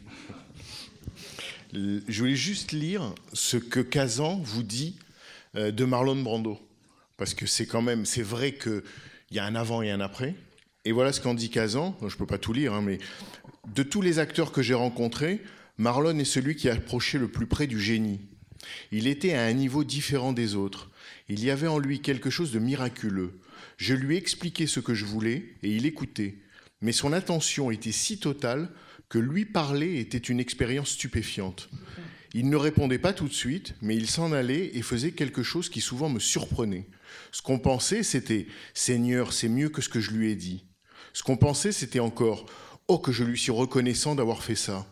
Je 1.73 2.19
voulais 2.19 2.35
juste 2.35 2.71
lire 2.71 3.13
ce 3.33 3.57
que 3.57 3.79
Kazan 3.79 4.39
vous 4.43 4.63
dit 4.63 4.95
euh, 5.55 5.71
de 5.71 5.85
Marlon 5.85 6.15
Brando, 6.15 6.57
parce 7.17 7.33
que 7.33 7.45
c'est 7.45 7.67
quand 7.67 7.81
même, 7.81 8.05
c'est 8.05 8.23
vrai 8.23 8.53
qu'il 8.53 8.81
y 9.31 9.39
a 9.39 9.45
un 9.45 9.55
avant 9.55 9.83
et 9.83 9.91
un 9.91 9.99
après. 9.99 10.33
Et 10.85 10.91
voilà 10.91 11.11
ce 11.13 11.21
qu'en 11.21 11.33
dit 11.35 11.49
Kazan. 11.49 11.95
Je 12.01 12.05
ne 12.05 12.11
peux 12.17 12.25
pas 12.25 12.37
tout 12.37 12.53
lire, 12.53 12.73
hein, 12.73 12.81
mais 12.81 12.97
de 13.73 13.83
tous 13.83 14.01
les 14.01 14.19
acteurs 14.19 14.51
que 14.51 14.61
j'ai 14.61 14.73
rencontrés, 14.73 15.41
Marlon 15.77 16.17
est 16.19 16.25
celui 16.25 16.55
qui 16.55 16.69
approchait 16.69 17.17
le 17.17 17.27
plus 17.27 17.47
près 17.47 17.67
du 17.67 17.79
génie. 17.79 18.21
Il 18.91 19.07
était 19.07 19.33
à 19.33 19.43
un 19.43 19.53
niveau 19.53 19.83
différent 19.83 20.31
des 20.31 20.55
autres. 20.55 20.89
Il 21.27 21.43
y 21.43 21.51
avait 21.51 21.67
en 21.67 21.79
lui 21.79 22.01
quelque 22.01 22.29
chose 22.29 22.51
de 22.51 22.59
miraculeux. 22.59 23.39
Je 23.77 23.93
lui 23.93 24.15
expliquais 24.15 24.67
ce 24.67 24.79
que 24.79 24.93
je 24.93 25.05
voulais 25.05 25.55
et 25.63 25.69
il 25.75 25.85
écoutait. 25.85 26.35
Mais 26.81 26.91
son 26.91 27.13
attention 27.13 27.71
était 27.71 27.91
si 27.91 28.19
totale 28.19 28.69
que 29.09 29.19
lui 29.19 29.45
parler 29.45 29.99
était 29.99 30.17
une 30.17 30.39
expérience 30.39 30.91
stupéfiante. 30.91 31.69
Il 32.33 32.49
ne 32.49 32.57
répondait 32.57 32.99
pas 32.99 33.13
tout 33.13 33.27
de 33.27 33.33
suite, 33.33 33.75
mais 33.81 33.95
il 33.95 34.09
s'en 34.09 34.31
allait 34.31 34.71
et 34.75 34.81
faisait 34.81 35.11
quelque 35.11 35.43
chose 35.43 35.69
qui 35.69 35.81
souvent 35.81 36.09
me 36.09 36.19
surprenait. 36.19 36.87
Ce 37.31 37.41
qu'on 37.41 37.59
pensait, 37.59 38.03
c'était 38.03 38.47
Seigneur, 38.73 39.33
c'est 39.33 39.49
mieux 39.49 39.69
que 39.69 39.81
ce 39.81 39.89
que 39.89 39.99
je 39.99 40.11
lui 40.11 40.31
ai 40.31 40.35
dit. 40.35 40.65
Ce 41.13 41.23
qu'on 41.23 41.37
pensait, 41.37 41.71
c'était 41.71 41.99
encore 41.99 42.45
Oh, 42.87 42.99
que 42.99 43.11
je 43.11 43.23
lui 43.23 43.37
suis 43.37 43.51
reconnaissant 43.51 44.15
d'avoir 44.15 44.43
fait 44.43 44.55
ça. 44.55 44.85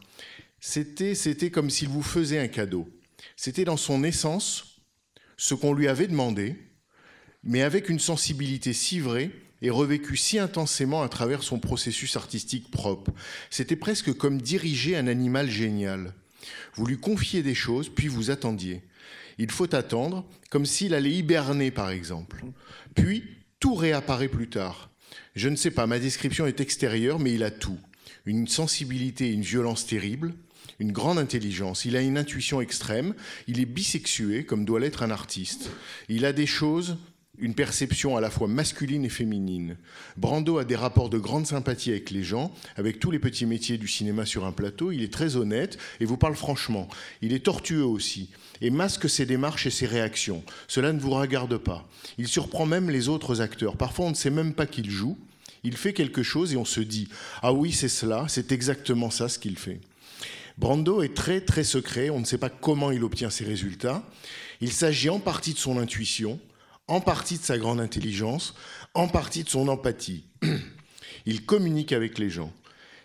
C'était, 0.65 1.13
c'était 1.13 1.51
comme 1.51 1.69
s'il 1.69 1.89
vous 1.89 2.01
faisait 2.01 2.39
un 2.39 2.47
cadeau. 2.47 2.87
C'était 3.35 3.65
dans 3.65 3.75
son 3.75 4.01
essence 4.01 4.77
ce 5.35 5.55
qu'on 5.55 5.73
lui 5.73 5.89
avait 5.89 6.07
demandé, 6.07 6.55
mais 7.43 7.61
avec 7.61 7.89
une 7.89 7.99
sensibilité 7.99 8.71
si 8.71 9.01
vraie 9.01 9.29
et 9.61 9.69
revécue 9.69 10.15
si 10.15 10.39
intensément 10.39 11.03
à 11.03 11.09
travers 11.09 11.43
son 11.43 11.59
processus 11.59 12.15
artistique 12.15 12.71
propre. 12.71 13.11
C'était 13.49 13.75
presque 13.75 14.13
comme 14.13 14.41
diriger 14.41 14.95
un 14.95 15.07
animal 15.07 15.49
génial. 15.51 16.13
Vous 16.75 16.85
lui 16.85 16.97
confiez 16.97 17.43
des 17.43 17.55
choses, 17.55 17.89
puis 17.89 18.07
vous 18.07 18.31
attendiez. 18.31 18.83
Il 19.37 19.51
faut 19.51 19.75
attendre, 19.75 20.25
comme 20.49 20.65
s'il 20.65 20.93
allait 20.93 21.11
hiberner 21.11 21.71
par 21.71 21.89
exemple. 21.89 22.41
Puis, 22.95 23.25
tout 23.59 23.75
réapparaît 23.75 24.29
plus 24.29 24.47
tard. 24.47 24.91
Je 25.35 25.49
ne 25.49 25.57
sais 25.57 25.71
pas, 25.71 25.87
ma 25.87 25.99
description 25.99 26.47
est 26.47 26.61
extérieure, 26.61 27.19
mais 27.19 27.33
il 27.33 27.43
a 27.43 27.51
tout. 27.51 27.79
Une 28.25 28.47
sensibilité 28.47 29.27
et 29.27 29.33
une 29.33 29.41
violence 29.41 29.85
terribles, 29.85 30.33
une 30.79 30.91
grande 30.91 31.19
intelligence, 31.19 31.85
il 31.85 31.95
a 31.95 32.01
une 32.01 32.17
intuition 32.17 32.61
extrême, 32.61 33.13
il 33.47 33.59
est 33.59 33.65
bisexué 33.65 34.45
comme 34.45 34.65
doit 34.65 34.79
l'être 34.79 35.03
un 35.03 35.11
artiste. 35.11 35.69
Il 36.09 36.25
a 36.25 36.33
des 36.33 36.47
choses 36.47 36.97
une 37.39 37.55
perception 37.55 38.15
à 38.15 38.21
la 38.21 38.29
fois 38.29 38.47
masculine 38.47 39.05
et 39.05 39.09
féminine. 39.09 39.77
Brando 40.17 40.59
a 40.59 40.65
des 40.65 40.75
rapports 40.75 41.09
de 41.09 41.17
grande 41.17 41.47
sympathie 41.47 41.89
avec 41.89 42.11
les 42.11 42.23
gens, 42.23 42.53
avec 42.77 42.99
tous 42.99 43.09
les 43.09 43.17
petits 43.17 43.47
métiers 43.47 43.77
du 43.77 43.87
cinéma 43.87 44.25
sur 44.25 44.45
un 44.45 44.51
plateau. 44.51 44.91
Il 44.91 45.01
est 45.01 45.11
très 45.11 45.35
honnête 45.35 45.79
et 45.99 46.05
vous 46.05 46.17
parle 46.17 46.35
franchement. 46.35 46.87
Il 47.21 47.33
est 47.33 47.45
tortueux 47.45 47.83
aussi 47.83 48.29
et 48.61 48.69
masque 48.69 49.09
ses 49.09 49.25
démarches 49.25 49.65
et 49.65 49.71
ses 49.71 49.87
réactions. 49.87 50.43
Cela 50.67 50.93
ne 50.93 50.99
vous 50.99 51.09
regarde 51.09 51.57
pas. 51.57 51.87
Il 52.17 52.27
surprend 52.27 52.65
même 52.65 52.89
les 52.89 53.09
autres 53.09 53.41
acteurs. 53.41 53.77
Parfois, 53.77 54.05
on 54.05 54.11
ne 54.11 54.15
sait 54.15 54.29
même 54.29 54.53
pas 54.53 54.67
qu'il 54.67 54.89
joue. 54.89 55.17
Il 55.63 55.75
fait 55.75 55.93
quelque 55.93 56.23
chose 56.23 56.53
et 56.53 56.57
on 56.57 56.65
se 56.65 56.81
dit 56.81 57.07
Ah 57.41 57.51
oui, 57.53 57.71
c'est 57.71 57.89
cela, 57.89 58.25
c'est 58.27 58.51
exactement 58.51 59.09
ça 59.09 59.27
ce 59.27 59.39
qu'il 59.39 59.57
fait. 59.57 59.79
Brando 60.57 61.01
est 61.01 61.15
très 61.15 61.41
très 61.41 61.63
secret, 61.63 62.09
on 62.09 62.19
ne 62.19 62.25
sait 62.25 62.37
pas 62.37 62.49
comment 62.49 62.91
il 62.91 63.03
obtient 63.03 63.29
ses 63.29 63.43
résultats. 63.43 64.03
Il 64.61 64.71
s'agit 64.71 65.09
en 65.09 65.19
partie 65.19 65.53
de 65.53 65.59
son 65.59 65.77
intuition, 65.77 66.39
en 66.87 67.01
partie 67.01 67.37
de 67.37 67.43
sa 67.43 67.57
grande 67.57 67.79
intelligence, 67.79 68.53
en 68.93 69.07
partie 69.07 69.43
de 69.43 69.49
son 69.49 69.67
empathie. 69.67 70.25
Il 71.25 71.45
communique 71.45 71.93
avec 71.93 72.19
les 72.19 72.29
gens. 72.29 72.51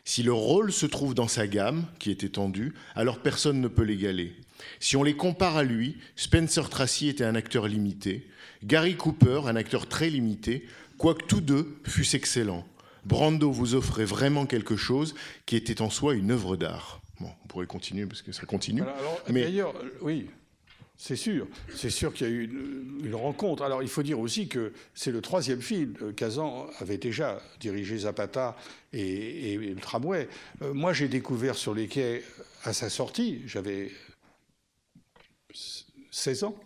Si 0.04 0.22
le 0.22 0.32
rôle 0.32 0.72
se 0.72 0.86
trouve 0.86 1.14
dans 1.14 1.28
sa 1.28 1.46
gamme, 1.46 1.86
qui 1.98 2.10
est 2.10 2.24
étendue, 2.24 2.74
alors 2.94 3.20
personne 3.20 3.60
ne 3.60 3.68
peut 3.68 3.82
l'égaler. 3.82 4.34
Si 4.80 4.96
on 4.96 5.02
les 5.02 5.16
compare 5.16 5.56
à 5.56 5.62
lui, 5.62 5.96
Spencer 6.16 6.68
Tracy 6.68 7.08
était 7.08 7.24
un 7.24 7.34
acteur 7.34 7.68
limité, 7.68 8.26
Gary 8.64 8.96
Cooper 8.96 9.42
un 9.46 9.56
acteur 9.56 9.86
très 9.86 10.10
limité, 10.10 10.66
quoique 10.96 11.26
tous 11.26 11.40
deux 11.40 11.78
fussent 11.84 12.14
excellents. 12.14 12.66
Brando 13.04 13.52
vous 13.52 13.74
offrait 13.74 14.04
vraiment 14.04 14.46
quelque 14.46 14.76
chose 14.76 15.14
qui 15.46 15.56
était 15.56 15.80
en 15.80 15.90
soi 15.90 16.14
une 16.14 16.32
œuvre 16.32 16.56
d'art. 16.56 17.00
Bon, 17.20 17.30
on 17.44 17.48
pourrait 17.48 17.66
continuer 17.66 18.06
parce 18.06 18.22
que 18.22 18.32
ça 18.32 18.46
continue. 18.46 18.82
mais 19.28 19.42
d'ailleurs, 19.42 19.74
oui, 20.00 20.28
c'est 21.00 21.16
sûr, 21.16 21.46
c'est 21.76 21.90
sûr 21.90 22.12
qu'il 22.12 22.26
y 22.26 22.30
a 22.30 22.32
eu 22.32 22.44
une, 23.04 23.14
rencontre. 23.14 23.62
Alors 23.62 23.84
il 23.84 23.88
faut 23.88 24.02
dire 24.02 24.18
aussi 24.18 24.48
que 24.48 24.72
c'est 24.94 25.12
le 25.12 25.20
troisième 25.20 25.62
film. 25.62 25.94
Kazan 26.14 26.68
avait 26.80 26.98
déjà 26.98 27.40
dirigé 27.60 27.98
Zapata 27.98 28.56
et, 28.92 29.56
le 29.56 29.76
tramway. 29.76 30.28
Euh, 30.62 30.74
moi 30.74 30.92
j'ai 30.92 31.06
découvert 31.06 31.54
sur 31.54 31.72
les 31.72 31.86
quais 31.86 32.24
à 32.64 32.72
sa 32.72 32.90
sortie, 32.90 33.42
j'avais 33.46 33.92
16 36.10 36.44
ans, 36.44 36.56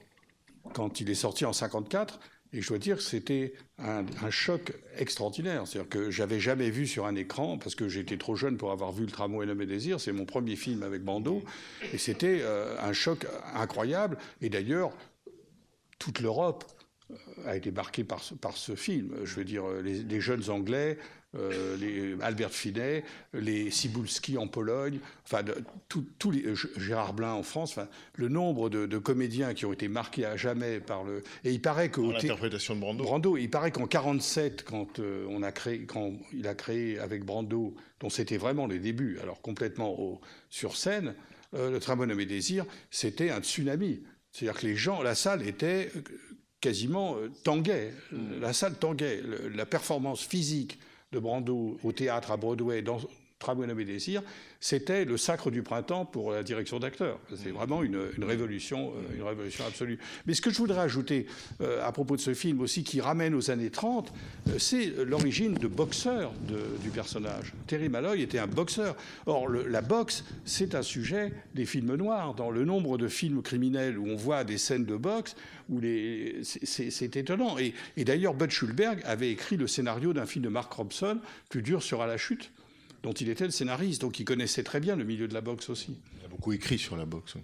quand 0.72 1.00
il 1.00 1.11
est 1.11 1.14
sorti 1.14 1.44
en 1.44 1.53
54, 1.53 2.18
et 2.53 2.61
je 2.61 2.68
dois 2.68 2.78
dire 2.78 2.96
que 2.96 3.03
c'était 3.03 3.55
un, 3.78 4.05
choc 4.30 4.72
extraordinaire. 4.98 5.66
C'est-à-dire 5.66 5.88
que 5.88 6.11
j'avais 6.11 6.38
jamais 6.38 6.70
vu 6.70 6.86
sur 6.86 7.07
un 7.07 7.14
écran, 7.14 7.59
parce 7.59 7.74
que 7.74 7.88
j'étais 7.88 8.18
trop 8.18 8.36
jeune 8.36 8.59
pour 8.59 8.72
avoir 8.72 8.92
vu 8.92 9.05
Le 9.05 9.11
Tramway 9.11 9.46
et 9.46 9.55
le 9.55 9.66
désir, 9.66 10.00
c'est 10.00 10.12
mon 10.12 10.26
premier 10.26 10.57
film 10.57 10.82
avec 10.82 11.03
Bando, 11.03 11.42
et 11.92 11.98
c'était 11.98 12.40
euh, 12.42 12.76
un 12.80 12.92
choc 12.92 13.26
incroyable. 13.55 14.18
Et 14.42 14.50
d'ailleurs, 14.50 14.92
toute 15.98 16.20
l'Europe 16.20 16.64
euh, 17.11 17.14
a 17.46 17.57
été 17.57 17.70
marquée 17.70 18.05
par 18.05 18.22
ce, 18.22 18.34
par 18.34 18.57
ce 18.57 18.74
film. 18.74 19.14
Je 19.24 19.34
veux 19.36 19.44
dire, 19.44 19.64
les 19.82 20.20
jeunes 20.20 20.50
Anglais 20.50 20.98
euh, 21.35 21.78
les 21.78 22.22
Albert 22.22 22.51
Finet, 22.51 23.05
les 23.33 23.70
Cibulski 23.70 24.37
en 24.37 24.49
Pologne, 24.49 24.99
enfin 25.24 25.43
tous 25.89 26.30
les 26.30 26.45
euh, 26.45 26.55
Gérard 26.76 27.14
Blin 27.14 27.33
en 27.33 27.43
France, 27.43 27.70
enfin 27.70 27.89
le 28.16 28.28
nombre 28.28 28.68
de, 28.68 28.99
comédiens 28.99 29.55
qui 29.55 29.64
ont 29.64 29.72
été 29.72 29.89
marqués 29.89 30.26
à 30.26 30.37
jamais 30.37 30.78
par 30.78 31.05
le 31.05 31.22
et 31.45 31.51
il 31.53 31.62
paraît 31.62 31.89
que 31.89 32.03
l'interprétation 32.03 32.74
de 32.74 32.80
Brando. 32.80 33.05
Brando, 33.05 33.37
il 33.39 33.49
paraît 33.49 33.70
qu'en 33.70 33.87
47 33.87 34.62
quand 34.64 34.99
euh, 34.99 35.24
on 35.30 35.43
a 35.43 35.53
créé 35.53 35.87
quand 35.87 36.12
il 36.35 36.47
a 36.47 36.55
créé 36.55 36.99
avec 36.99 37.24
Brando, 37.24 37.74
dont 38.01 38.11
c'était 38.11 38.37
vraiment 38.37 38.66
les 38.66 38.78
débuts, 38.78 39.18
alors 39.22 39.41
complètement 39.41 40.20
sur 40.51 40.76
scène, 40.76 41.14
le 41.55 41.78
Tramway 41.78 42.07
nommé 42.07 42.26
Désir, 42.26 42.66
c'était 42.91 43.30
un 43.30 43.41
tsunami. 43.41 44.03
C'est-à-dire 44.33 44.61
que 44.61 44.66
les 44.66 44.76
gens, 44.76 45.03
la 45.03 45.14
salle 45.14 45.47
était 45.47 45.91
quasiment 46.61 47.16
tanguait, 47.43 47.93
la 48.41 48.53
salle 48.53 48.74
tanguait, 48.74 49.22
la 49.55 49.66
performance 49.66 50.22
physique 50.22 50.78
de 51.12 51.18
Brando 51.18 51.76
au 51.84 51.92
théâtre 51.92 52.32
à 52.32 52.36
Broadway 52.36 52.82
Tramway 53.43 53.66
nommé 53.66 53.84
Désir, 53.84 54.22
c'était 54.61 55.05
le 55.05 55.16
sacre 55.16 55.51
du 55.51 55.62
printemps 55.62 56.05
pour 56.05 56.32
la 56.32 56.45
direction 56.45 56.78
d'acteurs. 56.78 57.18
C'est 57.34 57.51
vraiment 57.51 57.82
une, 57.82 57.99
révolution, 58.22 58.93
euh, 58.97 59.16
une 59.16 59.24
révolution 59.24 59.64
absolue. 59.66 59.99
Mais 60.26 60.34
ce 60.34 60.40
que 60.40 60.51
je 60.51 60.59
voudrais 60.59 60.80
ajouter 60.80 61.26
euh, 61.61 61.84
à 61.84 61.90
propos 61.90 62.14
de 62.14 62.20
ce 62.20 62.32
film 62.34 62.61
aussi, 62.61 62.84
qui 62.84 63.01
ramène 63.01 63.34
aux 63.34 63.51
années 63.51 63.70
30, 63.70 64.12
euh, 64.49 64.59
c'est 64.59 64.93
l'origine 65.05 65.55
de 65.55 65.66
boxeur 65.66 66.32
du 66.82 66.90
personnage. 66.90 67.53
Terry 67.66 67.88
Malloy 67.88 68.20
était 68.20 68.38
un 68.38 68.47
boxeur. 68.47 68.97
Or, 69.26 69.49
la 69.49 69.82
boxe, 69.82 70.24
c'est 70.45 70.76
un 70.76 70.82
sujet 70.82 71.32
des 71.55 71.66
films 71.66 71.97
noirs. 71.97 72.34
Dans 72.34 72.51
le 72.51 72.64
nombre 72.64 72.99
de 72.99 73.09
films 73.09 73.43
criminels 73.43 73.99
où 73.99 74.07
on 74.07 74.16
voit 74.16 74.45
des 74.45 74.59
scènes 74.59 74.84
de 74.84 74.97
boxe, 74.97 75.34
où 75.68 75.80
les... 75.80 76.43
c'est 76.45 77.16
étonnant. 77.16 77.59
Et, 77.59 77.74
et 77.97 78.05
d'ailleurs, 78.05 78.34
Bud 78.34 78.51
Schulberg 78.51 79.01
avait 79.05 79.30
écrit 79.30 79.57
le 79.57 79.66
scénario 79.66 80.12
d'un 80.12 80.26
film 80.26 80.45
de 80.45 80.51
Mark 80.51 80.72
Robson, 80.72 81.18
Plus 81.49 81.62
dur 81.62 81.82
sera 81.82 82.07
la 82.07 82.16
chute 82.16 82.53
dont 83.03 83.12
il 83.12 83.28
était 83.28 83.44
le 83.44 83.50
scénariste, 83.50 84.00
donc 84.00 84.20
il 84.20 84.24
connaissait 84.24 84.62
très 84.62 84.80
bien 84.80 84.96
le 84.96 85.05
milieu 85.05 85.26
de 85.26 85.34
la 85.34 85.40
boxe 85.40 85.70
aussi. 85.70 85.96
Il 86.18 86.24
a 86.24 86.28
beaucoup 86.28 86.53
écrit 86.53 86.78
sur 86.78 86.96
la 86.96 87.05
boxe. 87.05 87.34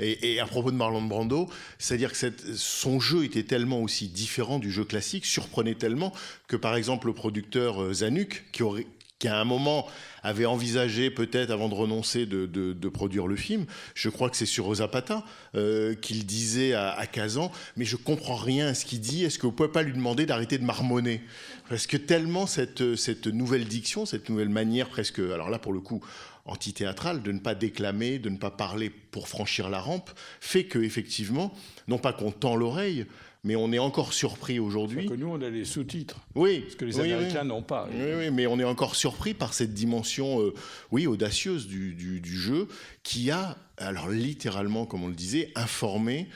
Et, 0.00 0.40
à 0.40 0.46
propos 0.46 0.72
de 0.72 0.76
Marlon 0.76 1.02
Brando, 1.02 1.48
c'est-à-dire 1.78 2.12
que 2.12 2.32
son 2.56 2.98
jeu 2.98 3.24
était 3.24 3.44
tellement 3.44 3.80
aussi 3.80 4.08
différent 4.08 4.58
du 4.58 4.72
jeu 4.72 4.84
classique, 4.84 5.24
surprenait 5.24 5.76
tellement 5.76 6.12
que 6.48 6.56
par 6.56 6.74
exemple 6.74 7.06
le 7.06 7.12
producteur 7.12 7.82
euh, 7.82 7.92
Zanuck, 7.94 8.44
qui, 8.52 8.62
aurait, 8.62 8.86
qui 9.18 9.28
à 9.28 9.38
un 9.38 9.44
moment 9.44 9.86
avait 10.22 10.46
envisagé 10.46 11.10
peut-être 11.10 11.50
avant 11.50 11.68
de 11.68 11.74
renoncer 11.74 12.26
de, 12.26 12.88
produire 12.88 13.26
le 13.26 13.36
film, 13.36 13.66
je 13.94 14.08
crois 14.08 14.30
que 14.30 14.36
c'est 14.36 14.46
sur 14.46 14.72
Zapata 14.74 15.24
euh, 15.54 15.94
qu'il 15.94 16.26
disait 16.26 16.74
à, 16.74 17.06
Kazan, 17.06 17.50
mais 17.76 17.84
je 17.84 17.96
comprends 17.96 18.36
rien 18.36 18.68
à 18.68 18.74
ce 18.74 18.84
qu'il 18.84 19.00
dit, 19.00 19.24
est-ce 19.24 19.38
que 19.38 19.46
vous 19.46 19.52
pouvez 19.52 19.68
pas 19.68 19.82
lui 19.82 19.92
demander 19.92 20.26
d'arrêter 20.26 20.58
de 20.58 20.64
marmonner? 20.64 21.22
Parce 21.68 21.86
que 21.86 21.96
tellement 21.96 22.46
cette, 22.46 22.96
cette 22.96 23.26
nouvelle 23.26 23.64
diction, 23.64 24.06
cette 24.06 24.28
nouvelle 24.28 24.48
manière 24.48 24.88
presque, 24.88 25.18
alors 25.18 25.50
là 25.50 25.58
pour 25.58 25.72
le 25.72 25.80
coup, 25.80 26.02
antithéâtrale, 26.46 27.22
de 27.22 27.32
ne 27.32 27.38
pas 27.38 27.54
déclamer, 27.54 28.18
de 28.18 28.28
ne 28.28 28.36
pas 28.36 28.50
parler 28.50 28.90
pour 28.90 29.28
franchir 29.28 29.70
la 29.70 29.80
rampe, 29.80 30.10
fait 30.40 30.64
que 30.64 30.78
effectivement, 30.78 31.54
non 31.88 31.98
pas 31.98 32.12
qu'on 32.12 32.30
tend 32.30 32.56
l'oreille, 32.56 33.06
mais 33.44 33.56
on 33.56 33.70
est 33.72 33.78
encore 33.78 34.14
surpris 34.14 34.58
aujourd'hui. 34.58 35.06
Que 35.06 35.14
nous, 35.14 35.28
on 35.28 35.40
a 35.42 35.50
les 35.50 35.66
sous-titres. 35.66 36.18
Oui. 36.34 36.60
Parce 36.60 36.74
que 36.76 36.84
les 36.86 36.98
Américains 36.98 37.44
n'ont 37.44 37.62
pas. 37.62 37.88
Oui, 37.92 38.12
oui, 38.18 38.30
mais 38.30 38.46
on 38.46 38.58
est 38.58 38.64
encore 38.64 38.96
surpris 38.96 39.34
par 39.34 39.52
cette 39.52 39.74
dimension, 39.74 40.40
euh, 40.40 40.54
oui, 40.90 41.06
audacieuse 41.06 41.68
du, 41.68 41.94
du, 41.94 42.36
jeu, 42.36 42.66
qui 43.02 43.30
a, 43.30 43.58
alors 43.76 44.08
littéralement, 44.08 44.86
comme 44.86 45.04
on 45.04 45.08
le 45.08 45.14
disait, 45.14 45.52
informé 45.54 46.28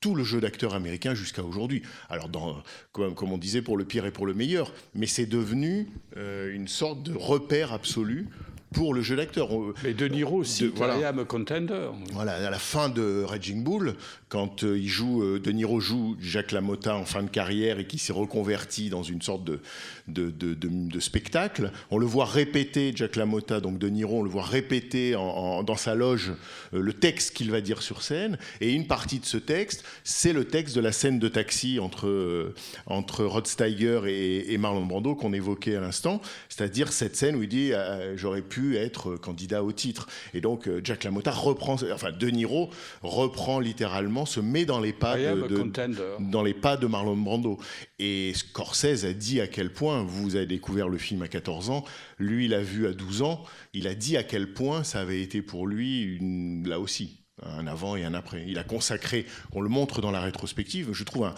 tout 0.00 0.14
le 0.14 0.24
jeu 0.24 0.40
d'acteurs 0.40 0.74
américains 0.74 1.14
jusqu'à 1.14 1.42
aujourd'hui. 1.42 1.82
Alors, 2.08 2.28
dans, 2.28 2.62
comme, 2.92 3.14
comme, 3.14 3.32
on 3.32 3.38
disait, 3.38 3.62
pour 3.62 3.76
le 3.76 3.84
pire 3.84 4.06
et 4.06 4.12
pour 4.12 4.26
le 4.26 4.34
meilleur, 4.34 4.72
mais 4.94 5.06
c'est 5.06 5.26
devenu 5.26 5.88
euh, 6.16 6.54
une 6.54 6.68
sorte 6.68 7.02
de 7.02 7.14
repère 7.14 7.72
absolu 7.72 8.28
pour 8.72 8.94
le 8.94 9.02
jeu 9.02 9.16
d'acteur. 9.16 9.48
Mais 9.84 9.94
De 9.94 10.08
Niro 10.08 10.38
aussi, 10.38 10.66
voilà. 10.74 10.98
I 10.98 11.04
am 11.04 11.24
contender. 11.24 11.88
Voilà, 12.12 12.34
à 12.34 12.50
la 12.50 12.58
fin 12.58 12.88
de 12.88 13.22
Raging 13.22 13.62
Bull, 13.62 13.94
quand 14.28 14.64
euh, 14.64 14.78
il 14.78 14.88
joue, 14.88 15.22
euh, 15.22 15.38
De 15.38 15.50
Niro 15.50 15.78
joue 15.78 16.16
Jacques 16.18 16.52
Lamotta 16.52 16.96
en 16.96 17.04
fin 17.04 17.22
de 17.22 17.28
carrière 17.28 17.78
et 17.78 17.86
qui 17.86 17.98
s'est 17.98 18.14
reconverti 18.14 18.88
dans 18.88 19.02
une 19.02 19.20
sorte 19.20 19.44
de, 19.44 19.60
de, 20.08 20.30
de, 20.30 21.00
spectacle, 21.00 21.70
on 21.90 21.98
le 21.98 22.06
voit 22.06 22.24
répéter, 22.24 22.92
Jacques 22.96 23.16
Lamotta, 23.16 23.60
donc 23.60 23.78
De 23.78 23.88
Niro, 23.88 24.20
on 24.20 24.22
le 24.22 24.30
voit 24.30 24.44
répéter 24.44 25.16
en, 25.16 25.62
dans 25.62 25.76
sa 25.76 25.94
loge 25.94 26.32
euh, 26.72 26.80
le 26.80 26.92
texte 26.94 27.36
qu'il 27.36 27.50
va 27.50 27.60
dire 27.60 27.82
sur 27.82 28.02
scène, 28.02 28.38
et 28.62 28.72
une 28.72 28.86
partie 28.86 29.18
de 29.18 29.26
ce 29.26 29.36
texte, 29.36 29.84
c'est 30.02 30.32
le 30.32 30.46
texte 30.46 30.74
de 30.74 30.80
la 30.80 30.92
scène 30.92 31.18
de 31.18 31.28
taxi 31.28 31.78
entre, 31.78 32.54
entre 32.86 33.24
Rod 33.24 33.46
Steiger 33.46 34.00
et, 34.06 34.52
et 34.52 34.56
Marlon 34.56 34.86
Brando 34.86 35.14
qu'on 35.14 35.34
évoquait 35.34 35.76
à 35.76 35.80
l'instant, 35.80 36.22
c'est-à-dire 36.48 36.90
cette 36.92 37.16
scène 37.16 37.36
où 37.36 37.42
il 37.42 37.48
dit 37.48 37.72
j'aurais 38.16 38.40
pu 38.40 38.61
être 38.76 39.16
candidat 39.16 39.62
au 39.62 39.72
titre. 39.72 40.08
Et 40.34 40.40
donc 40.40 40.68
euh, 40.68 40.80
Jack 40.82 41.04
LaMotta 41.04 41.30
reprend, 41.30 41.76
enfin 41.92 42.12
De 42.12 42.28
Niro 42.28 42.70
reprend 43.02 43.60
littéralement, 43.60 44.26
se 44.26 44.40
met 44.40 44.64
dans 44.64 44.80
les 44.80 44.92
pas 44.92 45.16
de, 45.16 46.20
dans 46.20 46.42
les 46.42 46.54
pas 46.54 46.76
de 46.76 46.86
Marlon 46.86 47.16
Brando. 47.16 47.58
Et 47.98 48.32
Scorsese 48.34 49.04
a 49.04 49.12
dit 49.12 49.40
à 49.40 49.46
quel 49.46 49.72
point, 49.72 50.02
vous 50.02 50.36
avez 50.36 50.46
découvert 50.46 50.88
le 50.88 50.98
film 50.98 51.22
à 51.22 51.28
14 51.28 51.70
ans, 51.70 51.84
lui 52.18 52.46
il 52.46 52.50
l'a 52.50 52.62
vu 52.62 52.86
à 52.86 52.92
12 52.92 53.22
ans, 53.22 53.44
il 53.74 53.86
a 53.86 53.94
dit 53.94 54.16
à 54.16 54.22
quel 54.22 54.52
point 54.52 54.84
ça 54.84 55.00
avait 55.00 55.22
été 55.22 55.42
pour 55.42 55.66
lui 55.66 56.02
une, 56.02 56.68
là 56.68 56.80
aussi 56.80 57.18
un 57.42 57.66
avant 57.66 57.96
et 57.96 58.04
un 58.04 58.14
après. 58.14 58.44
Il 58.46 58.58
a 58.58 58.64
consacré, 58.64 59.26
on 59.52 59.60
le 59.60 59.68
montre 59.68 60.00
dans 60.00 60.10
la 60.10 60.20
rétrospective, 60.20 60.92
je 60.92 61.04
trouve 61.04 61.24
un, 61.24 61.34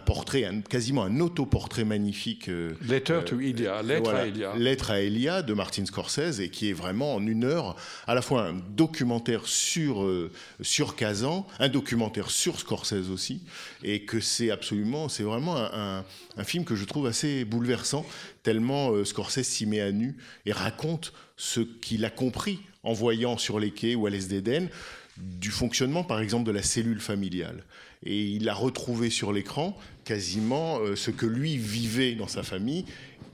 portrait, 0.00 0.48
quasiment 0.68 1.04
un 1.04 1.20
autoportrait 1.20 1.84
magnifique. 1.84 2.48
Euh, 2.48 2.72
Letter 2.86 3.20
to 3.24 3.40
Elia, 3.40 3.82
lettre 3.82 4.10
à 4.10 4.26
Elia. 4.26 4.56
Lettre 4.56 4.90
à 4.90 5.00
Elia 5.00 5.42
de 5.42 5.52
Martin 5.54 5.84
Scorsese, 5.84 6.40
et 6.40 6.48
qui 6.48 6.70
est 6.70 6.72
vraiment 6.72 7.14
en 7.14 7.26
une 7.26 7.44
heure, 7.44 7.76
à 8.06 8.14
la 8.14 8.22
fois 8.22 8.46
un 8.46 8.54
documentaire 8.70 9.46
sur, 9.46 10.02
euh, 10.02 10.30
sur 10.60 10.96
Kazan, 10.96 11.46
un 11.58 11.68
documentaire 11.68 12.30
sur 12.30 12.58
Scorsese 12.58 13.10
aussi, 13.10 13.42
et 13.82 14.04
que 14.04 14.20
c'est 14.20 14.50
absolument, 14.50 15.08
c'est 15.08 15.22
vraiment 15.22 15.56
un, 15.56 16.04
un, 16.36 16.44
film 16.44 16.64
que 16.64 16.76
je 16.76 16.84
trouve 16.84 17.06
assez 17.06 17.44
bouleversant, 17.44 18.06
tellement 18.42 18.90
euh, 18.92 19.04
Scorsese 19.04 19.42
s'y 19.42 19.66
met 19.66 19.80
à 19.80 19.92
nu 19.92 20.16
et 20.46 20.52
raconte 20.52 21.12
ce 21.36 21.60
qu'il 21.60 22.04
a 22.04 22.10
compris 22.10 22.60
en 22.82 22.92
voyant 22.92 23.38
sur 23.38 23.58
les 23.58 23.70
quais 23.70 23.94
ou 23.94 24.06
à 24.06 24.10
l'Est 24.10 24.28
d'Éden 24.28 24.68
du 25.16 25.50
fonctionnement, 25.50 26.02
par 26.02 26.20
exemple, 26.20 26.44
de 26.44 26.50
la 26.50 26.62
cellule 26.62 27.00
familiale. 27.00 27.64
Et 28.04 28.22
il 28.22 28.48
a 28.48 28.54
retrouvé 28.54 29.10
sur 29.10 29.32
l'écran 29.32 29.76
quasiment 30.04 30.78
euh, 30.78 30.94
ce 30.94 31.10
que 31.10 31.26
lui 31.26 31.56
vivait 31.56 32.14
dans 32.14 32.28
sa 32.28 32.42
famille 32.42 32.84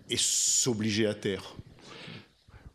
et 0.09 0.17
s'obligeait 0.17 1.07
à 1.07 1.15
taire. 1.15 1.57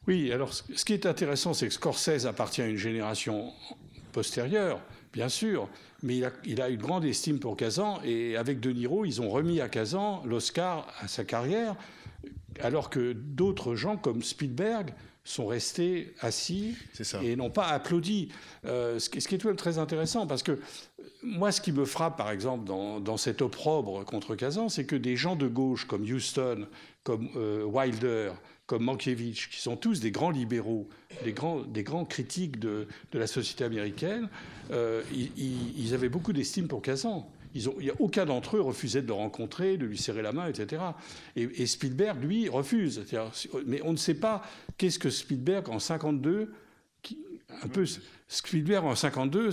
Oui, 0.07 0.31
alors 0.31 0.53
ce 0.53 0.85
qui 0.85 0.93
est 0.93 1.05
intéressant, 1.05 1.53
c'est 1.53 1.67
que 1.67 1.73
Scorsese 1.73 2.25
appartient 2.25 2.61
à 2.61 2.67
une 2.67 2.77
génération 2.77 3.51
postérieure, 4.11 4.79
bien 5.13 5.29
sûr, 5.29 5.67
mais 6.03 6.21
il 6.45 6.61
a, 6.61 6.69
une 6.69 6.77
grande 6.77 7.05
estime 7.05 7.39
pour 7.39 7.57
Kazan, 7.57 7.99
et 8.03 8.37
avec 8.37 8.59
De 8.59 8.71
Niro, 8.71 9.05
ils 9.05 9.21
ont 9.21 9.29
remis 9.29 9.61
à 9.61 9.69
Kazan 9.69 10.23
l'Oscar 10.25 10.87
à 10.99 11.07
sa 11.07 11.23
carrière, 11.23 11.75
alors 12.61 12.89
que 12.89 13.13
d'autres 13.13 13.75
gens 13.75 13.97
comme 13.97 14.21
Spielberg 14.21 14.93
sont 15.25 15.47
restés 15.47 16.13
assis 16.21 16.75
et 17.21 17.35
n'ont 17.35 17.49
pas 17.49 17.65
applaudi. 17.65 18.29
Euh, 18.65 18.99
ce, 18.99 19.09
qui, 19.09 19.17
est 19.17 19.37
tout 19.39 19.47
même 19.47 19.55
très 19.57 19.79
intéressant, 19.79 20.27
parce 20.27 20.43
que 20.43 20.51
euh, 20.51 20.59
moi, 21.23 21.51
ce 21.51 21.59
qui 21.59 21.71
me 21.71 21.83
frappe, 21.83 22.15
par 22.15 22.29
exemple, 22.29 22.63
dans, 22.63 23.17
cet 23.17 23.41
opprobre 23.41 24.05
contre 24.05 24.35
Kazan, 24.35 24.69
c'est 24.69 24.85
que 24.85 24.95
des 24.95 25.17
gens 25.17 25.35
de 25.35 25.47
gauche 25.47 25.85
comme 25.85 26.03
Houston, 26.03 26.67
comme 27.03 27.29
euh, 27.35 27.63
Wilder, 27.63 28.33
comme 28.67 28.83
Mankiewicz, 28.83 29.47
qui 29.47 29.59
sont 29.59 29.75
tous 29.75 29.99
des 29.99 30.11
grands 30.11 30.29
libéraux, 30.29 30.87
des 31.23 31.33
grands, 31.33 31.61
des 31.61 31.83
grands 31.83 32.05
critiques 32.05 32.59
de, 32.59 32.87
la 33.11 33.27
société 33.27 33.63
américaine, 33.63 34.29
ils, 34.71 35.93
avaient 35.93 36.09
beaucoup 36.09 36.33
d'estime 36.33 36.67
pour 36.67 36.81
Kazan. 36.81 37.27
Ils 37.55 37.69
ont, 37.69 37.75
il 37.79 37.85
y 37.85 37.89
a 37.89 37.95
aucun 37.99 38.25
d'entre 38.25 38.57
eux 38.57 38.61
refusait 38.61 39.01
de 39.01 39.07
le 39.07 39.13
rencontrer, 39.13 39.77
de 39.77 39.85
lui 39.85 39.97
serrer 39.97 40.21
la 40.21 40.33
main, 40.33 40.47
etc. 40.47 40.83
Et, 41.37 41.65
Spielberg, 41.65 42.21
lui, 42.21 42.49
refuse. 42.49 43.05
Mais 43.65 43.81
on 43.83 43.93
ne 43.93 43.97
sait 43.97 44.13
pas 44.13 44.43
qu'est-ce 44.77 44.99
que 44.99 45.09
Spielberg 45.09 45.69
en 45.69 45.79
52, 45.79 46.51
un 47.63 47.67
peu 47.69 47.85
Spielberg 48.27 48.85
en 48.85 48.95
52, 48.95 49.51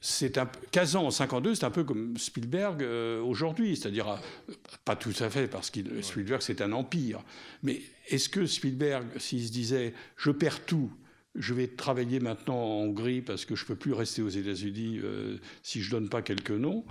c'est 0.00 0.36
un 0.36 0.50
Kazan 0.72 1.06
en 1.06 1.10
52, 1.12 1.54
c'est 1.54 1.64
un 1.64 1.70
peu 1.70 1.84
comme 1.84 2.16
Spielberg 2.16 2.82
euh, 2.82 3.20
aujourd'hui, 3.22 3.76
c'est-à-dire 3.76 4.08
euh, 4.08 4.54
pas 4.84 4.96
tout 4.96 5.14
à 5.20 5.30
fait 5.30 5.46
parce 5.46 5.70
que 5.70 5.80
Spielberg 6.02 6.42
c'est 6.42 6.60
un 6.60 6.72
empire. 6.72 7.22
Mais 7.62 7.82
est-ce 8.08 8.28
que 8.28 8.46
Spielberg, 8.46 9.06
s'il 9.18 9.46
se 9.46 9.52
disait 9.52 9.94
je 10.16 10.30
perds 10.30 10.64
tout, 10.64 10.90
je 11.36 11.54
vais 11.54 11.68
travailler 11.68 12.18
maintenant 12.18 12.56
en 12.56 12.80
Hongrie 12.82 13.20
parce 13.20 13.44
que 13.44 13.54
je 13.54 13.64
peux 13.64 13.76
plus 13.76 13.92
rester 13.92 14.22
aux 14.22 14.28
États-Unis 14.28 15.00
euh, 15.04 15.36
si 15.62 15.82
je 15.82 15.90
donne 15.90 16.08
pas 16.08 16.22
quelques 16.22 16.50
noms 16.50 16.84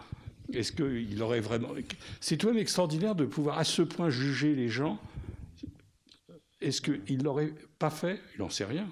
est-ce 0.52 0.72
qu'il 0.72 1.22
aurait 1.22 1.40
vraiment. 1.40 1.70
C'est 2.20 2.38
tout 2.38 2.48
de 2.48 2.54
même 2.54 2.62
extraordinaire 2.62 3.16
de 3.16 3.26
pouvoir 3.26 3.58
à 3.58 3.64
ce 3.64 3.82
point 3.82 4.10
juger 4.10 4.56
les 4.56 4.70
gens. 4.70 5.00
Est-ce 6.60 6.82
qu'il 6.82 7.18
ne 7.18 7.24
l'aurait 7.24 7.54
pas 7.80 7.90
fait? 7.90 8.20
Il 8.36 8.42
n'en 8.42 8.50
sait 8.50 8.66
rien. 8.66 8.88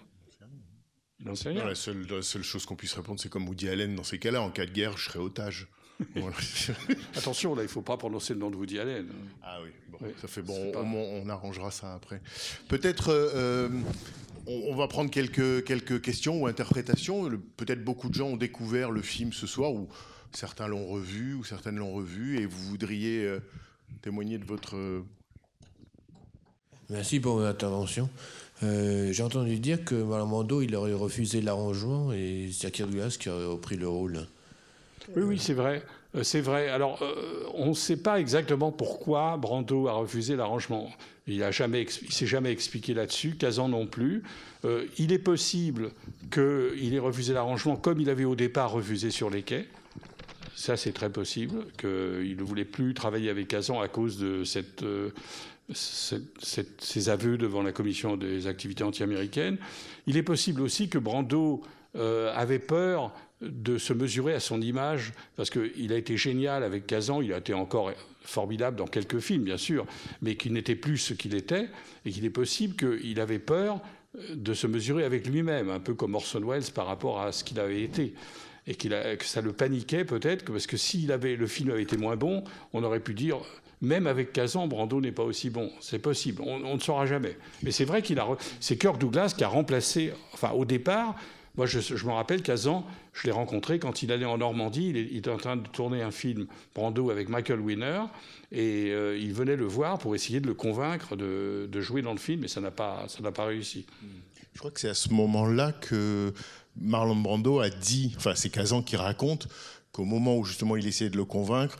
Il 1.19 1.27
n'en 1.27 1.35
sait 1.35 1.49
rien. 1.49 1.65
la, 1.65 1.75
seule, 1.75 2.43
chose 2.43 2.65
qu'on 2.65 2.75
puisse 2.75 2.93
répondre, 2.93 3.19
c'est 3.19 3.29
comme 3.29 3.47
Woody 3.47 3.69
Allen 3.69 3.95
dans 3.95 4.03
ces 4.03 4.17
cas-là. 4.17 4.41
En 4.41 4.49
cas 4.49 4.65
de 4.65 4.71
guerre, 4.71 4.97
je 4.97 5.05
serais 5.05 5.19
otage. 5.19 5.67
Attention, 7.15 7.53
là, 7.53 7.61
il 7.61 7.65
ne 7.65 7.69
faut 7.69 7.83
pas 7.83 7.95
prononcer 7.95 8.33
le 8.33 8.39
nom 8.39 8.49
de 8.49 8.55
Woody 8.55 8.79
Allen. 8.79 9.07
Ah 9.43 9.59
oui, 9.63 9.69
bon, 9.87 9.99
ça 10.19 10.27
fait 10.27 10.41
bon. 10.41 10.71
On, 10.75 11.29
arrangera 11.29 11.69
ça 11.69 11.93
après. 11.93 12.21
Peut-être. 12.67 13.09
Euh, 13.09 13.69
on, 14.47 14.75
va 14.75 14.87
prendre 14.87 15.11
quelques, 15.11 15.63
quelques 15.63 16.01
questions 16.01 16.41
ou 16.41 16.47
interprétations. 16.47 17.29
Peut-être 17.55 17.83
beaucoup 17.83 18.09
de 18.09 18.15
gens 18.15 18.29
ont 18.29 18.37
découvert 18.37 18.89
le 18.89 19.03
film 19.03 19.31
ce 19.31 19.45
soir 19.45 19.71
ou 19.71 19.87
certains 20.35 20.67
l'ont 20.67 20.85
revu 20.85 21.33
ou 21.33 21.43
certaines 21.43 21.77
l'ont 21.77 21.93
revu 21.93 22.39
et 22.39 22.45
vous 22.45 22.63
voudriez 22.69 23.25
euh, 23.25 23.39
témoigner 24.01 24.37
de 24.37 24.45
votre... 24.45 24.75
Euh, 24.75 25.01
Merci 26.89 27.19
pour 27.19 27.35
votre 27.35 27.49
intervention. 27.49 28.09
Euh, 28.63 29.11
j'ai 29.11 29.23
entendu 29.23 29.59
dire 29.59 29.83
que 29.83 29.95
Marlon 29.95 30.61
il 30.61 30.75
aurait 30.75 30.93
refusé 30.93 31.41
l'arrangement 31.41 32.11
et 32.11 32.49
c'est 32.51 32.81
Douglas 32.81 33.15
qui 33.19 33.29
aurait 33.29 33.45
repris 33.45 33.77
le 33.77 33.87
rôle. 33.87 34.27
Oui, 35.15 35.23
oui, 35.23 35.39
c'est 35.39 35.53
vrai. 35.53 35.83
C'est 36.23 36.41
vrai. 36.41 36.67
Alors, 36.67 37.01
on 37.53 37.69
ne 37.69 37.73
sait 37.73 37.95
pas 37.95 38.19
exactement 38.19 38.73
pourquoi 38.73 39.37
Brando 39.37 39.87
a 39.87 39.93
refusé 39.93 40.35
l'arrangement. 40.35 40.91
Il 41.27 41.39
ne 41.39 41.51
s'est 42.09 42.27
jamais 42.27 42.51
expliqué 42.51 42.93
là-dessus, 42.93 43.37
Kazan 43.37 43.69
non 43.69 43.87
plus. 43.87 44.21
il 44.97 45.13
est 45.13 45.19
possible 45.19 45.91
qu'il 46.29 46.93
ait 46.93 46.99
refusé 46.99 47.33
l'arrangement 47.33 47.77
comme 47.77 48.01
il 48.01 48.09
avait 48.09 48.25
au 48.25 48.35
départ 48.35 48.71
refusé 48.71 49.09
sur 49.09 49.29
les 49.29 49.43
quais. 49.43 49.65
Ça, 50.61 50.77
c'est 50.77 50.91
très 50.91 51.09
possible 51.09 51.65
qu'il 51.75 52.35
ne 52.37 52.43
voulait 52.43 52.65
plus 52.65 52.93
travailler 52.93 53.31
avec 53.31 53.47
Kazan 53.47 53.81
à 53.81 53.87
cause 53.87 54.19
de 54.19 54.43
cette, 54.43 54.83
euh, 54.83 55.09
ces 55.73 57.09
aveux 57.09 57.39
devant 57.39 57.63
la 57.63 57.71
commission 57.71 58.15
des 58.15 58.45
activités 58.45 58.83
anti-américaines. 58.83 59.57
Il 60.05 60.17
est 60.17 60.23
possible 60.23 60.61
aussi 60.61 60.87
que 60.87 60.99
Brando 60.99 61.63
euh, 61.95 62.31
avait 62.35 62.59
peur 62.59 63.11
de 63.41 63.79
se 63.79 63.91
mesurer 63.91 64.35
à 64.35 64.39
son 64.39 64.61
image, 64.61 65.13
parce 65.35 65.49
qu'il 65.49 65.91
a 65.91 65.97
été 65.97 66.15
génial 66.15 66.63
avec 66.63 66.85
Kazan, 66.85 67.23
il 67.23 67.33
a 67.33 67.39
été 67.39 67.55
encore 67.55 67.91
formidable 68.21 68.77
dans 68.77 68.85
quelques 68.85 69.17
films, 69.17 69.45
bien 69.45 69.57
sûr, 69.57 69.87
mais 70.21 70.35
qu'il 70.35 70.53
n'était 70.53 70.75
plus 70.75 70.99
ce 70.99 71.15
qu'il 71.15 71.33
était, 71.33 71.69
et 72.05 72.11
qu'il 72.11 72.23
est 72.23 72.29
possible 72.29 72.75
qu'il 72.75 73.19
avait 73.19 73.39
peur 73.39 73.79
de 74.31 74.53
se 74.53 74.67
mesurer 74.67 75.05
avec 75.05 75.25
lui-même, 75.25 75.71
un 75.71 75.79
peu 75.79 75.95
comme 75.95 76.13
Orson 76.13 76.41
Welles 76.41 76.71
par 76.71 76.85
rapport 76.85 77.19
à 77.19 77.31
ce 77.31 77.43
qu'il 77.43 77.59
avait 77.59 77.81
été 77.81 78.13
et 78.71 79.17
que 79.17 79.25
ça 79.25 79.41
le 79.41 79.53
paniquait 79.53 80.05
peut-être, 80.05 80.45
parce 80.45 80.67
que 80.67 80.77
si 80.77 81.11
avait, 81.11 81.35
le 81.35 81.47
film 81.47 81.71
avait 81.71 81.83
été 81.83 81.97
moins 81.97 82.15
bon, 82.15 82.43
on 82.73 82.83
aurait 82.83 82.99
pu 82.99 83.13
dire, 83.13 83.37
même 83.81 84.07
avec 84.07 84.31
Kazan, 84.31 84.67
Brando 84.67 85.01
n'est 85.01 85.11
pas 85.11 85.23
aussi 85.23 85.49
bon. 85.49 85.71
C'est 85.81 85.99
possible, 85.99 86.41
on, 86.45 86.75
ne 86.75 86.79
saura 86.79 87.05
jamais. 87.05 87.37
Mais 87.63 87.71
c'est 87.71 87.85
vrai 87.85 88.01
qu'il 88.01 88.19
a... 88.19 88.27
C'est 88.59 88.77
Kirk 88.77 88.97
Douglas 88.97 89.33
qui 89.35 89.43
a 89.43 89.47
remplacé, 89.47 90.13
enfin 90.33 90.51
au 90.51 90.65
départ, 90.65 91.15
moi 91.55 91.65
je, 91.65 91.79
me 92.05 92.11
rappelle 92.11 92.43
Kazan, 92.43 92.85
je 93.13 93.27
l'ai 93.27 93.31
rencontré 93.31 93.79
quand 93.79 94.03
il 94.03 94.11
allait 94.11 94.25
en 94.25 94.37
Normandie, 94.37 94.89
il, 94.89 95.17
était 95.17 95.29
en 95.29 95.37
train 95.37 95.57
de 95.57 95.67
tourner 95.67 96.01
un 96.01 96.11
film, 96.11 96.47
Brando, 96.75 97.09
avec 97.09 97.27
Michael 97.27 97.59
Winner, 97.59 98.03
et 98.51 98.91
euh, 98.91 99.17
il 99.17 99.33
venait 99.33 99.55
le 99.55 99.65
voir 99.65 99.97
pour 99.97 100.15
essayer 100.15 100.39
de 100.39 100.47
le 100.47 100.53
convaincre 100.53 101.15
de, 101.15 101.67
de 101.69 101.81
jouer 101.81 102.01
dans 102.01 102.13
le 102.13 102.19
film, 102.19 102.43
et 102.43 102.47
ça 102.47 102.61
n'a 102.61 102.71
pas, 102.71 103.05
ça 103.07 103.21
n'a 103.21 103.31
pas 103.31 103.45
réussi. 103.45 103.85
Je 104.53 104.59
crois 104.59 104.71
que 104.71 104.79
c'est 104.79 104.89
à 104.89 104.93
ce 104.93 105.09
moment-là 105.09 105.71
que 105.71 106.33
Marlon 106.79 107.15
Brando 107.15 107.59
a 107.59 107.69
dit, 107.69 108.13
enfin 108.17 108.33
c'est 108.35 108.49
Kazan 108.49 108.81
qui 108.81 108.95
raconte, 108.95 109.47
qu'au 109.91 110.05
moment 110.05 110.37
où 110.37 110.45
justement 110.45 110.75
il 110.75 110.87
essayait 110.87 111.09
de 111.09 111.17
le 111.17 111.25
convaincre, 111.25 111.77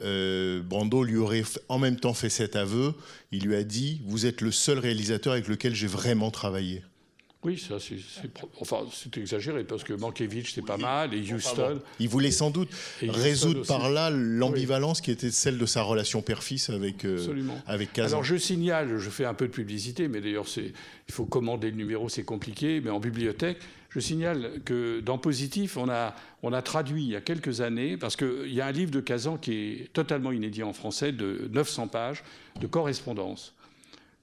euh, 0.00 0.60
Brando 0.62 1.02
lui 1.04 1.16
aurait 1.16 1.44
en 1.68 1.78
même 1.78 1.96
temps 1.96 2.14
fait 2.14 2.28
cet 2.28 2.56
aveu. 2.56 2.94
Il 3.30 3.44
lui 3.44 3.54
a 3.54 3.62
dit 3.62 4.02
Vous 4.06 4.26
êtes 4.26 4.40
le 4.40 4.50
seul 4.50 4.78
réalisateur 4.78 5.32
avec 5.32 5.48
lequel 5.48 5.74
j'ai 5.74 5.86
vraiment 5.86 6.30
travaillé. 6.30 6.82
Oui, 7.44 7.58
ça, 7.58 7.78
c'est, 7.78 7.96
enfin, 8.58 8.86
c'est 8.90 9.18
exagéré 9.18 9.64
parce 9.64 9.84
que 9.84 9.92
Mankiewicz, 9.92 10.54
c'est 10.54 10.64
pas 10.64 10.78
mal, 10.78 11.12
et 11.12 11.20
Houston. 11.30 11.78
Il 12.00 12.08
voulait 12.08 12.30
sans 12.30 12.50
doute 12.50 12.70
résoudre 13.02 13.66
par 13.66 13.90
là 13.90 14.08
l'ambivalence 14.08 15.02
qui 15.02 15.10
était 15.10 15.30
celle 15.30 15.58
de 15.58 15.66
sa 15.66 15.82
relation 15.82 16.22
père-fils 16.22 16.70
avec, 16.70 17.04
euh, 17.04 17.36
avec 17.66 17.92
Kazan. 17.92 18.16
Alors, 18.16 18.24
je 18.24 18.36
signale, 18.36 18.98
je 18.98 19.10
fais 19.10 19.26
un 19.26 19.34
peu 19.34 19.46
de 19.46 19.52
publicité, 19.52 20.08
mais 20.08 20.22
d'ailleurs, 20.22 20.48
c'est, 20.48 20.72
il 21.06 21.14
faut 21.14 21.26
commander 21.26 21.70
le 21.70 21.76
numéro, 21.76 22.08
c'est 22.08 22.24
compliqué, 22.24 22.80
mais 22.82 22.88
en 22.88 22.98
bibliothèque, 22.98 23.58
je 23.94 24.00
signale 24.00 24.60
que 24.64 24.98
dans 24.98 25.18
Positif, 25.18 25.76
on 25.76 25.88
a, 25.88 26.62
traduit 26.62 27.04
il 27.04 27.10
y 27.10 27.16
a 27.16 27.20
quelques 27.20 27.60
années, 27.60 27.96
parce 27.96 28.16
qu'il 28.16 28.52
y 28.52 28.60
a 28.60 28.66
un 28.66 28.72
livre 28.72 28.90
de 28.90 28.98
Kazan 28.98 29.36
qui 29.36 29.52
est 29.52 29.92
totalement 29.92 30.32
inédit 30.32 30.64
en 30.64 30.72
français, 30.72 31.12
de 31.12 31.48
900 31.52 31.86
pages 31.88 32.24
de 32.60 32.66
correspondance. 32.66 33.54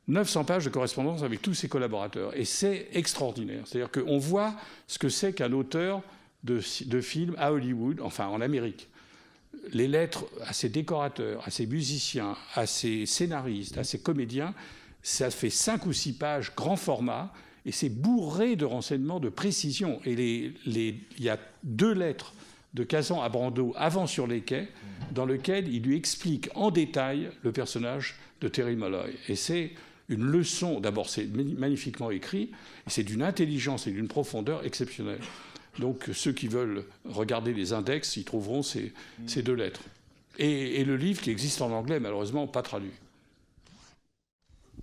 900 0.10 0.44
pages 0.44 0.66
de 0.66 0.70
correspondance 0.70 1.24
avec 1.24 1.42
tous 1.42 1.54
ses 1.54 1.70
collaborateurs. 1.70 2.36
Et 2.38 2.44
c'est 2.44 2.90
extraordinaire. 2.92 3.64
C'est-à-dire 3.66 3.92
qu'on 3.92 4.18
voit 4.18 4.56
ce 4.88 5.00
que 5.00 5.08
c'est 5.08 5.32
qu'un 5.32 5.54
auteur 5.54 6.02
de, 6.44 6.60
de 6.88 7.02
film 7.02 7.34
à 7.38 7.54
Hollywood, 7.54 8.02
enfin 8.02 8.28
en 8.28 8.42
Amérique. 8.42 8.90
Les 9.72 9.88
lettres 9.88 10.26
à 10.46 10.52
ses 10.52 10.68
décorateurs, 10.68 11.44
à 11.46 11.50
ses 11.50 11.66
musiciens, 11.66 12.36
à 12.56 12.66
ses 12.66 13.06
scénaristes, 13.06 13.78
à 13.78 13.86
ses 13.86 14.00
comédiens, 14.00 14.54
ça 15.02 15.32
fait 15.32 15.50
cinq 15.50 15.86
ou 15.86 15.94
six 15.94 16.12
pages 16.12 16.54
grand 16.56 16.76
format 16.76 17.32
et 17.66 17.72
c'est 17.72 17.90
bourré 17.90 18.56
de 18.56 18.66
renseignements, 18.66 19.20
de 19.20 19.30
précision. 19.30 20.00
Et 20.06 20.54
il 20.66 21.00
y 21.20 21.30
a 21.30 21.40
deux 21.64 21.94
lettres 21.94 22.34
de 22.74 22.84
Kazan 22.84 23.22
à 23.22 23.30
Brando 23.30 23.74
avant 23.76 24.08
sur 24.08 24.28
les 24.28 24.42
quais, 24.42 24.68
dans 25.12 25.26
lesquelles 25.26 25.68
il 25.68 25.84
lui 25.84 25.96
explique 25.96 26.50
en 26.56 26.72
détail 26.72 27.30
le 27.44 27.52
personnage 27.52 28.16
de 28.40 28.48
Terry 28.48 28.76
Molloy. 28.76 29.14
Et 29.28 29.36
c'est 29.36 29.72
une 30.10 30.24
leçon, 30.24 30.80
d'abord 30.80 31.10
c'est 31.10 31.28
magnifiquement 31.28 32.12
écrit, 32.12 32.52
et 32.88 32.90
c'est 32.90 33.04
d'une 33.04 33.22
intelligence 33.22 33.88
et 33.88 33.92
d'une 33.92 34.08
profondeur 34.08 34.66
exceptionnelle. 34.66 35.22
Donc 35.80 36.10
ceux 36.14 36.34
qui 36.34 36.48
veulent 36.48 36.86
regarder 37.06 37.54
les 37.54 37.74
index, 37.74 38.18
ils 38.18 38.26
trouveront 38.26 38.64
ces, 38.64 38.94
deux 39.44 39.54
lettres. 39.54 39.82
et, 40.38 40.84
le 40.84 40.96
livre 40.96 41.22
qui 41.22 41.30
existe 41.30 41.62
en 41.62 41.72
anglais, 41.72 42.00
malheureusement 42.00 42.48
pas 42.48 42.62
traduit. 42.62 42.92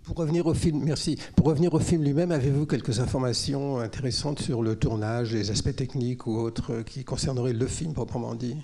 Pour 0.08 0.16
revenir 0.16 0.46
au 0.46 0.54
film, 0.54 0.82
merci. 0.82 1.18
Pour 1.36 1.48
revenir 1.48 1.74
au 1.74 1.78
film 1.78 2.02
lui-même, 2.02 2.32
avez-vous 2.32 2.64
quelques 2.64 2.98
informations 2.98 3.78
intéressantes 3.78 4.40
sur 4.40 4.62
le 4.62 4.74
tournage, 4.74 5.34
les 5.34 5.50
aspects 5.50 5.76
techniques 5.76 6.26
ou 6.26 6.38
autres 6.38 6.80
qui 6.80 7.04
concerneraient 7.04 7.52
le 7.52 7.66
film 7.66 7.92
proprement 7.92 8.34
dit? 8.34 8.56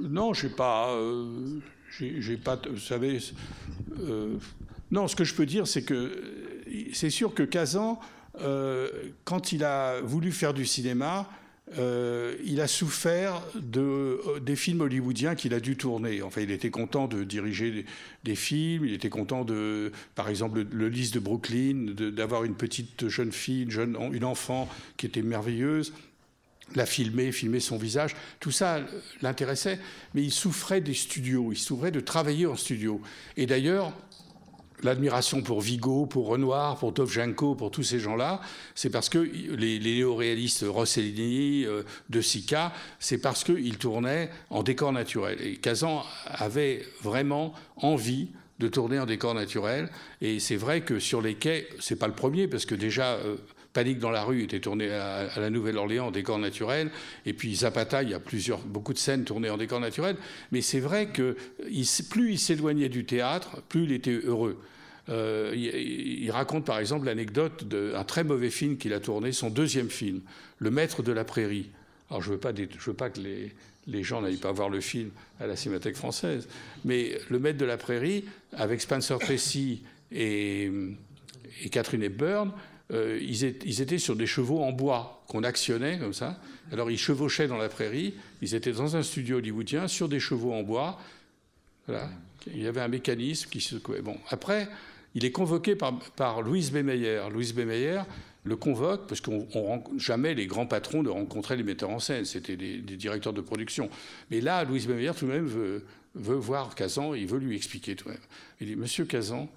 Non, 0.00 0.34
je 0.34 0.46
pas. 0.46 0.90
Euh, 0.90 1.58
j'ai 1.98 2.36
pas. 2.36 2.60
Vous 2.70 2.78
savez. 2.78 3.18
Euh, 3.98 4.36
non, 4.92 5.08
ce 5.08 5.16
que 5.16 5.24
je 5.24 5.34
peux 5.34 5.46
dire, 5.46 5.66
c'est 5.66 5.82
que 5.82 6.12
c'est 6.92 7.10
sûr 7.10 7.34
que 7.34 7.42
Kazan 7.42 7.98
quand 9.24 9.50
il 9.50 9.64
a 9.64 10.00
voulu 10.02 10.30
faire 10.30 10.54
du 10.54 10.64
cinéma, 10.64 11.28
euh, 11.78 12.36
il 12.44 12.60
a 12.60 12.68
souffert 12.68 13.42
euh, 13.76 14.38
des 14.40 14.54
films 14.54 14.82
hollywoodiens 14.82 15.34
qu'il 15.34 15.52
a 15.52 15.60
dû 15.60 15.76
tourner. 15.76 16.22
Enfin, 16.22 16.40
il 16.40 16.50
était 16.52 16.70
content 16.70 17.08
de 17.08 17.24
diriger 17.24 17.84
des, 18.22 18.36
films, 18.36 18.84
il 18.84 18.92
était 18.92 19.08
content 19.08 19.44
de, 19.44 19.90
par 20.14 20.28
exemple, 20.28 20.64
le, 20.70 20.88
Lys 20.88 21.10
de 21.10 21.18
Brooklyn, 21.18 21.92
d'avoir 22.12 22.44
une 22.44 22.54
petite 22.54 23.08
jeune 23.08 23.32
fille, 23.32 23.64
une, 23.64 23.70
jeune, 23.70 23.96
une 24.12 24.24
enfant 24.24 24.68
qui 24.96 25.06
était 25.06 25.22
merveilleuse, 25.22 25.92
la 26.76 26.86
filmer, 26.86 27.32
filmer 27.32 27.60
son 27.60 27.78
visage. 27.78 28.14
Tout 28.38 28.52
ça 28.52 28.80
l'intéressait, 29.20 29.80
mais 30.14 30.22
il 30.22 30.32
souffrait 30.32 30.80
des 30.80 30.94
studios, 30.94 31.52
il 31.52 31.58
souffrait 31.58 31.90
de 31.90 32.00
travailler 32.00 32.46
en 32.46 32.56
studio. 32.56 33.00
Et 33.36 33.46
d'ailleurs, 33.46 33.92
l'admiration 34.82 35.42
pour 35.42 35.60
Vigo, 35.60 36.06
pour 36.06 36.26
Renoir, 36.26 36.78
pour 36.78 36.92
Tovjenko, 36.92 37.54
pour 37.54 37.70
tous 37.70 37.82
ces 37.82 37.98
gens-là, 37.98 38.40
c'est 38.74 38.90
parce 38.90 39.08
que 39.08 39.18
les, 39.18 39.78
néo-réalistes 39.78 40.64
Rossellini, 40.66 41.64
euh, 41.64 41.82
De 42.10 42.20
Sica, 42.20 42.72
c'est 42.98 43.18
parce 43.18 43.44
qu'ils 43.44 43.78
tournaient 43.78 44.30
en 44.50 44.62
décor 44.62 44.92
naturel. 44.92 45.40
Et 45.40 45.56
Kazan 45.56 46.04
avait 46.26 46.84
vraiment 47.02 47.54
envie 47.76 48.28
de 48.58 48.68
tourner 48.68 48.98
en 48.98 49.06
décor 49.06 49.34
naturel. 49.34 49.90
Et 50.20 50.40
c'est 50.40 50.56
vrai 50.56 50.80
que 50.80 50.98
sur 50.98 51.20
les 51.20 51.34
quais, 51.34 51.68
c'est 51.80 51.96
pas 51.96 52.06
le 52.06 52.14
premier, 52.14 52.48
parce 52.48 52.66
que 52.66 52.74
déjà, 52.74 53.14
euh, 53.14 53.36
Panique 53.76 53.98
dans 53.98 54.10
la 54.10 54.24
rue 54.24 54.42
était 54.42 54.60
tourné 54.60 54.90
à, 54.90 55.28
la 55.36 55.50
Nouvelle-Orléans 55.50 56.06
en 56.06 56.10
décor 56.10 56.38
naturel. 56.38 56.90
Et 57.26 57.34
puis 57.34 57.54
Zapata, 57.54 58.02
il 58.02 58.08
y 58.08 58.14
a 58.14 58.20
plusieurs, 58.20 58.60
beaucoup 58.60 58.94
de 58.94 58.98
scènes 58.98 59.24
tournées 59.24 59.50
en 59.50 59.58
décor 59.58 59.80
naturel. 59.80 60.16
Mais 60.50 60.62
c'est 60.62 60.80
vrai 60.80 61.08
que 61.08 61.36
plus 62.08 62.30
il 62.32 62.38
s'éloignait 62.38 62.88
du 62.88 63.04
théâtre, 63.04 63.60
plus 63.68 63.84
il 63.84 63.92
était 63.92 64.18
heureux. 64.24 64.58
Euh, 65.10 65.52
il, 65.54 66.30
raconte 66.30 66.64
par 66.64 66.78
exemple 66.78 67.04
l'anecdote 67.04 67.64
d'un 67.64 68.02
très 68.04 68.24
mauvais 68.24 68.48
film 68.48 68.78
qu'il 68.78 68.94
a 68.94 69.00
tourné, 69.00 69.30
son 69.32 69.50
deuxième 69.50 69.90
film, 69.90 70.22
Le 70.58 70.70
Maître 70.70 71.02
de 71.02 71.12
la 71.12 71.24
Prairie. 71.24 71.68
Alors 72.08 72.22
je 72.22 72.30
ne 72.30 72.34
veux, 72.36 72.40
pas, 72.40 73.10
que 73.10 73.20
les, 73.86 74.02
gens 74.02 74.22
n'aillent 74.22 74.38
pas 74.38 74.52
voir 74.52 74.70
le 74.70 74.80
film 74.80 75.10
à 75.38 75.46
la 75.46 75.54
Cinémathèque 75.54 75.96
française, 75.96 76.48
mais 76.86 77.18
Le 77.28 77.38
Maître 77.38 77.58
de 77.58 77.66
la 77.66 77.76
Prairie, 77.76 78.24
avec 78.54 78.80
Spencer 78.80 79.18
Tracy 79.18 79.82
et, 80.10 80.70
et 81.62 81.68
Catherine 81.68 82.02
Hepburn, 82.02 82.52
euh, 82.92 83.18
ils, 83.20 83.80
étaient 83.80 83.98
sur 83.98 84.14
des 84.14 84.26
chevaux 84.26 84.62
en 84.62 84.70
bois 84.70 85.24
qu'on 85.26 85.42
actionnait 85.42 85.98
comme 85.98 86.12
ça. 86.12 86.38
Alors 86.72 86.90
ils 86.90 86.98
chevauchaient 86.98 87.48
dans 87.48 87.56
la 87.56 87.68
prairie. 87.68 88.14
Ils 88.42 88.54
étaient 88.54 88.72
dans 88.72 88.96
un 88.96 89.02
studio 89.02 89.38
hollywoodien 89.38 89.88
sur 89.88 90.08
des 90.08 90.20
chevaux 90.20 90.52
en 90.52 90.62
bois. 90.62 90.98
Il 91.88 92.62
y 92.62 92.66
avait 92.66 92.80
un 92.80 92.88
mécanisme 92.88 93.50
qui 93.50 93.60
se 93.60 93.76
Bon, 93.76 94.16
après, 94.30 94.68
il 95.14 95.24
est 95.24 95.32
convoqué 95.32 95.74
par, 95.74 95.98
par 96.16 96.42
Louise 96.42 96.70
B. 96.70 96.76
Meyer. 96.76 97.22
Louise 97.32 97.52
B. 97.52 97.60
Meyer 97.60 98.02
le 98.44 98.54
convoque 98.54 99.08
parce 99.08 99.20
qu'on 99.20 99.82
jamais 99.98 100.34
les 100.34 100.46
grands 100.46 100.66
patrons 100.66 101.02
ne 101.02 101.08
rencontraient 101.08 101.56
les 101.56 101.64
metteurs 101.64 101.90
en 101.90 101.98
scène. 101.98 102.24
C'était 102.24 102.56
des, 102.56 102.78
directeurs 102.78 103.32
de 103.32 103.40
production. 103.40 103.90
Mais 104.30 104.40
là, 104.40 104.62
Louise 104.62 104.86
B. 104.86 104.90
Meyer 104.90 105.12
tout 105.16 105.26
de 105.26 105.32
même 105.32 105.46
veut, 105.46 105.82
voir 106.14 106.76
Kazan. 106.76 107.14
Il 107.14 107.26
veut 107.26 107.40
lui 107.40 107.56
expliquer 107.56 107.96
tout 107.96 108.04
de 108.04 108.10
même. 108.10 108.20
Il 108.60 108.68
dit 108.68 108.76
Monsieur 108.76 109.04
Kazan, 109.04 109.48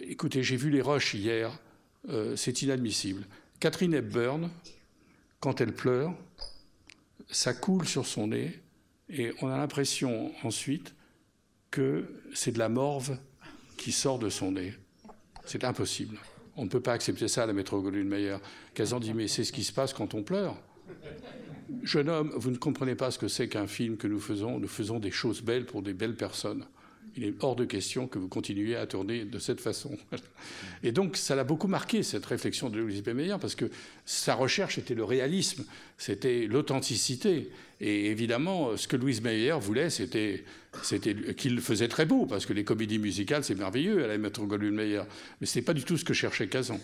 écoutez, 0.00 0.42
j'ai 0.42 0.56
vu 0.56 0.68
les 0.68 0.82
roches 0.82 1.14
hier. 1.14 1.58
Euh, 2.08 2.36
c'est 2.36 2.62
inadmissible. 2.62 3.24
Catherine 3.60 3.94
Hepburn, 3.94 4.50
quand 5.40 5.60
elle 5.60 5.74
pleure, 5.74 6.14
ça 7.30 7.52
coule 7.52 7.86
sur 7.86 8.06
son 8.06 8.28
nez 8.28 8.60
et 9.10 9.32
on 9.42 9.48
a 9.48 9.56
l'impression 9.56 10.32
ensuite 10.42 10.94
que 11.70 12.06
c'est 12.34 12.52
de 12.52 12.58
la 12.58 12.68
morve 12.68 13.18
qui 13.76 13.92
sort 13.92 14.18
de 14.18 14.28
son 14.28 14.52
nez. 14.52 14.74
C'est 15.44 15.64
impossible. 15.64 16.18
On 16.56 16.64
ne 16.64 16.68
peut 16.68 16.80
pas 16.80 16.92
accepter 16.92 17.28
ça 17.28 17.44
à 17.44 17.46
la 17.46 17.52
métro 17.52 17.80
Goldwyn-Mayer. 17.80 18.38
Kazan 18.74 19.00
dit 19.00 19.14
Mais 19.14 19.28
c'est 19.28 19.44
ce 19.44 19.52
qui 19.52 19.64
se 19.64 19.72
passe 19.72 19.92
quand 19.92 20.14
on 20.14 20.22
pleure. 20.22 20.56
Jeune 21.82 22.08
homme, 22.08 22.32
vous 22.34 22.50
ne 22.50 22.56
comprenez 22.56 22.94
pas 22.94 23.10
ce 23.10 23.18
que 23.18 23.28
c'est 23.28 23.48
qu'un 23.48 23.66
film 23.66 23.96
que 23.96 24.06
nous 24.06 24.20
faisons. 24.20 24.58
Nous 24.58 24.68
faisons 24.68 24.98
des 24.98 25.10
choses 25.10 25.42
belles 25.42 25.66
pour 25.66 25.82
des 25.82 25.92
belles 25.92 26.16
personnes 26.16 26.64
il 27.18 27.24
est 27.24 27.34
hors 27.40 27.56
de 27.56 27.64
question 27.64 28.06
que 28.06 28.18
vous 28.18 28.28
continuiez 28.28 28.76
à 28.76 28.86
tourner 28.86 29.24
de 29.24 29.38
cette 29.38 29.60
façon. 29.60 29.98
Et 30.84 30.92
donc, 30.92 31.16
ça 31.16 31.34
l'a 31.34 31.42
beaucoup 31.42 31.66
marqué, 31.66 32.02
cette 32.02 32.24
réflexion 32.24 32.70
de 32.70 32.78
Louis. 32.78 33.02
Meyer, 33.12 33.36
parce 33.40 33.54
que 33.54 33.70
sa 34.06 34.34
recherche 34.34 34.78
était 34.78 34.94
le 34.94 35.04
réalisme, 35.04 35.64
c'était 35.96 36.46
l'authenticité. 36.46 37.50
Et 37.80 38.06
évidemment, 38.06 38.76
ce 38.76 38.86
que 38.86 38.96
Louise 38.96 39.20
Meyer 39.20 39.56
voulait, 39.60 39.90
c'était 39.90 40.44
qu'il 41.36 41.60
faisait 41.60 41.88
très 41.88 42.06
beau, 42.06 42.26
parce 42.26 42.46
que 42.46 42.52
les 42.52 42.64
comédies 42.64 42.98
musicales, 42.98 43.42
c'est 43.42 43.56
merveilleux 43.56 44.04
à 44.04 44.06
la 44.06 44.16
mettre 44.16 44.42
Goldwyn 44.42 44.72
Meyer. 44.72 45.02
Mais 45.40 45.46
ce 45.46 45.58
n'est 45.58 45.64
pas 45.64 45.74
du 45.74 45.82
tout 45.82 45.96
ce 45.96 46.04
que 46.04 46.14
cherchait 46.14 46.46
Kazan. 46.46 46.78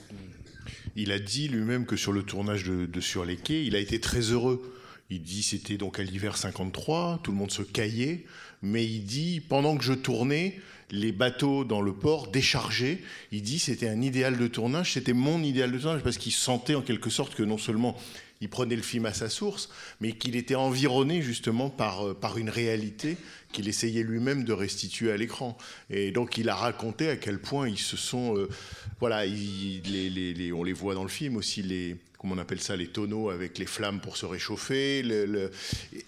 Il 0.97 1.12
a 1.12 1.18
dit 1.18 1.49
lui-même 1.49 1.87
que 1.87 1.97
sur 1.97 2.12
le 2.12 2.22
tournage 2.22 2.64
de, 2.64 3.01
Sur 3.01 3.24
les 3.24 3.37
quais, 3.37 3.64
il 3.64 3.76
a 3.76 3.78
été 3.78 4.01
très 4.01 4.20
heureux. 4.20 4.72
Il 5.11 5.22
dit 5.22 5.43
c'était 5.43 5.76
donc 5.76 6.01
à 6.01 6.03
l'hiver 6.03 6.37
53, 6.37 7.20
tout 7.22 7.30
le 7.30 7.37
monde 7.37 7.51
se 7.51 7.62
caillait 7.62 8.24
mais 8.65 8.85
il 8.85 9.05
dit, 9.05 9.41
pendant 9.41 9.77
que 9.77 9.85
je 9.85 9.93
tournais, 9.93 10.59
les 10.91 11.12
bateaux 11.12 11.65
dans 11.65 11.81
le 11.81 11.93
port 11.93 12.29
déchargés, 12.29 13.03
il 13.31 13.43
dit 13.43 13.59
c'était 13.59 13.89
un 13.89 14.01
idéal 14.01 14.39
de 14.39 14.47
tournage, 14.47 14.95
c'était 14.95 15.12
mon 15.12 15.43
idéal 15.43 15.71
de 15.71 15.79
tournage, 15.79 16.03
parce 16.03 16.19
qu'il 16.19 16.33
sentait 16.33 16.75
en 16.75 16.83
quelque 16.83 17.11
sorte 17.11 17.35
que 17.35 17.43
non 17.43 17.59
seulement 17.59 17.97
il 18.41 18.49
prenait 18.49 18.77
le 18.77 18.83
film 18.83 19.07
à 19.07 19.12
sa 19.12 19.29
source, 19.29 19.71
mais 20.01 20.12
qu'il 20.12 20.37
était 20.37 20.55
environné 20.55 21.23
justement 21.23 21.71
par, 21.71 22.07
euh, 22.07 22.15
par 22.15 22.39
une 22.39 22.51
réalité 22.51 23.17
qu'il 23.55 23.69
essayait 23.69 24.03
lui-même 24.03 24.45
de 24.45 24.53
restituer 24.53 25.11
à 25.11 25.17
l'écran. 25.17 25.57
Et 25.89 26.11
donc 26.11 26.37
il 26.37 26.51
a 26.51 26.55
raconté 26.55 27.09
à 27.09 27.17
quel 27.17 27.39
point 27.39 27.69
ils 27.69 27.79
se 27.79 27.97
sont... 27.97 28.37
Euh, 28.37 28.49
voilà, 29.01 29.23
on 29.23 30.65
les 30.65 30.73
voit 30.73 30.95
dans 30.95 31.05
le 31.05 31.09
film 31.09 31.37
aussi, 31.37 31.63
les, 31.63 31.97
comment 32.19 32.35
on 32.35 32.39
appelle 32.39 32.61
ça, 32.61 32.77
les 32.77 32.89
tonneaux 32.89 33.31
avec 33.31 33.59
les 33.59 33.67
flammes 33.67 34.01
pour 34.01 34.17
se 34.17 34.27
réchauffer, 34.27 35.05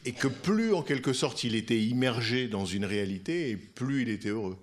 et 0.05 0.13
que 0.13 0.29
plus 0.29 0.75
en 0.75 0.83
quelque 0.83 1.13
sorte 1.13 1.45
il 1.45 1.55
était 1.55 1.81
immergé 1.81 2.49
dans 2.49 2.67
une 2.67 2.85
réalité, 2.85 3.51
et 3.51 3.57
plus 3.57 4.03
il 4.03 4.09
était 4.09 4.31
heureux. 4.31 4.57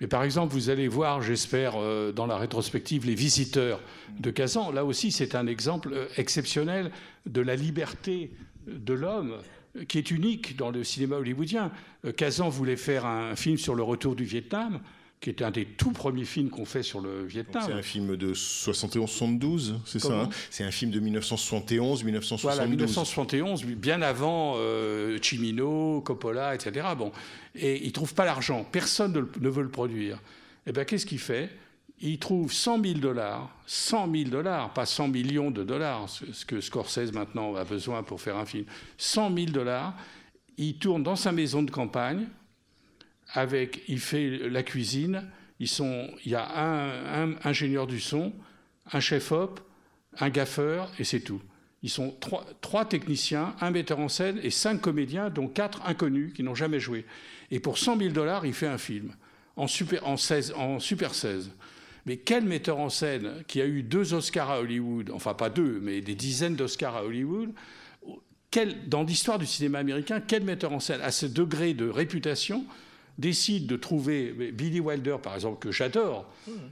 Mais 0.00 0.06
par 0.06 0.24
exemple, 0.24 0.54
vous 0.54 0.70
allez 0.70 0.88
voir, 0.88 1.20
j'espère, 1.20 1.74
euh, 1.76 2.10
dans 2.10 2.26
la 2.26 2.38
rétrospective, 2.38 3.04
les 3.04 3.14
visiteurs 3.14 3.80
de 4.18 4.30
Kazan. 4.30 4.72
Là 4.72 4.86
aussi, 4.86 5.12
c'est 5.12 5.34
un 5.34 5.46
exemple 5.46 5.90
euh, 5.92 6.06
exceptionnel 6.16 6.90
de 7.26 7.42
la 7.42 7.54
liberté 7.54 8.30
de 8.66 8.94
l'homme 8.94 9.36
qui 9.88 9.98
est 9.98 10.10
unique 10.10 10.56
dans 10.56 10.70
le 10.70 10.84
cinéma 10.84 11.16
hollywoodien. 11.16 11.70
Euh, 12.04 12.12
Kazan 12.12 12.48
voulait 12.48 12.76
faire 12.76 13.06
un 13.06 13.36
film 13.36 13.56
sur 13.56 13.74
le 13.74 13.82
retour 13.82 14.16
du 14.16 14.24
Vietnam 14.24 14.80
qui 15.20 15.28
était 15.28 15.44
un 15.44 15.50
des 15.50 15.66
tout 15.66 15.92
premiers 15.92 16.24
films 16.24 16.48
qu'on 16.48 16.64
fait 16.64 16.82
sur 16.82 17.00
le 17.00 17.24
Vietnam. 17.26 17.62
C'est 17.66 17.74
un 17.74 17.82
film 17.82 18.16
de 18.16 18.32
71-72, 18.32 19.74
c'est 19.84 19.98
ça 19.98 20.22
hein? 20.22 20.30
C'est 20.48 20.64
un 20.64 20.70
film 20.70 20.90
de 20.90 21.00
1971-1972. 21.00 22.40
Voilà, 22.40 22.66
1971, 22.66 23.64
bien 23.64 24.00
avant 24.00 24.54
euh, 24.56 25.18
Cimino, 25.20 26.00
Coppola, 26.00 26.54
etc. 26.54 26.86
Bon, 26.96 27.12
et 27.54 27.84
il 27.84 27.92
trouve 27.92 28.14
pas 28.14 28.24
l'argent, 28.24 28.66
personne 28.72 29.28
ne, 29.40 29.48
veut 29.50 29.62
le 29.62 29.68
produire. 29.68 30.16
Et 30.16 30.70
eh 30.70 30.72
bien, 30.72 30.84
qu'est-ce 30.84 31.04
qu'il 31.04 31.18
fait? 31.18 31.50
Il 32.00 32.18
trouve 32.18 32.52
100 32.52 32.82
000 32.82 32.98
dollars, 32.98 33.54
100 33.66 34.10
000 34.10 34.30
dollars, 34.30 34.72
pas 34.72 34.86
100 34.86 35.08
millions 35.08 35.50
de 35.50 35.62
dollars, 35.62 36.08
ce 36.08 36.44
que 36.44 36.60
Scorsese 36.60 37.12
maintenant 37.12 37.54
a 37.56 37.64
besoin 37.64 38.02
pour 38.02 38.20
faire 38.20 38.36
un 38.36 38.46
film, 38.46 38.64
100 38.96 39.34
000 39.34 39.50
dollars. 39.50 39.94
Il 40.56 40.78
tourne 40.78 41.02
dans 41.02 41.16
sa 41.16 41.32
maison 41.32 41.62
de 41.62 41.70
campagne, 41.70 42.26
avec, 43.32 43.82
il 43.88 44.00
fait 44.00 44.48
la 44.48 44.62
cuisine. 44.62 45.24
Ils 45.58 45.68
sont, 45.68 46.08
il 46.24 46.32
y 46.32 46.34
a 46.34 46.48
un, 46.58 47.34
ingénieur 47.44 47.86
du 47.86 48.00
son, 48.00 48.32
un 48.92 49.00
chef-op, 49.00 49.60
un 50.18 50.30
gaffeur, 50.30 50.90
et 50.98 51.04
c'est 51.04 51.20
tout. 51.20 51.40
Ils 51.82 51.90
sont 51.90 52.16
trois, 52.18 52.46
trois, 52.60 52.84
techniciens, 52.84 53.54
un 53.60 53.70
metteur 53.70 54.00
en 54.00 54.08
scène 54.08 54.40
et 54.42 54.50
cinq 54.50 54.80
comédiens, 54.80 55.30
dont 55.30 55.48
quatre 55.48 55.86
inconnus 55.86 56.32
qui 56.34 56.42
n'ont 56.42 56.54
jamais 56.54 56.80
joué. 56.80 57.06
Et 57.50 57.60
pour 57.60 57.78
100 57.78 57.98
000 57.98 58.10
dollars, 58.10 58.44
il 58.46 58.52
fait 58.52 58.66
un 58.66 58.78
film 58.78 59.12
en 59.56 59.66
super, 59.66 60.06
en 60.06 60.16
16, 60.16 60.54
en 60.56 60.78
super 60.78 61.14
16. 61.14 61.50
Mais 62.10 62.16
quel 62.16 62.42
metteur 62.42 62.80
en 62.80 62.88
scène 62.88 63.44
qui 63.46 63.60
a 63.60 63.66
eu 63.66 63.84
deux 63.84 64.14
Oscars 64.14 64.50
à 64.50 64.58
Hollywood, 64.58 65.12
enfin 65.14 65.32
pas 65.32 65.48
deux, 65.48 65.78
mais 65.80 66.00
des 66.00 66.16
dizaines 66.16 66.56
d'Oscars 66.56 66.96
à 66.96 67.04
Hollywood, 67.04 67.50
quel, 68.50 68.88
dans 68.88 69.04
l'histoire 69.04 69.38
du 69.38 69.46
cinéma 69.46 69.78
américain, 69.78 70.20
quel 70.20 70.42
metteur 70.42 70.72
en 70.72 70.80
scène 70.80 71.00
à 71.02 71.12
ce 71.12 71.24
degré 71.24 71.72
de 71.72 71.88
réputation 71.88 72.64
décide 73.16 73.68
de 73.68 73.76
trouver 73.76 74.32
Billy 74.50 74.80
Wilder, 74.80 75.18
par 75.22 75.36
exemple, 75.36 75.60
que 75.60 75.70
j'adore, 75.70 76.28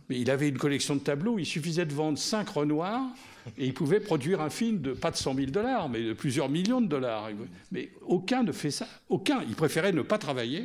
mais 0.08 0.18
il 0.18 0.28
avait 0.28 0.48
une 0.48 0.58
collection 0.58 0.96
de 0.96 1.02
tableaux, 1.02 1.38
il 1.38 1.46
suffisait 1.46 1.86
de 1.86 1.94
vendre 1.94 2.18
cinq 2.18 2.48
Renoirs 2.48 3.06
et 3.56 3.64
il 3.64 3.74
pouvait 3.74 4.00
produire 4.00 4.40
un 4.40 4.50
film 4.50 4.80
de 4.80 4.92
pas 4.92 5.12
de 5.12 5.16
100 5.16 5.36
000 5.36 5.50
dollars, 5.52 5.88
mais 5.88 6.02
de 6.02 6.14
plusieurs 6.14 6.48
millions 6.48 6.80
de 6.80 6.88
dollars. 6.88 7.28
Mais 7.70 7.92
aucun 8.04 8.42
ne 8.42 8.50
fait 8.50 8.72
ça. 8.72 8.88
Aucun. 9.08 9.42
Il 9.48 9.54
préférait 9.54 9.92
ne 9.92 10.02
pas 10.02 10.18
travailler. 10.18 10.64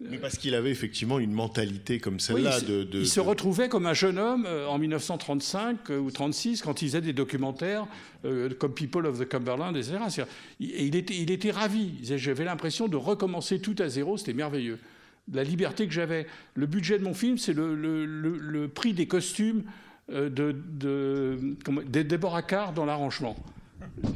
Mais 0.00 0.18
parce 0.18 0.36
qu'il 0.38 0.54
avait 0.54 0.70
effectivement 0.70 1.20
une 1.20 1.32
mentalité 1.32 2.00
comme 2.00 2.18
celle-là. 2.18 2.60
de, 2.60 2.86
il 2.92 3.08
se 3.08 3.20
retrouvait 3.20 3.68
comme 3.68 3.86
un 3.86 3.94
jeune 3.94 4.18
homme 4.18 4.44
euh, 4.46 4.66
en 4.66 4.76
1935 4.76 5.90
euh, 5.90 5.98
ou 5.98 6.10
36 6.10 6.62
quand 6.62 6.82
il 6.82 6.88
faisait 6.88 7.00
des 7.00 7.12
documentaires 7.12 7.86
euh, 8.24 8.50
comme 8.58 8.74
People 8.74 9.06
of 9.06 9.20
the 9.20 9.28
Cumberland, 9.28 9.76
etc. 9.76 9.98
Et 10.60 10.86
il 10.86 10.96
était, 10.96 11.14
il 11.14 11.30
était 11.30 11.52
ravi. 11.52 11.92
J'avais 12.02 12.44
l'impression 12.44 12.88
de 12.88 12.96
recommencer 12.96 13.60
tout 13.60 13.76
à 13.78 13.88
zéro. 13.88 14.16
C'était 14.16 14.32
merveilleux 14.34 14.78
la 15.32 15.44
liberté 15.44 15.86
que 15.86 15.92
j'avais. 15.92 16.26
Le 16.54 16.66
budget 16.66 16.98
de 16.98 17.04
mon 17.04 17.14
film, 17.14 17.38
c'est 17.38 17.54
le, 17.54 18.66
prix 18.66 18.92
des 18.92 19.06
costumes 19.06 19.62
de, 20.10 20.28
de, 20.28 21.38
de 21.64 22.02
Déborah 22.02 22.42
Carr 22.42 22.74
dans 22.74 22.84
l'arrangement. 22.84 23.34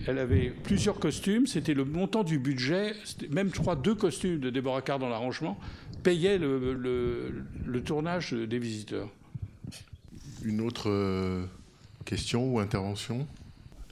Elle 0.06 0.18
avait 0.18 0.50
plusieurs 0.50 0.98
costumes, 0.98 1.46
c'était 1.46 1.74
le 1.74 1.84
montant 1.84 2.24
du 2.24 2.38
budget, 2.38 2.94
même 3.30 3.50
je 3.54 3.60
crois 3.60 3.76
deux 3.76 3.94
costumes 3.94 4.38
de 4.38 4.50
Déborah 4.50 4.82
Carr 4.82 4.98
dans 4.98 5.08
l'arrangement, 5.08 5.58
payaient 6.02 6.38
le, 6.38 7.82
tournage 7.84 8.32
des 8.32 8.58
visiteurs. 8.58 9.08
Une 10.44 10.60
autre 10.60 10.88
euh, 10.88 11.44
question 12.04 12.52
ou 12.52 12.58
intervention? 12.58 13.26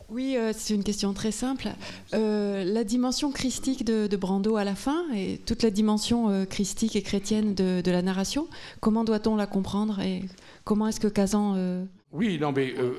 Oui, 0.09 0.37
euh, 0.37 0.53
c'est 0.57 0.75
une 0.75 0.85
question 0.85 1.13
très 1.13 1.33
simple. 1.33 1.69
Euh, 2.15 2.63
la 2.65 2.85
dimension 2.85 3.33
christique 3.33 3.85
de, 3.85 4.17
Brando 4.17 4.57
à 4.57 4.65
la 4.65 4.77
fin 4.77 5.05
et 5.15 5.41
toute 5.45 5.63
la 5.63 5.71
dimension 5.71 6.47
christique 6.47 6.95
et 6.95 7.03
chrétienne 7.03 7.55
de, 7.55 7.81
de 7.81 7.91
la 7.91 8.03
narration, 8.03 8.47
comment 8.81 9.05
doit-on 9.05 9.35
la 9.37 9.47
comprendre 9.47 10.01
et 10.01 10.23
comment 10.65 10.87
est-ce 10.87 11.01
que 11.01 11.09
Kazan 11.09 11.87
oui, 12.13 12.39
non, 12.41 12.53
mais 12.53 12.73
euh, 12.79 12.93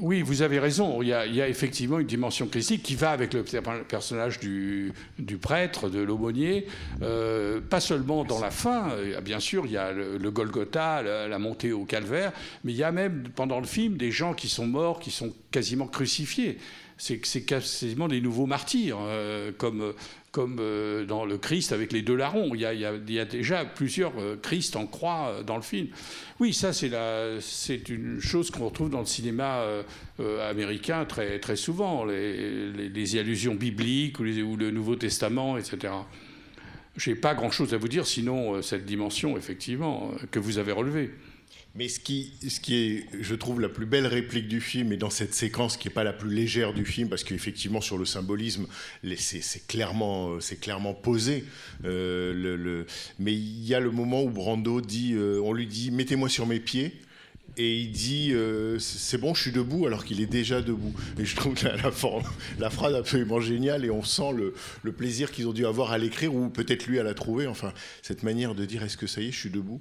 oui, 0.00 0.22
vous 0.22 0.40
avez 0.40 0.58
raison. 0.58 1.02
Il 1.02 1.08
y, 1.08 1.12
a, 1.12 1.48
effectivement 1.48 1.98
une 1.98 2.06
dimension 2.06 2.46
christique 2.48 2.82
qui 2.82 2.94
va 2.94 3.10
avec 3.10 3.34
le 3.34 3.44
personnage 3.84 4.40
du, 4.40 4.92
prêtre, 5.40 5.90
de 5.90 6.00
l'aumônier, 6.00 6.66
euh, 7.02 7.60
pas 7.60 7.80
seulement 7.80 8.24
dans 8.24 8.40
la 8.40 8.50
fin. 8.50 8.90
Euh, 8.90 9.20
bien 9.20 9.38
sûr, 9.38 9.66
il 9.66 9.72
y 9.72 9.76
a 9.76 9.92
le, 9.92 10.30
Golgotha, 10.30 11.02
la, 11.02 11.38
montée 11.38 11.72
au 11.72 11.84
calvaire, 11.84 12.32
mais 12.64 12.72
il 12.72 12.78
y 12.78 12.84
a 12.84 12.90
même 12.90 13.28
pendant 13.36 13.60
le 13.60 13.66
film 13.66 13.98
des 13.98 14.10
gens 14.10 14.32
qui 14.32 14.48
sont 14.48 14.66
morts, 14.66 14.98
qui 14.98 15.10
sont 15.10 15.32
quasiment 15.50 15.86
crucifiés 15.86 16.58
c'est 16.98 17.42
quasiment 17.42 18.08
des 18.08 18.20
nouveaux 18.20 18.46
martyrs, 18.46 18.98
comme, 19.56 19.94
comme 20.32 20.56
dans 21.06 21.24
le 21.24 21.38
Christ 21.38 21.72
avec 21.72 21.92
les 21.92 22.02
deux 22.02 22.16
larrons. 22.16 22.54
Il 22.54 22.60
y 22.60 22.64
a, 22.64 23.24
déjà 23.24 23.64
plusieurs 23.64 24.12
Christ 24.42 24.76
en 24.76 24.86
croix 24.86 25.42
dans 25.46 25.56
le 25.56 25.62
film. 25.62 25.88
Oui, 26.40 26.52
ça 26.52 26.72
c'est 26.72 27.88
une 27.88 28.20
chose 28.20 28.50
qu'on 28.50 28.66
retrouve 28.66 28.90
dans 28.90 29.00
le 29.00 29.06
cinéma 29.06 29.58
euh, 29.58 29.82
euh, 30.20 30.50
américain 30.50 31.04
très, 31.04 31.56
souvent, 31.56 32.04
les, 32.04 33.18
allusions 33.18 33.54
bibliques 33.54 34.20
ou, 34.20 34.24
le 34.24 34.70
Nouveau 34.70 34.94
Testament, 34.94 35.58
etc. 35.58 35.92
Je 36.96 37.10
n'ai 37.10 37.16
pas 37.16 37.34
grand-chose 37.34 37.74
à 37.74 37.76
vous 37.76 37.88
dire, 37.88 38.06
sinon 38.06 38.54
euh, 38.54 38.62
cette 38.62 38.84
dimension, 38.84 39.36
effectivement, 39.36 40.12
que 40.30 40.38
vous 40.38 40.58
avez 40.58 40.72
relevée. 40.72 41.10
Mais 41.78 41.86
ce 41.86 42.00
qui, 42.00 42.32
ce 42.48 42.58
qui 42.58 42.74
est, 42.74 43.06
je 43.20 43.36
trouve, 43.36 43.60
la 43.60 43.68
plus 43.68 43.86
belle 43.86 44.08
réplique 44.08 44.48
du 44.48 44.60
film, 44.60 44.92
et 44.92 44.96
dans 44.96 45.10
cette 45.10 45.32
séquence 45.32 45.76
qui 45.76 45.86
n'est 45.86 45.94
pas 45.94 46.02
la 46.02 46.12
plus 46.12 46.28
légère 46.28 46.74
du 46.74 46.84
film, 46.84 47.08
parce 47.08 47.22
qu'effectivement, 47.22 47.80
sur 47.80 47.98
le 47.98 48.04
symbolisme, 48.04 48.66
c'est 49.16 49.64
clairement, 49.68 50.32
euh, 50.34 50.40
clairement 50.60 50.92
posé. 50.92 51.44
Euh, 51.84 52.84
mais 53.20 53.32
il 53.32 53.64
y 53.64 53.76
a 53.76 53.80
le 53.80 53.92
moment 53.92 54.24
où 54.24 54.28
Brando 54.28 54.80
dit, 54.80 55.12
euh, 55.14 55.40
on 55.44 55.52
lui 55.52 55.68
dit, 55.68 55.92
mettez-moi 55.92 56.28
sur 56.28 56.46
mes 56.46 56.58
pieds. 56.58 57.00
Et 57.56 57.78
il 57.78 57.92
dit 57.92 58.32
c'est 58.78 59.18
bon, 59.18 59.34
je 59.34 59.42
suis 59.42 59.52
debout 59.52 59.86
alors 59.86 60.04
qu'il 60.04 60.20
est 60.20 60.26
déjà 60.26 60.60
debout. 60.60 60.94
Et 61.18 61.24
je 61.24 61.34
trouve 61.34 61.54
la, 61.64 61.76
la, 61.76 61.90
la 62.58 62.70
phrase 62.70 62.94
absolument 62.94 63.40
géniale 63.40 63.84
et 63.84 63.90
on 63.90 64.04
sent 64.04 64.32
le, 64.36 64.54
le 64.82 64.92
plaisir 64.92 65.32
qu'ils 65.32 65.48
ont 65.48 65.52
dû 65.52 65.64
avoir 65.66 65.90
à 65.90 65.98
l'écrire 65.98 66.34
ou 66.34 66.50
peut-être 66.50 66.86
lui 66.86 67.00
à 67.00 67.02
la 67.02 67.14
trouver. 67.14 67.46
Enfin, 67.48 67.72
cette 68.02 68.22
manière 68.22 68.54
de 68.54 68.64
dire 68.64 68.84
est-ce 68.84 68.96
que 68.96 69.08
ça 69.08 69.22
y 69.22 69.28
est, 69.28 69.32
je 69.32 69.38
suis 69.38 69.50
debout? 69.50 69.80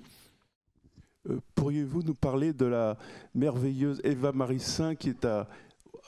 Pourriez-vous 1.55 2.03
nous 2.03 2.13
parler 2.13 2.53
de 2.53 2.65
la 2.65 2.97
merveilleuse 3.35 4.01
Eva 4.03 4.31
Marissin 4.31 4.95
qui 4.95 5.09
est 5.09 5.25
à, 5.25 5.47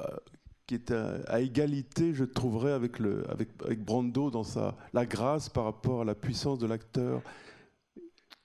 euh, 0.02 0.06
qui 0.68 0.76
est 0.76 0.92
à, 0.92 1.42
égalité, 1.42 2.14
je 2.14 2.24
trouverais, 2.24 2.72
avec, 2.74 3.00
le, 3.00 3.26
Brando 3.78 4.30
dans 4.30 4.44
sa, 4.44 4.78
la 4.94 5.06
grâce 5.06 5.50
par 5.50 5.64
rapport 5.64 6.02
à 6.02 6.06
la 6.06 6.14
puissance 6.14 6.60
de 6.60 6.68
l'acteur? 6.68 7.22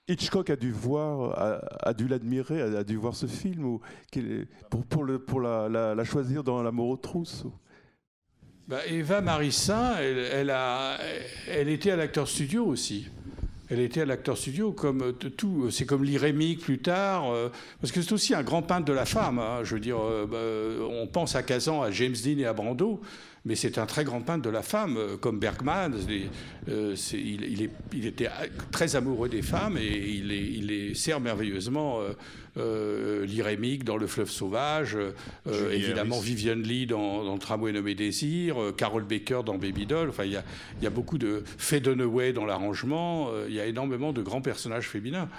Hitchcock 0.07 0.49
a 0.49 0.55
dû 0.55 0.71
voir, 0.71 1.61
a, 1.81 1.93
dû 1.93 2.07
l'admirer, 2.07 2.61
a, 2.61 2.83
dû 2.83 2.95
voir 2.95 3.15
ce 3.15 3.27
film 3.27 3.65
ou, 3.65 3.81
pour, 4.69 4.85
pour, 4.85 5.03
le, 5.03 5.19
pour 5.19 5.39
la, 5.39 5.69
la, 5.69 6.03
choisir 6.03 6.43
dans 6.43 6.61
L'amour 6.63 6.89
aux 6.89 6.97
trousses. 6.97 7.45
Bah, 8.67 8.85
Eva 8.87 9.21
Marissin, 9.21 9.95
elle, 9.97 10.51
elle 11.47 11.69
était 11.69 11.91
à 11.91 11.95
l'acteur 11.95 12.27
studio 12.27 12.65
aussi. 12.65 13.07
Elle 13.69 13.79
était 13.79 14.01
à 14.01 14.05
l'acteur 14.05 14.37
studio 14.37 14.71
comme 14.71 15.01
euh, 15.01 15.11
tout. 15.11 15.69
C'est 15.71 15.85
comme 15.85 16.03
l'Irémique 16.03 16.61
plus 16.61 16.79
tard, 16.79 17.31
euh, 17.31 17.49
parce 17.81 17.91
que 17.91 18.01
c'est 18.01 18.13
aussi 18.13 18.35
un 18.35 18.43
grand 18.43 18.61
peintre 18.61 18.85
de 18.85 18.93
la 18.93 19.05
femme. 19.05 19.39
Hein. 19.39 19.59
je 19.63 19.75
veux 19.75 19.79
dire, 19.79 19.97
euh, 19.99 20.25
bah, 20.27 20.87
on 20.91 21.07
pense 21.07 21.35
à 21.35 21.43
Kazan, 21.43 21.81
à 21.81 21.91
James 21.91 22.15
Dean 22.23 22.37
et 22.37 22.45
à 22.45 22.53
Brando, 22.53 23.01
mais 23.45 23.55
c'est 23.55 23.77
un 23.77 23.85
très 23.85 24.03
grand 24.03 24.21
peintre 24.21 24.41
de 24.41 24.49
la 24.49 24.63
femme, 24.63 24.97
comme 25.21 25.39
Bergman. 25.39 25.93
il, 26.67 27.69
était 28.03 28.29
très 28.71 28.95
amoureux 28.95 29.29
des 29.29 29.43
femmes 29.43 29.77
et 29.77 30.09
il 30.09 30.27
les, 30.27 30.93
sert 30.95 31.19
merveilleusement. 31.19 31.99
Euh, 32.57 33.25
l'Irémique 33.25 33.83
dans 33.83 33.97
Le 33.97 34.07
Fleuve 34.07 34.29
Sauvage, 34.29 34.97
évidemment 35.71 36.19
Vivian 36.19 36.55
Lee 36.55 36.87
dans, 36.87 37.37
Tramway 37.37 37.73
nommé 37.73 37.95
Désir, 37.95 38.55
Carol 38.77 39.03
Baker 39.03 39.41
dans 39.45 39.57
Baby 39.57 39.85
Doll. 39.85 40.09
Enfin, 40.09 40.23
il 40.23 40.31
y 40.31 40.37
a, 40.37 40.43
y 40.81 40.87
a, 40.87 40.89
beaucoup 40.89 41.17
de 41.17 41.43
Faye 41.57 41.81
Dunaway 41.81 42.33
dans 42.33 42.45
l'arrangement. 42.45 43.29
il 43.47 43.53
y 43.53 43.59
a 43.59 43.65
énormément 43.65 44.13
de 44.13 44.21
grands 44.21 44.41
personnages 44.41 44.87
féminins. 44.87 45.29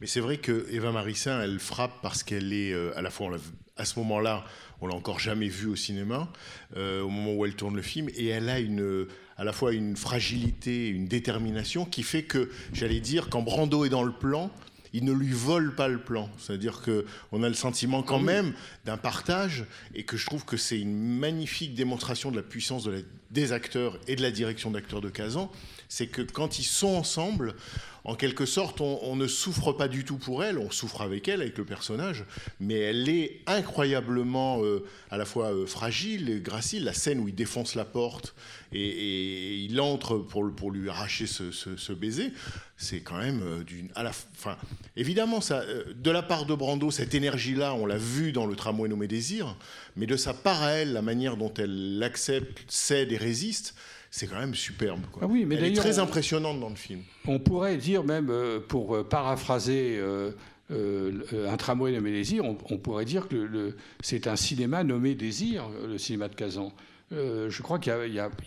Mais 0.00 0.06
c'est 0.06 0.20
vrai 0.20 0.36
que 0.36 0.66
Eva 0.70 0.92
Marissin, 0.92 1.42
elle 1.42 1.58
frappe 1.58 2.02
parce 2.02 2.22
qu'elle 2.22 2.52
est 2.52 2.74
à 2.94 3.02
la 3.02 3.10
fois 3.10 3.30
à 3.76 3.84
ce 3.84 3.98
moment-là 3.98 4.44
on 4.80 4.86
l'a 4.86 4.94
encore 4.94 5.20
jamais 5.20 5.48
vue 5.48 5.68
au 5.68 5.76
cinéma, 5.76 6.32
euh, 6.76 7.02
au 7.02 7.08
moment 7.08 7.34
où 7.34 7.44
elle 7.44 7.54
tourne 7.54 7.76
le 7.76 7.82
film, 7.82 8.08
et 8.16 8.28
elle 8.28 8.48
a 8.48 8.58
une, 8.58 9.06
à 9.36 9.44
la 9.44 9.52
fois 9.52 9.72
une 9.72 9.96
fragilité, 9.96 10.88
une 10.88 11.06
détermination 11.06 11.84
qui 11.84 12.02
fait 12.02 12.22
que, 12.22 12.50
j'allais 12.72 13.00
dire, 13.00 13.28
quand 13.30 13.42
Brando 13.42 13.84
est 13.84 13.90
dans 13.90 14.02
le 14.02 14.12
plan, 14.12 14.50
il 14.92 15.04
ne 15.04 15.12
lui 15.12 15.30
vole 15.30 15.74
pas 15.74 15.88
le 15.88 15.98
plan. 15.98 16.28
C'est-à-dire 16.38 16.82
qu'on 16.82 17.42
a 17.42 17.48
le 17.48 17.54
sentiment 17.54 18.02
quand 18.02 18.18
même 18.18 18.52
d'un 18.84 18.96
partage 18.96 19.64
et 19.94 20.04
que 20.04 20.16
je 20.16 20.26
trouve 20.26 20.44
que 20.44 20.56
c'est 20.56 20.80
une 20.80 20.96
magnifique 20.96 21.74
démonstration 21.74 22.30
de 22.30 22.36
la 22.36 22.42
puissance 22.42 22.88
des 23.30 23.52
acteurs 23.52 23.98
et 24.08 24.16
de 24.16 24.22
la 24.22 24.30
direction 24.30 24.70
d'acteurs 24.70 25.00
de 25.00 25.08
Kazan. 25.08 25.50
C'est 25.90 26.06
que 26.06 26.22
quand 26.22 26.60
ils 26.60 26.64
sont 26.64 26.94
ensemble, 26.94 27.56
en 28.04 28.14
quelque 28.14 28.46
sorte, 28.46 28.80
on, 28.80 29.16
ne 29.16 29.26
souffre 29.26 29.72
pas 29.72 29.88
du 29.88 30.04
tout 30.04 30.16
pour 30.16 30.42
elle, 30.42 30.56
on 30.56 30.70
souffre 30.70 31.02
avec 31.02 31.28
elle, 31.28 31.42
avec 31.42 31.58
le 31.58 31.64
personnage, 31.64 32.24
mais 32.60 32.78
elle 32.78 33.08
est 33.08 33.40
incroyablement 33.46 34.62
euh, 34.62 34.86
à 35.10 35.18
la 35.18 35.24
fois 35.24 35.52
euh, 35.52 35.66
fragile 35.66 36.30
et 36.30 36.40
gracile. 36.40 36.84
La 36.84 36.94
scène 36.94 37.18
où 37.18 37.28
il 37.28 37.34
défonce 37.34 37.74
la 37.74 37.84
porte 37.84 38.34
et, 38.72 39.56
il 39.56 39.80
entre 39.80 40.16
pour, 40.16 40.70
lui 40.70 40.88
arracher 40.88 41.26
ce, 41.26 41.92
baiser, 41.92 42.32
c'est 42.76 43.00
quand 43.00 43.18
même 43.18 43.42
euh, 43.42 43.64
d'une. 43.64 43.88
À 43.96 44.04
la 44.04 44.12
fin, 44.12 44.56
évidemment, 44.96 45.40
ça, 45.40 45.64
de 45.94 46.10
la 46.10 46.22
part 46.22 46.46
de 46.46 46.54
Brando, 46.54 46.92
cette 46.92 47.14
énergie-là, 47.14 47.74
on 47.74 47.84
l'a 47.84 47.98
vu 47.98 48.30
dans 48.30 48.46
le 48.46 48.54
tramway 48.54 48.88
nommé 48.88 49.08
Désir, 49.08 49.56
mais 49.96 50.06
de 50.06 50.16
sa 50.16 50.34
part 50.34 50.62
à 50.62 50.70
elle, 50.70 50.92
la 50.92 51.02
manière 51.02 51.36
dont 51.36 51.52
elle 51.58 51.98
l'accepte, 51.98 52.62
cède 52.68 53.10
et 53.10 53.16
résiste, 53.18 53.74
c'est 54.10 54.26
quand 54.26 54.38
même 54.38 54.54
superbe. 54.54 55.00
Ah 55.20 55.26
oui, 55.26 55.44
mais 55.46 55.54
Elle 55.54 55.66
est 55.66 55.76
très 55.76 56.00
impressionnante 56.00 56.58
dans 56.58 56.68
le 56.68 56.74
film. 56.74 57.02
On 57.26 57.38
pourrait 57.38 57.76
dire 57.76 58.02
même, 58.02 58.28
euh, 58.30 58.58
pour 58.58 58.96
euh, 58.96 59.04
paraphraser 59.04 59.98
euh, 59.98 60.32
un 60.70 61.56
tramway 61.56 61.92
nommé 61.92 62.10
Désir, 62.10 62.44
on, 62.44 62.54
pourrait 62.54 63.04
dire 63.04 63.28
que 63.28 63.74
c'est 64.02 64.26
un 64.26 64.36
cinéma 64.36 64.84
nommé 64.84 65.14
Désir, 65.14 65.68
le 65.86 65.98
cinéma 65.98 66.28
de 66.28 66.34
Kazan. 66.34 66.72
je 67.10 67.62
crois 67.62 67.80
qu'il 67.80 67.92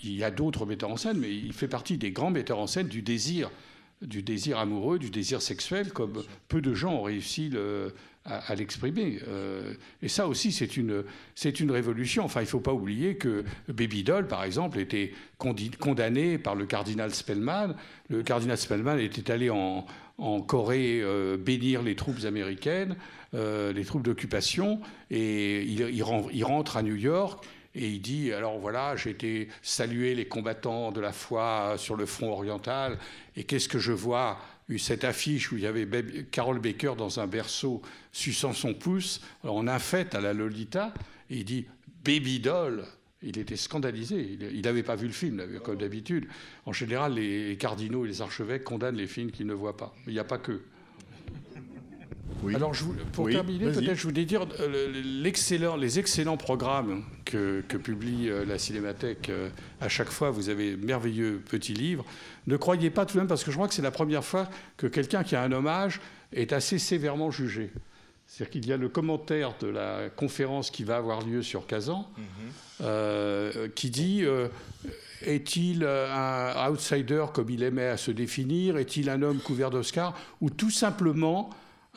y 0.04 0.24
a, 0.24 0.32
d'autres 0.32 0.66
metteurs 0.66 0.92
en 0.92 0.96
scène, 0.96 1.18
mais 1.18 1.34
il 1.34 1.52
fait 1.52 1.68
partie 1.68 1.98
des 1.98 2.12
grands 2.12 2.32
metteurs 2.32 2.60
en 2.60 2.68
scène 2.68 2.88
du 2.88 3.02
désir, 3.02 3.52
du 4.02 4.24
désir 4.24 4.58
amoureux, 4.58 5.00
du 5.00 5.10
désir 5.10 5.42
sexuel, 5.42 5.92
comme 5.92 6.24
peu 6.48 6.62
de 6.62 6.74
gens 6.74 6.94
ont 6.94 7.04
réussi 7.04 7.50
le, 7.50 7.94
à, 8.26 8.56
l'exprimer. 8.56 9.20
Euh, 9.28 9.74
et 10.02 10.08
ça 10.08 10.28
aussi, 10.28 10.52
c'est 10.52 10.78
une, 10.78 11.04
c'est 11.36 11.60
une 11.60 11.72
révolution. 11.72 12.24
Enfin, 12.24 12.42
il 12.42 12.46
ne 12.46 12.50
faut 12.50 12.60
pas 12.60 12.74
oublier 12.74 13.16
que 13.16 13.44
Baby 13.68 14.04
Doll, 14.04 14.28
par 14.28 14.44
exemple, 14.44 14.80
était 14.80 15.14
condamné 15.38 16.38
par 16.38 16.56
le 16.56 16.66
cardinal 16.66 17.14
Spellman. 17.14 17.76
Le 18.10 18.24
cardinal 18.24 18.58
Spellman 18.58 18.98
était 18.98 19.30
allé 19.32 19.50
en, 19.50 19.86
en 20.18 20.42
Corée 20.42 21.02
euh, 21.02 21.38
bénir 21.38 21.82
les 21.82 21.96
troupes 21.96 22.24
américaines, 22.26 22.96
euh, 23.34 23.74
les 23.74 23.84
troupes 23.84 24.04
d'occupation, 24.04 24.80
et 25.12 25.64
il, 25.64 25.82
il, 25.82 26.44
rentre 26.44 26.78
à 26.78 26.84
New 26.84 26.96
York. 26.96 27.44
Et 27.76 27.90
il 27.90 28.02
dit, 28.02 28.32
alors 28.32 28.60
voilà, 28.60 28.96
j'ai 28.96 29.10
été 29.10 29.50
saluer 29.64 30.14
les 30.14 30.28
combattants 30.28 30.92
de 30.92 31.02
la 31.02 31.12
foi 31.12 31.74
sur 31.78 31.96
le 31.96 32.06
front 32.06 32.32
oriental, 32.32 33.00
et 33.36 33.44
qu'est-ce 33.44 33.68
que 33.68 33.80
je 33.80 33.92
vois? 33.92 34.38
Eu 34.70 34.80
cette 34.80 35.04
affiche 35.04 35.52
où 35.52 35.58
il 35.58 35.64
y 35.64 35.68
avait 35.68 35.88
Carol 36.32 36.60
Baker 36.60 36.94
dans 36.98 37.20
un 37.20 37.28
berceau 37.28 37.82
suçant 38.12 38.54
son 38.54 38.74
pouce 38.74 39.22
en 39.44 39.80
fait 39.80 40.16
à 40.16 40.22
la 40.22 40.34
Lolita, 40.34 40.94
et 41.30 41.38
il 41.38 41.46
dit 41.46 41.66
Baby 42.04 42.40
Doll. 42.40 42.86
Il 43.26 43.38
était 43.40 43.56
scandalisé. 43.56 44.38
Il 44.52 44.62
n'avait 44.64 44.84
pas 44.84 44.98
vu 44.98 45.08
le 45.08 45.14
film, 45.14 45.42
comme 45.64 45.78
d'habitude. 45.78 46.28
En 46.66 46.74
général, 46.74 47.14
les 47.14 47.56
cardinaux 47.58 48.04
et 48.04 48.10
les 48.10 48.22
archevêques 48.22 48.66
condamnent 48.66 48.98
les 48.98 49.08
films 49.08 49.32
qu'ils 49.32 49.48
ne 49.48 49.54
voient 49.54 49.78
pas. 49.78 49.96
Mais 50.00 50.12
il 50.12 50.16
n'y 50.16 50.20
a 50.20 50.26
pas 50.26 50.40
que. 50.40 50.62
Alors, 52.54 52.74
pour 53.12 53.30
terminer, 53.30 53.72
peut-être 53.72 53.96
je 53.96 54.04
voulais 54.04 54.26
dire 54.26 54.46
euh, 54.60 55.02
l'excellent, 55.22 55.76
les 55.76 56.00
excellents 56.00 56.38
programmes 56.38 57.04
que, 57.26 57.62
publie 57.62 58.30
euh, 58.30 58.46
la 58.46 58.58
Cinémathèque. 58.58 59.30
Euh, 59.30 59.50
à 59.82 59.90
chaque 59.90 60.10
fois, 60.10 60.32
vous 60.32 60.50
avez 60.50 60.76
merveilleux 60.76 61.42
petits 61.50 61.74
livres. 61.74 62.06
Ne 62.48 62.58
croyez 62.58 62.90
pas 62.90 63.06
tout 63.06 63.16
de 63.16 63.20
même, 63.20 63.28
parce 63.28 63.44
que 63.44 63.52
je 63.52 63.56
crois 63.56 63.68
que 63.68 63.74
c'est 63.74 63.82
la 63.82 63.92
première 63.92 64.24
fois 64.24 64.50
que 64.78 64.88
quelqu'un 64.88 65.24
qui 65.24 65.36
a 65.36 65.42
un 65.42 65.52
hommage 65.52 66.02
est 66.32 66.54
assez 66.54 66.80
sévèrement 66.80 67.32
jugé. 67.32 67.72
C'est-à-dire 68.26 68.52
qu'il 68.52 68.68
y 68.68 68.74
a 68.74 68.78
le 68.78 68.90
commentaire 68.90 69.54
de 69.60 69.68
la 69.68 70.10
conférence 70.10 70.72
qui 70.72 70.84
va 70.84 70.98
avoir 70.98 71.22
lieu 71.22 71.42
sur 71.42 71.68
Kazan, 71.68 72.10
euh, 72.82 73.68
qui 73.76 73.90
dit 73.90 74.22
euh, 74.24 74.48
est-il 75.22 75.86
un 75.86 76.70
outsider 76.70 77.26
comme 77.34 77.50
il 77.50 77.64
aimait 77.64 77.90
à 77.90 77.98
se 77.98 78.12
définir? 78.12 78.78
Est-il 78.78 79.10
un 79.10 79.22
homme 79.22 79.40
couvert 79.40 79.70
d'Oscar 79.70 80.16
Ou 80.42 80.50
tout 80.50 80.72
simplement 80.72 81.50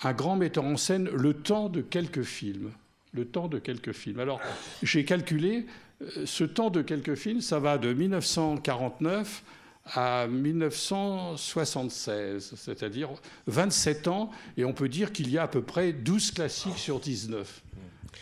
un 0.03 0.13
grand 0.13 0.37
metteur 0.37 0.65
en 0.65 0.77
scène 0.77 1.09
le 1.11 1.35
temps 1.35 1.69
de 1.69 1.81
quelques 1.81 2.23
films 2.23 2.71
Le 3.13 3.25
temps 3.25 3.49
de 3.49 3.59
quelques 3.59 3.93
films. 3.93 4.21
Alors, 4.21 4.41
j'ai 4.83 5.05
calculé, 5.05 5.67
euh, 6.03 6.27
ce 6.27 6.45
temps 6.45 6.71
de 6.71 6.83
quelques 6.83 7.15
films, 7.15 7.41
ça 7.41 7.59
va 7.59 7.79
de 7.79 7.93
1949 7.93 9.43
à 9.95 10.27
1976, 10.27 12.55
c'est-à-dire 12.57 13.11
27 13.47 14.09
ans, 14.09 14.33
et 14.57 14.65
on 14.65 14.73
peut 14.73 14.89
dire 14.89 15.13
qu'il 15.13 15.31
y 15.31 15.39
a 15.39 15.45
à 15.45 15.49
peu 15.49 15.63
près 15.63 15.93
12 15.93 16.33
classiques 16.33 16.79
sur 16.79 16.99
19. 16.99 17.63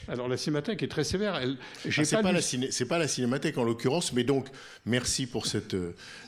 Alors 0.09 0.29
la 0.29 0.37
cinémathèque 0.37 0.83
est 0.83 0.89
très 0.89 1.05
sévère. 1.05 1.37
Elle, 1.37 1.57
ah, 1.85 2.05
c'est, 2.05 2.17
pas, 2.21 2.33
la 2.33 2.41
pas 2.89 2.99
la 2.99 3.09
cinémathèque 3.09 3.59
en 3.59 3.65
l'occurrence, 3.65 4.13
mais 4.13 4.25
donc 4.25 4.49
merci 4.87 5.27
pour 5.27 5.47
cette, 5.47 5.77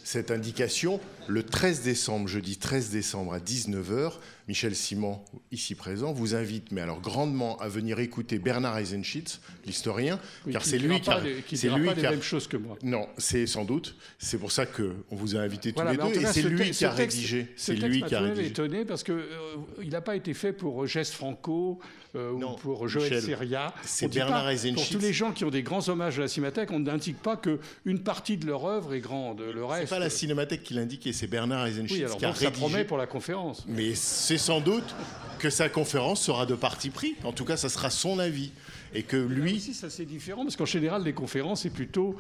cette 0.04 0.30
indication. 0.30 1.00
Le 1.28 1.42
13 1.42 1.82
décembre, 1.82 2.28
jeudi 2.28 2.56
13 2.56 2.90
décembre 2.90 3.34
à 3.34 3.38
19h, 3.40 4.12
Michel 4.48 4.76
Simon, 4.76 5.18
ici 5.50 5.74
présent, 5.74 6.12
vous 6.12 6.36
invite, 6.36 6.70
mais 6.70 6.80
alors 6.80 7.00
grandement, 7.00 7.58
à 7.58 7.68
venir 7.68 7.98
écouter 7.98 8.38
Bernard 8.38 8.78
Eisenschitz, 8.78 9.40
l'historien, 9.66 10.20
car 10.52 10.64
c'est 10.64 10.78
lui 10.78 11.00
qui 11.00 11.10
a, 11.10 11.20
c'est 11.52 11.68
lui 11.68 11.92
qui 11.94 12.06
a, 12.06 12.10
mêmes 12.12 12.22
choses 12.22 12.46
que 12.46 12.56
moi. 12.56 12.78
Non, 12.84 13.08
c'est 13.18 13.46
sans 13.48 13.64
doute. 13.64 13.96
C'est 14.18 14.38
pour 14.38 14.52
ça 14.52 14.66
que 14.66 14.94
on 15.10 15.16
vous 15.16 15.34
a 15.34 15.40
invité 15.40 15.72
tous 15.72 15.82
les 15.82 15.96
deux, 15.96 16.20
et 16.20 16.26
c'est 16.26 16.42
lui 16.42 16.70
qui 16.70 16.84
a 16.84 16.92
rédigé. 16.92 17.48
C'est 17.56 17.74
lui 17.74 18.02
qui 18.02 18.14
a 18.14 18.20
rédigé. 18.20 18.46
étonné 18.46 18.84
parce 18.84 19.02
que 19.02 19.12
euh, 19.12 19.56
il 19.82 19.88
n'a 19.88 20.00
pas 20.00 20.14
été 20.14 20.32
fait 20.32 20.52
pour 20.52 20.86
Geste 20.86 21.14
Franco 21.14 21.80
euh, 22.16 22.32
ou 22.32 22.56
pour 22.56 22.88
Joël 22.88 23.22
Seria. 23.22 23.72
C'est 23.82 24.08
Bernard 24.08 24.48
Eisenschitz. 24.48 24.90
Pour 24.90 25.00
tous 25.00 25.04
les 25.04 25.12
gens 25.12 25.32
qui 25.32 25.44
ont 25.44 25.50
des 25.50 25.62
grands 25.62 25.88
hommages 25.88 26.18
à 26.18 26.22
la 26.22 26.28
Cinémathèque, 26.28 26.70
on 26.72 26.80
n'indique 26.80 27.22
pas 27.22 27.36
que 27.36 27.58
une 27.84 28.02
partie 28.02 28.36
de 28.36 28.46
leur 28.46 28.64
œuvre 28.64 28.94
est 28.94 29.00
grande. 29.00 29.40
Le 29.40 29.64
reste. 29.64 29.88
C'est 29.88 29.94
pas 29.94 30.00
la 30.00 30.10
Cinémathèque 30.10 30.62
qui 30.62 30.74
l'indique, 30.74 31.08
c'est 31.12 31.26
Bernard 31.26 31.66
Eisenschitz 31.66 31.98
oui, 31.98 32.04
alors 32.04 32.16
qui 32.16 32.24
a 32.24 32.32
rédigé. 32.32 32.46
Ça 32.46 32.50
promet 32.50 32.84
pour 32.84 32.98
la 32.98 33.06
conférence. 33.06 33.64
Mais 33.68 33.94
c'est 33.94 34.38
sans 34.38 34.60
doute 34.60 34.94
que 35.38 35.50
sa 35.50 35.68
conférence 35.68 36.22
sera 36.22 36.46
de 36.46 36.54
parti 36.54 36.90
pris. 36.90 37.14
En 37.24 37.32
tout 37.32 37.44
cas, 37.44 37.56
ça 37.56 37.68
sera 37.68 37.90
son 37.90 38.18
avis. 38.18 38.52
Et 38.94 39.02
que 39.02 39.16
lui. 39.16 39.56
Ici, 39.56 39.74
ça 39.74 39.90
c'est 39.90 40.04
différent, 40.04 40.44
parce 40.44 40.56
qu'en 40.56 40.64
général, 40.64 41.02
les 41.02 41.12
conférences, 41.12 41.62
c'est 41.62 41.70
plutôt 41.70 42.16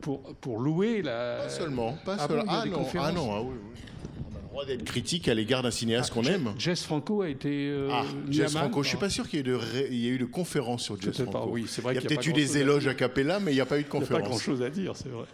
pour, 0.00 0.22
pour 0.36 0.58
louer 0.58 1.02
la. 1.02 1.42
Pas 1.42 1.48
seulement. 1.50 1.92
Pas 2.04 2.16
ah, 2.18 2.26
seulement. 2.26 2.44
ah, 2.48 2.64
non, 2.66 2.86
ah 2.98 3.12
non, 3.12 3.32
ah 3.32 3.42
oui, 3.42 3.54
oui. 3.54 4.35
Droit 4.56 4.64
d'être 4.64 4.84
critique 4.84 5.28
à 5.28 5.34
l'égard 5.34 5.62
d'un 5.62 5.70
cinéaste 5.70 6.08
ah, 6.10 6.14
qu'on 6.14 6.24
aime. 6.24 6.54
Jess 6.56 6.82
Franco 6.82 7.20
a 7.20 7.28
été. 7.28 7.68
Euh, 7.68 7.90
ah, 7.92 8.04
Jess 8.30 8.52
Franco, 8.52 8.82
je 8.82 8.88
suis 8.88 8.96
pas 8.96 9.10
sûr 9.10 9.28
qu'il 9.28 9.46
y, 9.46 9.50
ait 9.50 9.88
y 9.90 10.08
eu 10.08 10.16
de 10.16 10.24
conférences 10.24 10.82
sur 10.84 10.98
Jess 10.98 11.14
Franco. 11.14 11.30
Pas, 11.30 11.44
oui, 11.44 11.66
c'est 11.68 11.82
vrai 11.82 11.92
il 11.92 11.96
y 11.96 11.98
a, 11.98 12.08
peut-être 12.08 12.26
eu 12.26 12.32
des 12.32 12.56
éloges 12.56 12.86
à 12.86 12.94
Capella, 12.94 13.38
mais 13.38 13.52
il 13.52 13.56
n'y 13.56 13.60
a 13.60 13.66
pas 13.66 13.78
eu 13.78 13.82
de 13.82 13.88
conférence. 13.88 14.08
Il 14.08 14.14
n'y 14.14 14.18
a 14.18 14.22
pas 14.22 14.28
grand-chose 14.30 14.62
à 14.62 14.70
dire, 14.70 14.96
c'est 14.96 15.10
vrai. 15.10 15.26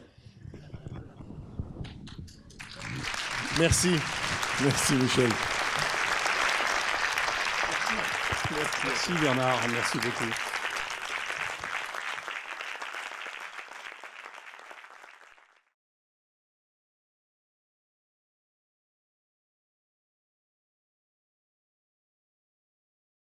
Merci. 3.60 3.90
Merci 4.64 4.94
Michel. 4.94 5.30
Merci 8.84 9.12
Bernard, 9.20 9.60
merci 9.70 9.98
beaucoup. 9.98 10.51